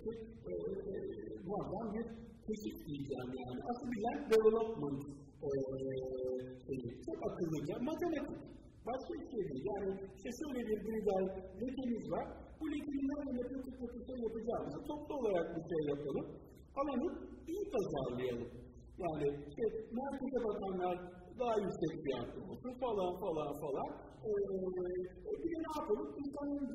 [1.47, 2.05] muazzam bir
[2.47, 3.59] keşif diyeceğim yani.
[3.69, 5.01] Asıl bilen development
[5.45, 6.75] e.
[7.05, 8.39] Çok akıllıca matematik.
[8.87, 9.65] Başka bir şey değil.
[9.71, 11.25] Yani işte şöyle bir gridal
[11.61, 12.25] lekemiz var.
[12.59, 16.27] Bu lekeyi nerede yapıp yapıp şey yapacağımızı toplu olarak bir şey yapalım.
[16.79, 17.07] Alanı
[17.51, 18.49] iyi pazarlayalım.
[19.03, 19.63] Yani işte
[19.97, 20.95] markete bakanlar
[21.39, 23.89] daha yüksek fiyatlı olsun falan falan falan.
[24.25, 24.31] Ee,
[25.43, 26.07] bir ne yapalım?
[26.21, 26.69] İnsanların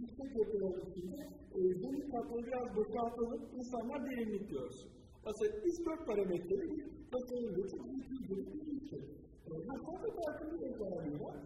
[0.00, 1.20] yüksek yapılar içinde
[1.56, 4.90] e, zemin katları biraz boşaltalım, insanlar derinlik görsün.
[5.26, 9.02] Aslında biz dört parametreyi bir tasarımda çok ciddi bir bir şey.
[9.68, 11.36] Hatta farklı bir özelliği var.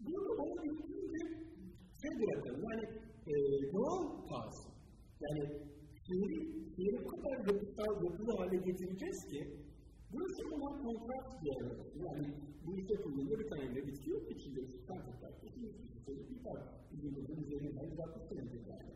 [0.00, 0.72] Burada bana bir
[1.12, 1.26] bir
[2.02, 2.62] şey bırakalım.
[2.70, 2.84] Yani
[3.30, 3.34] e,
[3.72, 4.72] doğal kalsın.
[5.20, 5.42] Yani
[6.06, 6.38] şiiri,
[6.74, 9.65] şiiri kadar yapısal, yapılı hale getireceğiz ki
[10.16, 11.62] burası ona kontrast bir yer.
[12.06, 12.26] Yani
[12.66, 14.22] bu işte kullanımda bir tane de bitki yok.
[14.32, 15.32] İçinde bir tane tutar.
[15.46, 16.62] İçinde bir tane bir tane.
[16.92, 18.92] Bizim üzerinden 160 senedir yani.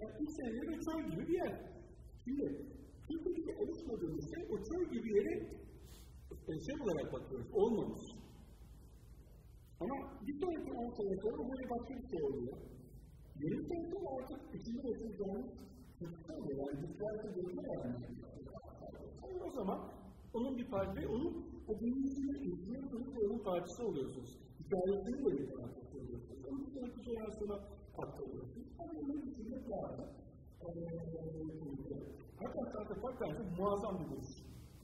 [0.00, 1.54] Yani üç senedir ve çöl gibi bir yer.
[2.24, 2.44] Şimdi
[3.24, 5.34] Türkiye'de oluşmadığımız şey o çöl gibi yere
[6.66, 7.48] şey olarak bakıyoruz.
[7.52, 8.02] Olmamış.
[9.80, 9.96] Ama
[10.26, 12.56] bir sonraki 10 sene sonra böyle başka bir şey oluyor.
[13.42, 15.50] Yeni sene artık içinde oturacağımız
[15.98, 16.58] çocuklar oluyor.
[16.58, 17.60] Yani bizlerde gözü
[19.22, 19.46] vermiyor.
[19.46, 19.80] O zaman
[20.34, 21.32] onun bir parçası, onun
[21.68, 24.38] o büyüyüşünü izliyorsunuz ve onun parçası oluyorsunuz.
[24.60, 26.44] Hikayesini de bir parçası oluyorsunuz.
[26.48, 27.56] Onu bir sonraki jenerasyona
[27.98, 28.68] aktarıyorsunuz.
[28.78, 30.08] Ama onun içinde lazım.
[32.40, 34.30] Hatta hatta hakikaten muazzam bir buluş.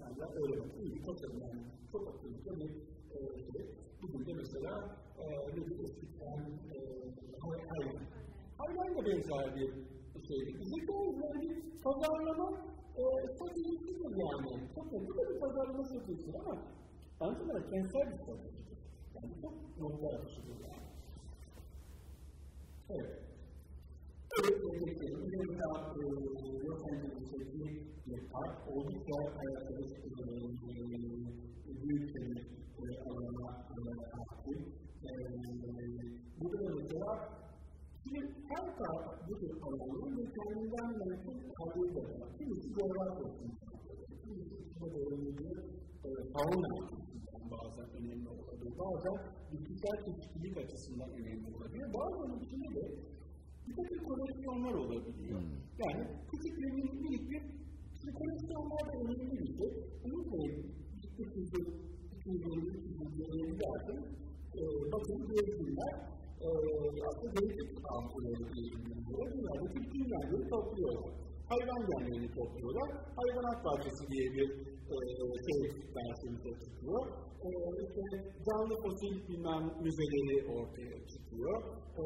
[0.01, 0.83] Yani ben öyle bakıyorum.
[0.83, 1.63] İyi bir tasarım yani.
[1.93, 2.71] Çok akıllıca bir
[3.15, 3.67] e.
[4.03, 6.41] Bugün de mesela e, bir eskiden
[6.75, 6.79] e,
[7.43, 8.05] hayvan.
[8.59, 9.69] Hayvan da benzer bir
[10.29, 10.59] şeydi.
[10.61, 10.93] Bize
[11.23, 13.05] yani bir pazarlama e,
[13.35, 14.53] stratejisidir yani.
[14.75, 14.97] Çok da
[15.31, 16.55] bir pazarlama stratejisi ama
[17.21, 18.79] aynı zamanda kentsel bir stratejidir.
[19.15, 20.87] Yani çok nokta atışıdır yani.
[22.91, 23.27] Evet.
[24.39, 25.49] Evet, teşekkür ederim.
[25.51, 25.95] Bir daha
[26.67, 27.65] Los Angeles'teki
[28.07, 29.17] bir park oldukça
[31.83, 33.65] büyük bir alana
[34.13, 34.61] hakim.
[36.41, 36.69] Burada
[38.17, 42.29] şimdi her taraf bu tür alanların bir kendinden mensup hali de var.
[42.39, 43.77] Kimisi coğrafyasından,
[44.23, 45.57] kimisi içinde doğruluğu
[46.35, 48.73] fauna açısından bazen önemli olabilir.
[48.83, 49.17] Bazen
[49.53, 51.89] bitkisel çeşitlilik açısından önemli olabilir.
[51.99, 52.85] Bazen içinde de
[53.67, 55.41] bir takım koleksiyonlar olabiliyor.
[55.41, 55.57] Hmm.
[55.83, 57.43] Yani küçük bir minik minik bir
[57.99, 59.71] şimdi koleksiyonlar da önemli bir şey.
[60.07, 60.59] Unutmayın,
[61.03, 61.65] ciddi kültür,
[62.23, 64.01] kültürleri, kültürleri giderken
[64.59, 64.63] e,
[64.93, 66.16] bakın gezginler e,
[67.09, 69.29] aslında değişik altları diyebiliyorlar.
[69.35, 71.13] Bunlar da Türk dünyaları topluyorlar.
[71.51, 72.89] Hayvan genlerini topluyorlar.
[73.19, 74.49] Hayvanat bahçesi diye bir
[74.95, 74.97] e,
[75.47, 75.61] şey
[75.97, 77.03] dersimize çıkıyor.
[77.47, 77.49] E,
[77.85, 78.03] işte
[78.47, 81.57] canlı fosil bilmem müzeleri ortaya çıkıyor.
[81.99, 82.03] E,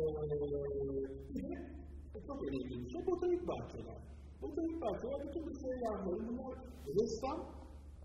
[2.26, 4.00] çok önemli bir şey botanik bahçeler.
[4.42, 6.54] Botanik bahçeler bütün bu şey yanları bunlar
[6.96, 7.38] ressam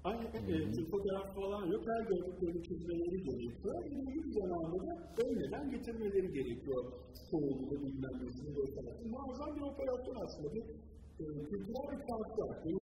[0.06, 1.84] Aynı e, fotoğraf falan yok.
[1.88, 3.84] Her gördüklerini çizmeleri gerekiyor.
[3.86, 6.84] Belli bir zamanda da ölmeden getirmeleri gerekiyor.
[7.14, 9.06] Soğuluğu bilmem nesini göstermek.
[9.06, 10.54] Muazzam bir operasyon aslında.
[10.54, 12.85] Bir e, kültürel bir farklı.